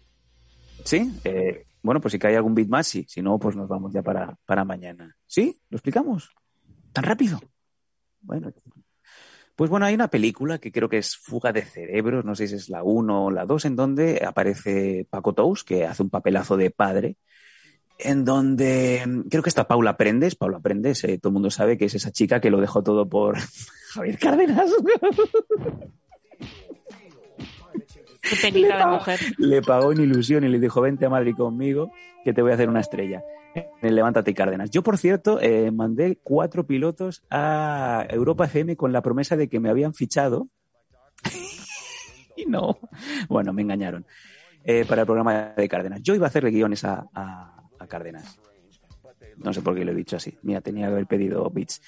¿Sí? 0.85 1.11
Eh, 1.23 1.65
bueno, 1.83 1.99
pues 2.01 2.11
si 2.11 2.19
cae 2.19 2.35
algún 2.35 2.53
bit 2.53 2.69
más, 2.69 2.87
sí. 2.87 3.05
Si 3.07 3.21
no, 3.21 3.39
pues 3.39 3.55
nos 3.55 3.67
vamos 3.67 3.91
ya 3.93 4.01
para, 4.03 4.37
para 4.45 4.63
mañana. 4.63 5.15
¿Sí? 5.25 5.59
¿Lo 5.69 5.77
explicamos? 5.77 6.29
¿Tan 6.93 7.03
rápido? 7.03 7.39
Bueno. 8.21 8.51
Pues 9.61 9.69
bueno, 9.69 9.85
hay 9.85 9.93
una 9.93 10.07
película 10.07 10.57
que 10.57 10.71
creo 10.71 10.89
que 10.89 10.97
es 10.97 11.15
Fuga 11.15 11.53
de 11.53 11.61
Cerebros, 11.61 12.25
no 12.25 12.33
sé 12.33 12.47
si 12.47 12.55
es 12.55 12.67
la 12.67 12.81
1 12.81 13.25
o 13.25 13.29
la 13.29 13.45
2, 13.45 13.65
en 13.65 13.75
donde 13.75 14.23
aparece 14.25 15.05
Paco 15.07 15.33
Tous, 15.33 15.63
que 15.63 15.85
hace 15.85 16.01
un 16.01 16.09
papelazo 16.09 16.57
de 16.57 16.71
padre, 16.71 17.17
en 17.99 18.25
donde 18.25 19.03
mm, 19.05 19.29
creo 19.29 19.43
que 19.43 19.49
está 19.49 19.67
Paula 19.67 19.97
Prendes. 19.97 20.33
Paula 20.33 20.59
Prendes, 20.61 21.03
eh, 21.03 21.19
todo 21.19 21.29
el 21.29 21.33
mundo 21.33 21.51
sabe 21.51 21.77
que 21.77 21.85
es 21.85 21.93
esa 21.93 22.11
chica 22.11 22.41
que 22.41 22.49
lo 22.49 22.59
dejó 22.59 22.81
todo 22.81 23.07
por 23.07 23.37
Javier 23.93 24.17
Cárdenas. 24.17 24.71
Qué 28.23 28.51
de 28.51 28.85
mujer. 28.87 29.19
le 29.37 29.61
pagó 29.61 29.91
en 29.91 30.01
ilusión 30.01 30.43
y 30.43 30.47
le 30.47 30.57
dijo, 30.57 30.81
vente 30.81 31.05
a 31.05 31.09
Madrid 31.11 31.35
conmigo, 31.37 31.91
que 32.23 32.33
te 32.33 32.41
voy 32.41 32.51
a 32.51 32.55
hacer 32.55 32.69
una 32.69 32.79
estrella. 32.81 33.23
En 33.53 33.65
el 33.81 33.95
Levántate 33.95 34.33
Cárdenas. 34.33 34.69
Yo, 34.71 34.81
por 34.83 34.97
cierto, 34.97 35.39
eh, 35.41 35.71
mandé 35.71 36.19
cuatro 36.23 36.65
pilotos 36.65 37.23
a 37.29 38.05
Europa 38.09 38.45
FM 38.45 38.75
con 38.77 38.93
la 38.93 39.01
promesa 39.01 39.35
de 39.35 39.49
que 39.49 39.59
me 39.59 39.69
habían 39.69 39.93
fichado. 39.93 40.47
y 42.35 42.45
no. 42.47 42.77
Bueno, 43.29 43.53
me 43.53 43.61
engañaron. 43.61 44.05
Eh, 44.63 44.85
para 44.87 45.01
el 45.01 45.05
programa 45.07 45.53
de 45.57 45.67
Cárdenas. 45.67 46.01
Yo 46.01 46.13
iba 46.15 46.27
a 46.27 46.29
hacerle 46.29 46.51
guiones 46.51 46.83
a, 46.85 47.07
a- 47.13 47.63
a 47.79 47.87
Cárdenas. 47.87 48.39
No 49.37 49.51
sé 49.53 49.61
por 49.61 49.75
qué 49.75 49.83
lo 49.83 49.91
he 49.91 49.95
dicho 49.95 50.17
así. 50.17 50.37
Mira, 50.43 50.61
tenía 50.61 50.85
que 50.87 50.91
haber 50.93 51.07
pedido 51.07 51.49
bits. 51.49 51.81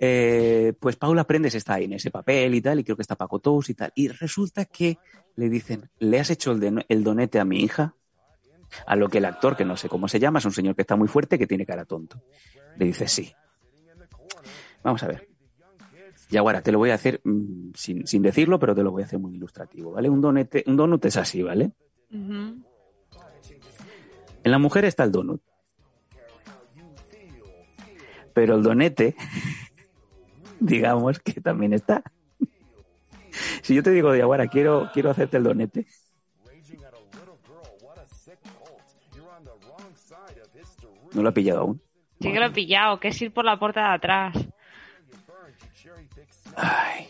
Eh, 0.00 0.72
pues 0.80 0.96
Paula 0.96 1.24
Prendes 1.24 1.54
está 1.54 1.74
ahí 1.74 1.84
en 1.84 1.92
ese 1.94 2.10
papel 2.10 2.54
y 2.54 2.60
tal, 2.62 2.80
y 2.80 2.84
creo 2.84 2.96
que 2.96 3.02
está 3.02 3.16
Paco 3.16 3.38
Tous 3.38 3.68
y 3.70 3.74
tal. 3.74 3.92
Y 3.94 4.08
resulta 4.08 4.64
que 4.64 4.98
le 5.36 5.48
dicen, 5.50 5.90
¿le 5.98 6.18
has 6.18 6.30
hecho 6.30 6.52
el, 6.52 6.60
de- 6.60 6.86
el 6.88 7.04
donete 7.04 7.38
a 7.38 7.44
mi 7.44 7.60
hija? 7.60 7.94
A 8.86 8.96
lo 8.96 9.08
que 9.08 9.18
el 9.18 9.24
actor, 9.24 9.56
que 9.56 9.64
no 9.64 9.76
sé 9.76 9.88
cómo 9.88 10.08
se 10.08 10.18
llama, 10.18 10.38
es 10.38 10.44
un 10.44 10.52
señor 10.52 10.74
que 10.74 10.82
está 10.82 10.96
muy 10.96 11.08
fuerte, 11.08 11.38
que 11.38 11.46
tiene 11.46 11.64
cara 11.64 11.84
tonto. 11.84 12.22
Le 12.76 12.86
dice, 12.86 13.08
sí. 13.08 13.32
Vamos 14.82 15.02
a 15.02 15.08
ver. 15.08 15.28
Y 16.30 16.36
ahora 16.36 16.60
te 16.60 16.72
lo 16.72 16.78
voy 16.78 16.90
a 16.90 16.94
hacer 16.94 17.20
mm, 17.22 17.70
sin, 17.74 18.06
sin 18.06 18.22
decirlo, 18.22 18.58
pero 18.58 18.74
te 18.74 18.82
lo 18.82 18.90
voy 18.90 19.02
a 19.02 19.06
hacer 19.06 19.18
muy 19.18 19.34
ilustrativo, 19.34 19.92
¿vale? 19.92 20.08
Un 20.08 20.20
donete, 20.20 20.64
un 20.66 20.76
donut 20.76 21.04
es 21.04 21.16
así, 21.16 21.42
¿vale? 21.42 21.72
En 22.10 22.64
la 24.44 24.58
mujer 24.58 24.84
está 24.84 25.04
el 25.04 25.12
donut. 25.12 25.40
Pero 28.32 28.56
el 28.56 28.62
donete, 28.62 29.16
digamos 30.60 31.20
que 31.20 31.40
también 31.40 31.72
está. 31.72 32.02
Si 33.62 33.74
yo 33.74 33.82
te 33.82 33.90
digo, 33.90 34.12
Diaguara, 34.12 34.46
quiero, 34.48 34.90
quiero 34.92 35.10
hacerte 35.10 35.36
el 35.36 35.44
donete. 35.44 35.86
No 41.16 41.22
lo 41.22 41.30
ha 41.30 41.32
pillado 41.32 41.60
aún. 41.60 41.80
Sí 42.20 42.30
que 42.30 42.38
lo 42.38 42.44
he 42.44 42.50
pillado, 42.50 43.00
que 43.00 43.08
es 43.08 43.22
ir 43.22 43.32
por 43.32 43.46
la 43.46 43.58
puerta 43.58 43.80
de 43.88 43.94
atrás. 43.94 44.36
Ay, 46.54 47.08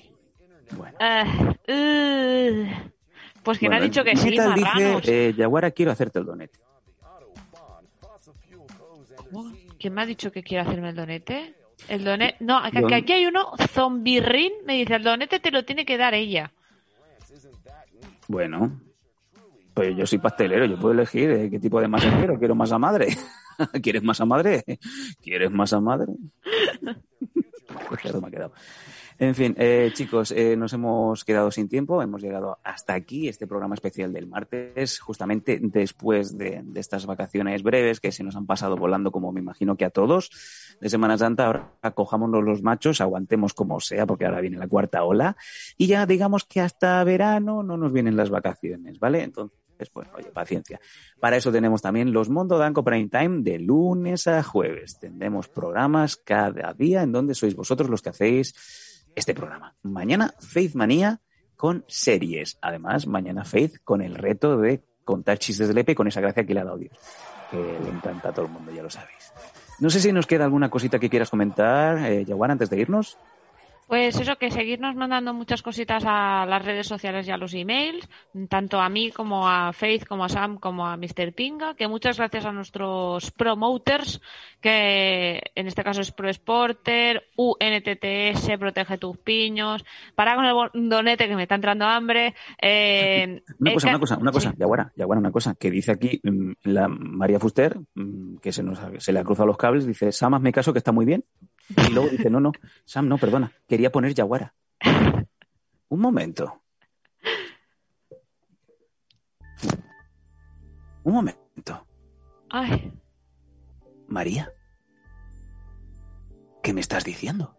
bueno. 0.77 0.97
Ah, 1.01 1.25
uh. 1.69 2.67
Pues 3.43 3.59
quien 3.59 3.71
Bueno, 3.71 3.83
ha 3.83 3.85
dicho 3.85 4.05
que 4.05 4.15
sí, 4.15 4.31
dice, 4.31 5.29
eh, 5.29 5.35
Yaguara, 5.37 5.73
quiero 5.73 5.91
hacerte 5.91 6.21
el 6.21 6.25
donete. 6.25 6.61
¿Quién 9.79 9.93
me 9.93 10.03
ha 10.03 10.07
dicho 10.07 10.31
que 10.31 10.45
quiere 10.45 10.63
hacerme 10.63 10.91
el 10.91 10.97
donete? 10.97 11.57
El 11.89 12.05
donete. 12.05 12.37
No, 12.45 12.63
que, 12.71 12.83
que 12.85 12.95
aquí 12.95 13.13
hay 13.13 13.27
uno, 13.27 13.55
Zombirrin, 13.71 14.53
me 14.65 14.75
dice, 14.75 14.95
el 14.95 15.03
donete 15.03 15.41
te 15.41 15.51
lo 15.51 15.65
tiene 15.65 15.85
que 15.85 15.99
dar 15.99 16.15
ella. 16.15 16.53
Bueno, 18.29 18.81
pues 19.75 19.97
yo 19.97 20.07
soy 20.07 20.19
pastelero, 20.19 20.65
yo 20.65 20.79
puedo 20.79 20.95
elegir 20.95 21.31
eh, 21.31 21.51
qué 21.51 21.59
tipo 21.59 21.81
de 21.81 21.89
masa 21.89 22.17
quiero. 22.17 22.39
Quiero 22.39 22.55
masa 22.55 22.79
madre. 22.79 23.09
¿Quieres 23.83 24.03
masa 24.03 24.25
madre? 24.25 24.65
¿Quieres 25.23 25.51
masa 25.51 25.81
madre? 25.81 26.13
Qué 27.91 27.97
cerdo 28.03 28.21
me 28.21 28.29
ha 28.29 28.31
quedado. 28.31 28.53
En 29.19 29.35
fin, 29.35 29.55
eh, 29.59 29.91
chicos, 29.95 30.31
eh, 30.31 30.57
nos 30.57 30.75
hemos 30.75 31.25
quedado 31.25 31.51
sin 31.51 31.69
tiempo. 31.71 32.03
Hemos 32.03 32.21
llegado 32.21 32.59
hasta 32.63 32.93
aquí, 32.93 33.29
este 33.29 33.47
programa 33.47 33.75
especial 33.75 34.13
del 34.13 34.27
martes, 34.27 35.01
justamente 35.01 35.59
después 35.63 36.37
de, 36.37 36.61
de 36.63 36.81
estas 36.81 37.07
vacaciones 37.07 37.63
breves 37.63 37.99
que 38.01 38.13
se 38.13 38.23
nos 38.23 38.37
han 38.37 38.45
pasado 38.45 38.77
volando, 38.77 39.11
como 39.11 39.33
me 39.33 39.41
imagino 39.41 39.77
que 39.77 39.87
a 39.87 39.91
todos, 39.91 40.31
de 40.81 40.91
Semana 40.91 41.17
Santa. 41.17 41.47
Ahora 41.47 41.73
cojámonos 41.95 42.45
los 42.45 42.63
machos, 42.63 43.01
aguantemos 43.01 43.55
como 43.55 43.81
sea, 43.81 44.05
porque 44.07 44.27
ahora 44.27 44.43
viene 44.43 44.59
la 44.59 44.69
cuarta 44.69 45.03
ola. 45.03 45.37
Y 45.79 45.87
ya 45.87 46.05
digamos 46.05 46.45
que 46.45 46.61
hasta 46.61 47.03
verano 47.05 47.63
no 47.63 47.79
nos 47.79 47.93
vienen 47.93 48.17
las 48.17 48.29
vacaciones, 48.29 48.99
¿vale? 48.99 49.23
Entonces, 49.23 49.59
pues, 49.93 50.09
oye, 50.15 50.31
paciencia. 50.31 50.81
Para 51.21 51.37
eso 51.37 51.53
tenemos 51.53 51.83
también 51.83 52.13
los 52.13 52.29
Mondo 52.29 52.59
Danco 52.59 52.85
Prime 52.85 53.09
Time 53.09 53.43
de 53.43 53.59
lunes 53.59 54.27
a 54.27 54.43
jueves. 54.43 54.99
Tendremos 54.99 55.49
programas 55.49 56.17
cada 56.17 56.73
día 56.73 57.03
en 57.03 57.13
donde 57.13 57.35
sois 57.35 57.55
vosotros 57.55 57.91
los 57.91 58.03
que 58.03 58.11
hacéis 58.11 59.07
este 59.15 59.35
programa. 59.35 59.75
Mañana 59.83 60.35
Faith 60.41 60.75
Manía 60.75 61.21
con 61.57 61.85
series. 61.89 62.59
Además, 62.61 63.07
mañana 63.07 63.45
Faith 63.45 63.79
con 63.83 64.03
el 64.03 64.15
reto 64.15 64.59
de 64.59 64.83
contar 65.05 65.39
chistes 65.39 65.69
de 65.69 65.75
Lepe 65.75 65.95
con 65.95 66.07
esa 66.07 66.21
gracia 66.21 66.45
que 66.45 66.55
le 66.55 66.61
ha 66.61 66.65
dado 66.65 66.79
Dios. 66.79 66.97
Que 67.51 67.57
le 67.57 67.89
encanta 67.89 68.31
a 68.31 68.33
todo 68.33 68.47
el 68.47 68.53
mundo, 68.53 68.73
ya 68.73 68.83
lo 68.83 68.91
sabéis. 68.91 69.33
No 69.79 69.91
sé 69.91 70.01
si 70.01 70.13
nos 70.13 70.27
queda 70.27 70.45
alguna 70.45 70.71
cosita 70.71 70.99
que 70.99 71.11
quieras 71.11 71.31
comentar, 71.31 71.99
eh, 72.11 72.27
antes 72.49 72.71
de 72.71 72.79
irnos. 72.79 73.19
Pues 73.87 74.19
eso, 74.19 74.37
que 74.37 74.51
seguirnos 74.51 74.97
mandando 74.97 75.33
muchas 75.33 75.63
cositas 75.63 76.03
a 76.07 76.45
las 76.45 76.65
redes 76.65 76.89
sociales 76.89 77.29
y 77.29 77.31
a 77.31 77.37
los 77.37 77.55
emails, 77.55 78.09
tanto 78.49 78.81
a 78.81 78.89
mí 78.89 79.13
como 79.13 79.49
a 79.49 79.73
Faith, 79.73 80.07
como 80.07 80.25
a 80.25 80.29
Sam, 80.29 80.59
como 80.59 80.87
a 80.87 80.97
Mr. 80.97 81.33
Pinga, 81.33 81.75
que 81.75 81.87
muchas 81.87 82.17
gracias 82.17 82.47
a 82.47 82.53
nuestros 82.53 83.31
promoters, 83.31 84.21
que 84.61 85.41
en 85.55 85.69
este 85.69 85.85
caso 85.85 86.01
es 86.01 86.11
ProSporter, 86.11 87.29
UNTTS, 87.37 88.59
Protege 88.59 88.99
tus 88.99 89.19
piños, 89.19 89.85
para 90.17 90.35
con 90.35 90.45
el 90.45 90.89
donete 90.89 91.29
que 91.29 91.37
me 91.37 91.43
está 91.43 91.55
entrando 91.55 91.85
hambre. 91.85 92.35
eh, 92.61 93.43
Una 93.61 93.73
cosa, 93.73 93.89
una 93.89 94.01
cosa, 94.01 94.19
una 94.19 94.33
cosa, 94.33 94.51
sí. 94.51 94.57
Yaguara, 94.59 94.93
Yaguara, 94.97 95.21
una 95.21 95.31
cosa, 95.31 95.55
que 95.55 95.71
dice 95.71 95.93
aquí 95.93 96.21
mm, 96.25 96.53
la 96.65 96.89
María 96.89 97.39
Fuster, 97.39 97.79
mm, 97.95 98.39
que 98.39 98.51
se 98.51 98.63
nos 98.63 98.81
se 98.99 99.13
le 99.13 99.21
ha 99.21 99.25
cruzado 99.25 99.47
los 99.47 99.57
cables, 99.57 99.87
dice, 99.87 100.11
Sam, 100.11 100.35
hazme 100.35 100.53
caso 100.53 100.73
que 100.73 100.79
está 100.79 100.93
muy 100.93 101.07
bien. 101.07 101.25
Y 101.69 101.93
luego 101.93 102.09
dice, 102.09 102.31
no, 102.31 102.41
no, 102.41 102.53
Sam, 102.85 103.09
no, 103.09 103.19
perdona, 103.19 103.53
quería 103.67 103.91
poner 103.91 104.15
Yaguara. 104.15 104.55
Un 105.89 106.01
momento. 106.01 106.63
Un 111.03 111.15
momento. 111.15 111.87
Ay, 112.51 112.93
María, 114.09 114.53
¿qué 116.63 116.73
me 116.73 116.81
estás 116.81 117.05
diciendo? 117.05 117.57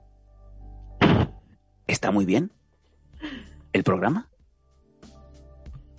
¿Está 1.88 2.12
muy 2.12 2.26
bien? 2.26 2.52
¿El 3.72 3.84
programa? 3.84 4.30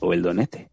¿O 0.01 0.13
el 0.13 0.23
donete? 0.23 0.71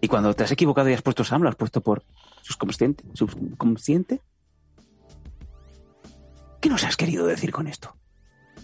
Y 0.00 0.08
cuando 0.08 0.32
te 0.34 0.44
has 0.44 0.52
equivocado 0.52 0.88
y 0.88 0.92
has 0.92 1.02
puesto 1.02 1.24
Sam, 1.24 1.42
lo 1.42 1.48
has 1.48 1.56
puesto 1.56 1.80
por 1.80 2.04
subconsciente. 2.42 3.04
subconsciente? 3.14 4.22
¿Qué 6.60 6.68
nos 6.68 6.84
has 6.84 6.96
querido 6.96 7.26
decir 7.26 7.52
con 7.52 7.66
esto? 7.68 7.96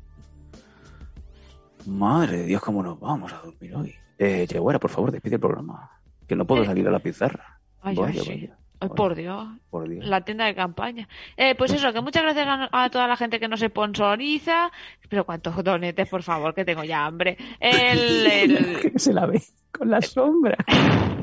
Madre 1.87 2.37
de 2.37 2.45
Dios, 2.45 2.61
cómo 2.61 2.81
nos 2.83 2.99
vamos 2.99 3.33
a 3.33 3.37
dormir 3.39 3.75
hoy. 3.75 3.95
Eh, 4.17 4.47
Yeguara, 4.47 4.79
por 4.79 4.89
favor, 4.89 5.11
despide 5.11 5.35
el 5.35 5.41
programa. 5.41 5.91
Que 6.27 6.35
no 6.35 6.45
puedo 6.47 6.63
Eh. 6.63 6.65
salir 6.65 6.87
a 6.87 6.91
la 6.91 6.99
pizarra. 6.99 7.59
ay, 7.81 7.95
Vaya, 7.95 8.11
ay, 8.13 8.19
sí. 8.19 8.29
vaya, 8.29 8.57
Ay, 8.79 8.87
vaya, 8.87 8.95
por 8.95 9.15
Dios. 9.15 9.47
por 9.69 9.89
Dios. 9.89 10.05
La 10.05 10.21
tienda 10.21 10.45
de 10.45 10.55
campaña. 10.55 11.09
Eh, 11.35 11.53
pues 11.55 11.73
eso, 11.73 11.91
que 11.91 11.99
muchas 11.99 12.23
gracias 12.23 12.47
a, 12.47 12.69
a 12.83 12.89
toda 12.89 13.09
la 13.09 13.17
gente 13.17 13.41
que 13.41 13.49
nos 13.49 13.59
sponsoriza. 13.59 14.71
Pero 15.09 15.25
cuántos 15.25 15.61
donetes, 15.61 16.07
por 16.07 16.23
favor, 16.23 16.55
que 16.55 16.63
tengo 16.63 16.85
ya 16.85 17.05
hambre. 17.05 17.37
El, 17.59 18.27
el- 18.31 18.93
Se 18.99 19.11
la 19.11 19.25
ve 19.25 19.43
con 19.77 19.89
la 19.89 20.01
sombra. 20.01 20.55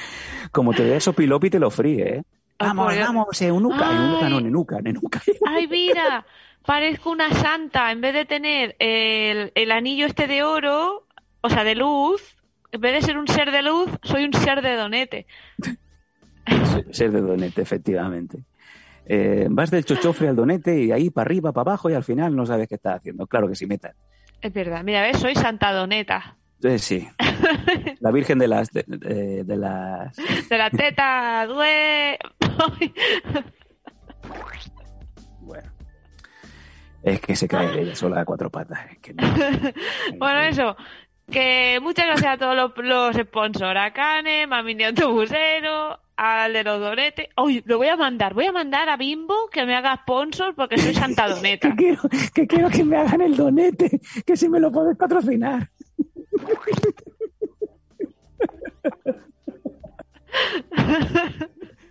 Como 0.52 0.72
te 0.72 0.84
vea 0.84 1.00
sopilopi, 1.00 1.50
te 1.50 1.58
lo 1.58 1.70
fríe, 1.70 2.18
¿eh? 2.18 2.22
Ay, 2.58 2.68
Vamos, 2.68 2.98
vamos, 2.98 3.42
eunuca, 3.42 3.92
eunuca, 3.92 4.28
no, 4.30 4.38
Ay. 4.38 4.44
nenuca, 4.44 4.80
nenuca. 4.80 5.22
Ay, 5.46 5.66
mira, 5.66 6.24
parezco 6.64 7.10
una 7.10 7.30
santa. 7.30 7.92
En 7.92 8.00
vez 8.00 8.14
de 8.14 8.24
tener 8.24 8.76
el, 8.78 9.52
el 9.54 9.72
anillo 9.72 10.06
este 10.06 10.26
de 10.26 10.42
oro, 10.42 11.06
o 11.42 11.50
sea, 11.50 11.64
de 11.64 11.74
luz, 11.74 12.36
en 12.72 12.80
vez 12.80 12.94
de 12.94 13.02
ser 13.02 13.18
un 13.18 13.28
ser 13.28 13.50
de 13.52 13.62
luz, 13.62 13.90
soy 14.02 14.24
un 14.24 14.32
ser 14.32 14.62
de 14.62 14.74
donete. 14.76 15.26
Ser 16.90 17.10
de 17.10 17.20
donete, 17.20 17.60
efectivamente. 17.62 18.38
Eh, 19.08 19.46
vas 19.50 19.70
del 19.70 19.84
chochofre 19.84 20.28
al 20.28 20.36
donete 20.36 20.82
y 20.82 20.92
ahí 20.92 21.10
para 21.10 21.26
arriba, 21.28 21.52
para 21.52 21.70
abajo 21.70 21.88
y 21.90 21.94
al 21.94 22.04
final 22.04 22.34
no 22.34 22.44
sabes 22.44 22.68
qué 22.68 22.74
estás 22.74 22.96
haciendo. 22.96 23.26
Claro 23.26 23.48
que 23.48 23.54
sí, 23.54 23.66
meta. 23.66 23.92
Es 24.40 24.52
verdad, 24.52 24.82
mira, 24.82 25.02
ves, 25.02 25.18
soy 25.18 25.34
santa 25.34 25.72
doneta. 25.72 26.36
Eh, 26.62 26.78
sí. 26.78 27.06
La 28.00 28.10
Virgen 28.10 28.38
de 28.38 28.48
las... 28.48 28.70
De, 28.70 28.84
de- 28.86 29.44
de 29.44 29.56
las... 29.56 30.16
De 30.16 30.58
la 30.58 30.70
teta, 30.70 31.46
due. 31.46 32.18
Bueno. 35.40 35.70
Es 37.02 37.20
que 37.20 37.36
se 37.36 37.46
cae 37.46 37.68
de 37.68 37.82
ella 37.82 37.94
sola 37.94 38.20
a 38.20 38.24
cuatro 38.24 38.50
patas. 38.50 38.80
es 38.90 38.98
que 38.98 39.14
no. 39.14 39.22
Bueno, 40.18 40.40
eso. 40.42 40.76
Que 41.30 41.78
muchas 41.82 42.06
gracias 42.06 42.34
a 42.34 42.38
todos 42.38 42.56
los, 42.56 42.72
los 42.84 43.16
sponsors. 43.16 43.78
A 43.78 43.92
Cane, 43.92 44.46
Mami 44.46 44.74
de 44.74 44.86
Autobusero, 44.86 45.98
al 46.16 46.52
de 46.52 46.62
los 46.64 46.80
donetes. 46.80 47.28
Uy, 47.36 47.62
lo 47.66 47.78
voy 47.78 47.88
a 47.88 47.96
mandar. 47.96 48.32
Voy 48.34 48.46
a 48.46 48.52
mandar 48.52 48.88
a 48.88 48.96
Bimbo 48.96 49.48
que 49.52 49.66
me 49.66 49.74
haga 49.74 49.96
sponsor 50.02 50.54
porque 50.54 50.78
soy 50.78 50.94
Santa 50.94 51.28
Doneta. 51.34 51.68
que, 51.70 51.74
quiero, 51.76 52.00
que 52.32 52.46
quiero 52.46 52.70
que 52.70 52.84
me 52.84 52.96
hagan 52.96 53.20
el 53.22 53.36
donete, 53.36 54.00
que 54.24 54.36
si 54.36 54.48
me 54.48 54.60
lo 54.60 54.70
puedes 54.70 54.96
patrocinar. 54.96 55.68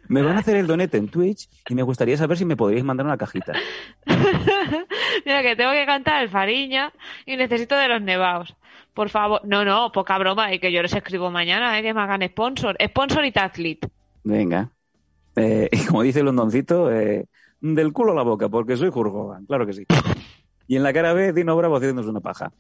Me 0.07 0.21
van 0.21 0.37
a 0.37 0.39
hacer 0.39 0.55
el 0.55 0.67
donete 0.67 0.97
en 0.97 1.07
Twitch 1.07 1.49
y 1.67 1.75
me 1.75 1.81
gustaría 1.81 2.15
saber 2.15 2.37
si 2.37 2.45
me 2.45 2.55
podríais 2.55 2.83
mandar 2.85 3.05
una 3.05 3.17
cajita. 3.17 3.53
Mira, 5.25 5.41
que 5.41 5.55
tengo 5.55 5.71
que 5.71 5.85
cantar 5.85 6.21
el 6.21 6.29
Fariña 6.29 6.93
y 7.25 7.35
necesito 7.35 7.75
de 7.75 7.87
los 7.87 8.01
nevaos. 8.01 8.55
Por 8.93 9.09
favor. 9.09 9.41
No, 9.43 9.65
no, 9.65 9.91
poca 9.91 10.17
broma. 10.17 10.53
Y 10.53 10.59
que 10.59 10.71
yo 10.71 10.81
les 10.81 10.93
escribo 10.93 11.31
mañana, 11.31 11.77
¿eh? 11.77 11.81
Que 11.81 11.93
me 11.93 12.01
hagan 12.01 12.21
sponsor. 12.27 12.77
Sponsor 12.81 13.25
y 13.25 13.31
Tazlit. 13.31 13.85
Venga. 14.23 14.69
Eh, 15.35 15.69
y 15.71 15.85
como 15.85 16.03
dice 16.03 16.19
el 16.19 16.25
londoncito, 16.25 16.91
eh, 16.91 17.25
del 17.59 17.91
culo 17.91 18.13
a 18.13 18.15
la 18.15 18.23
boca, 18.23 18.47
porque 18.49 18.77
soy 18.77 18.89
Jurgogan, 18.89 19.45
claro 19.45 19.65
que 19.65 19.73
sí. 19.73 19.85
Y 20.67 20.77
en 20.77 20.83
la 20.83 20.93
cara 20.93 21.13
B, 21.13 21.33
Dino 21.33 21.55
Bravo 21.55 21.75
haciéndonos 21.75 22.09
una 22.09 22.21
paja. 22.21 22.51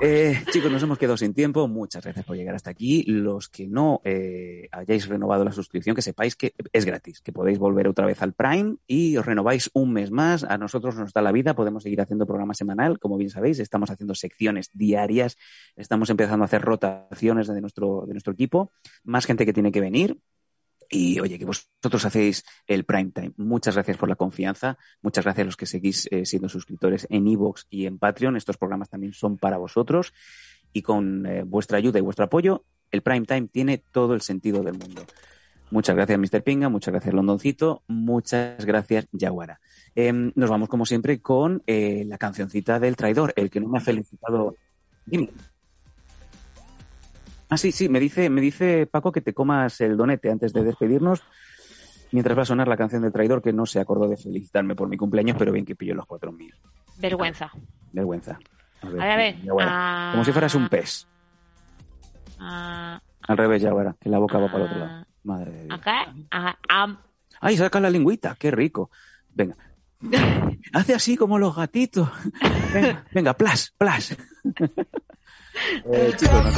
Eh, 0.00 0.42
chicos, 0.50 0.72
nos 0.72 0.82
hemos 0.82 0.98
quedado 0.98 1.16
sin 1.16 1.34
tiempo. 1.34 1.68
Muchas 1.68 2.02
gracias 2.02 2.24
por 2.24 2.36
llegar 2.36 2.54
hasta 2.54 2.70
aquí. 2.70 3.04
Los 3.04 3.48
que 3.48 3.66
no 3.68 4.00
eh, 4.04 4.68
hayáis 4.72 5.08
renovado 5.08 5.44
la 5.44 5.52
suscripción, 5.52 5.94
que 5.94 6.02
sepáis 6.02 6.36
que 6.36 6.54
es 6.72 6.84
gratis, 6.84 7.20
que 7.20 7.32
podéis 7.32 7.58
volver 7.58 7.86
otra 7.86 8.06
vez 8.06 8.20
al 8.22 8.32
Prime 8.32 8.76
y 8.86 9.16
os 9.16 9.26
renováis 9.26 9.70
un 9.74 9.92
mes 9.92 10.10
más. 10.10 10.44
A 10.44 10.58
nosotros 10.58 10.96
nos 10.96 11.12
da 11.12 11.22
la 11.22 11.32
vida, 11.32 11.54
podemos 11.54 11.82
seguir 11.82 12.00
haciendo 12.00 12.26
programa 12.26 12.54
semanal. 12.54 12.98
Como 12.98 13.16
bien 13.16 13.30
sabéis, 13.30 13.60
estamos 13.60 13.90
haciendo 13.90 14.14
secciones 14.14 14.70
diarias, 14.72 15.36
estamos 15.76 16.10
empezando 16.10 16.44
a 16.44 16.46
hacer 16.46 16.62
rotaciones 16.62 17.46
de 17.46 17.60
nuestro, 17.60 18.04
de 18.06 18.14
nuestro 18.14 18.32
equipo. 18.32 18.72
Más 19.04 19.26
gente 19.26 19.46
que 19.46 19.52
tiene 19.52 19.72
que 19.72 19.80
venir. 19.80 20.18
Y 20.92 21.20
oye, 21.20 21.38
que 21.38 21.44
vosotros 21.44 22.04
hacéis 22.04 22.44
el 22.66 22.84
prime 22.84 23.12
time. 23.12 23.32
Muchas 23.36 23.76
gracias 23.76 23.96
por 23.96 24.08
la 24.08 24.16
confianza. 24.16 24.76
Muchas 25.02 25.24
gracias 25.24 25.44
a 25.44 25.46
los 25.46 25.56
que 25.56 25.66
seguís 25.66 26.08
eh, 26.10 26.26
siendo 26.26 26.48
suscriptores 26.48 27.06
en 27.08 27.28
Evox 27.28 27.68
y 27.70 27.86
en 27.86 27.98
Patreon. 27.98 28.36
Estos 28.36 28.56
programas 28.56 28.90
también 28.90 29.12
son 29.12 29.38
para 29.38 29.56
vosotros. 29.56 30.12
Y 30.72 30.82
con 30.82 31.26
eh, 31.26 31.44
vuestra 31.44 31.78
ayuda 31.78 31.98
y 32.00 32.02
vuestro 32.02 32.24
apoyo, 32.24 32.64
el 32.90 33.02
prime 33.02 33.24
time 33.24 33.46
tiene 33.46 33.78
todo 33.78 34.14
el 34.14 34.20
sentido 34.20 34.62
del 34.64 34.74
mundo. 34.74 35.06
Muchas 35.70 35.94
gracias, 35.94 36.18
Mr. 36.18 36.42
Pinga. 36.42 36.68
Muchas 36.68 36.92
gracias, 36.92 37.14
Londoncito. 37.14 37.82
Muchas 37.86 38.64
gracias, 38.64 39.06
Yaguara. 39.12 39.60
Eh, 39.94 40.12
nos 40.12 40.50
vamos, 40.50 40.68
como 40.68 40.84
siempre, 40.84 41.20
con 41.20 41.62
eh, 41.66 42.04
la 42.06 42.18
cancioncita 42.18 42.80
del 42.80 42.96
traidor. 42.96 43.32
El 43.36 43.50
que 43.50 43.60
no 43.60 43.68
me 43.68 43.78
ha 43.78 43.80
felicitado. 43.80 44.56
Dime. 45.06 45.30
Ah, 47.50 47.56
sí, 47.56 47.72
sí, 47.72 47.88
me 47.88 47.98
dice, 48.00 48.30
me 48.30 48.40
dice 48.40 48.86
Paco 48.86 49.10
que 49.12 49.20
te 49.20 49.34
comas 49.34 49.80
el 49.80 49.96
donete 49.96 50.30
antes 50.30 50.52
de 50.52 50.62
despedirnos. 50.62 51.22
Mientras 52.12 52.36
va 52.36 52.42
a 52.42 52.46
sonar 52.46 52.66
la 52.68 52.76
canción 52.76 53.02
del 53.02 53.12
traidor 53.12 53.42
que 53.42 53.52
no 53.52 53.66
se 53.66 53.78
acordó 53.80 54.08
de 54.08 54.16
felicitarme 54.16 54.74
por 54.74 54.88
mi 54.88 54.96
cumpleaños, 54.96 55.36
pero 55.38 55.52
bien 55.52 55.64
que 55.64 55.76
pilló 55.76 55.94
los 55.94 56.06
4.000. 56.06 56.52
Vergüenza. 56.98 57.50
Vergüenza. 57.92 58.38
A 58.82 58.88
ver, 58.88 59.00
a 59.02 59.16
ver. 59.16 59.36
Ah. 59.60 60.10
Como 60.12 60.24
si 60.24 60.32
fueras 60.32 60.54
un 60.54 60.68
pez. 60.68 61.06
Ah, 62.38 63.00
Al 63.28 63.36
revés, 63.36 63.62
ya 63.62 63.70
ahora, 63.70 63.94
que 64.00 64.08
la 64.08 64.18
boca 64.18 64.38
va 64.38 64.46
para 64.46 64.58
el 64.64 64.70
otro 64.70 64.78
lado. 64.78 65.06
Madre 65.24 65.50
de 65.52 65.64
Dios. 65.64 65.78
acá. 65.78 66.14
ah, 66.30 66.56
am. 66.68 66.98
¡Ay, 67.40 67.56
saca 67.56 67.78
la 67.80 67.90
lingüita! 67.90 68.36
¡Qué 68.38 68.50
rico! 68.50 68.90
Venga. 69.34 69.56
Hace 70.72 70.94
así 70.94 71.16
como 71.16 71.38
los 71.38 71.54
gatitos. 71.54 72.08
Venga, 72.72 73.04
venga 73.12 73.34
plas, 73.34 73.74
plas. 73.78 74.16
Eh, 75.62 76.14
chicos, 76.16 76.54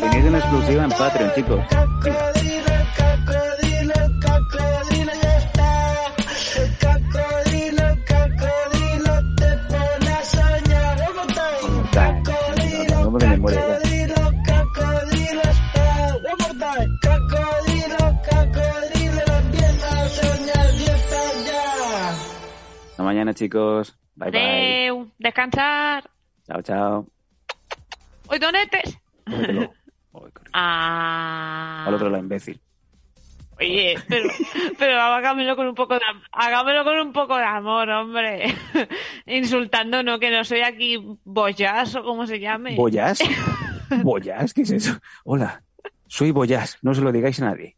tenéis 0.00 0.24
una 0.28 0.38
exclusiva 0.38 0.84
en 0.84 0.90
Patreon, 0.90 1.32
chicos. 1.34 2.33
Mañana, 23.14 23.32
chicos. 23.32 23.96
Bye. 24.16 25.06
Descansar. 25.18 26.02
Chao, 26.46 26.62
chao. 26.62 27.06
Hoy 28.26 28.38
donetes. 28.38 28.98
Ah. 30.56 31.84
Al 31.88 31.94
otro 31.94 32.08
lado, 32.08 32.22
imbécil. 32.22 32.60
Oye, 33.58 33.96
pero, 34.08 34.28
pero 34.78 35.00
hágamelo 35.00 35.56
con 35.56 35.66
un 35.66 35.74
poco 35.74 35.94
de 35.94 36.04
am- 36.08 36.22
hágamelo 36.30 36.84
con 36.84 36.96
un 37.00 37.12
poco 37.12 37.36
de 37.36 37.42
amor, 37.42 37.90
hombre. 37.90 38.54
Insultando, 39.26 40.04
no, 40.04 40.20
que 40.20 40.30
no 40.30 40.44
soy 40.44 40.60
aquí 40.60 41.02
boyas 41.24 41.96
o 41.96 42.04
como 42.04 42.28
se 42.28 42.38
llame. 42.38 42.76
¿Boyas? 42.76 43.18
¿Boyas? 44.04 44.54
¿Qué 44.54 44.62
es 44.62 44.70
eso? 44.70 44.92
Hola, 45.24 45.64
soy 46.06 46.30
Boyas, 46.30 46.78
no 46.82 46.94
se 46.94 47.00
lo 47.00 47.10
digáis 47.10 47.42
a 47.42 47.46
nadie. 47.46 47.74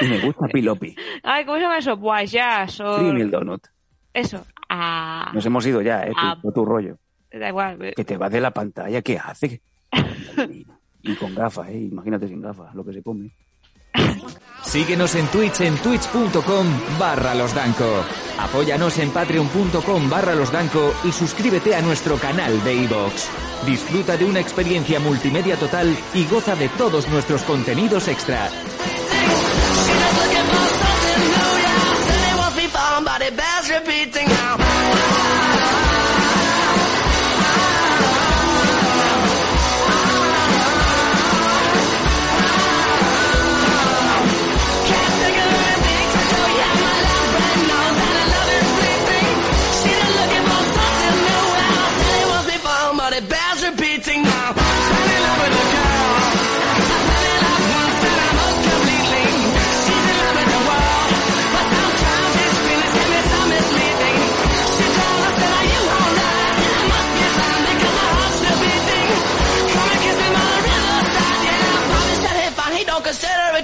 Y 0.00 0.04
me 0.04 0.20
gusta 0.20 0.46
Pilopi. 0.46 0.94
Ay, 1.24 1.44
¿cómo 1.44 1.56
se 1.56 1.62
llama 1.62 1.78
eso? 1.78 1.96
Boyas 1.96 2.78
o... 2.80 3.02
Donut. 3.02 3.66
Eso. 4.14 4.46
Ah. 4.72 5.30
Nos 5.34 5.44
hemos 5.44 5.66
ido 5.66 5.82
ya, 5.82 6.04
¿eh? 6.06 6.12
Tu, 6.42 6.52
tu 6.52 6.64
rollo. 6.64 6.96
Da 7.32 7.48
igual. 7.48 7.82
eh, 7.84 7.92
Que 7.96 8.04
te 8.04 8.16
va 8.16 8.28
de 8.30 8.40
la 8.40 8.52
pantalla, 8.52 9.02
¿qué 9.02 9.18
hace? 9.18 9.60
Y, 10.48 10.66
y 11.02 11.16
con 11.16 11.34
gafas, 11.34 11.68
¿eh? 11.70 11.88
Imagínate 11.90 12.28
sin 12.28 12.40
gafas, 12.40 12.72
lo 12.74 12.84
que 12.84 12.92
se 12.92 13.02
come. 13.02 13.30
Síguenos 14.62 15.14
en 15.16 15.26
Twitch 15.28 15.60
en 15.62 15.74
twitch.com 15.78 16.66
barra 16.98 17.34
losdanco. 17.34 18.04
Apóyanos 18.38 18.98
en 18.98 19.10
patreon.com 19.10 20.08
barra 20.08 20.34
losdanco 20.34 20.92
y 21.04 21.10
suscríbete 21.12 21.74
a 21.74 21.82
nuestro 21.82 22.16
canal 22.16 22.62
de 22.62 22.74
iVoox. 22.84 23.66
Disfruta 23.66 24.16
de 24.16 24.26
una 24.26 24.38
experiencia 24.40 25.00
multimedia 25.00 25.56
total 25.56 25.96
y 26.14 26.24
goza 26.26 26.54
de 26.54 26.68
todos 26.70 27.08
nuestros 27.08 27.42
contenidos 27.42 28.06
extra. 28.08 28.48
everything 34.00 34.28
now. 34.28 34.69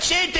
Shit. 0.07 0.36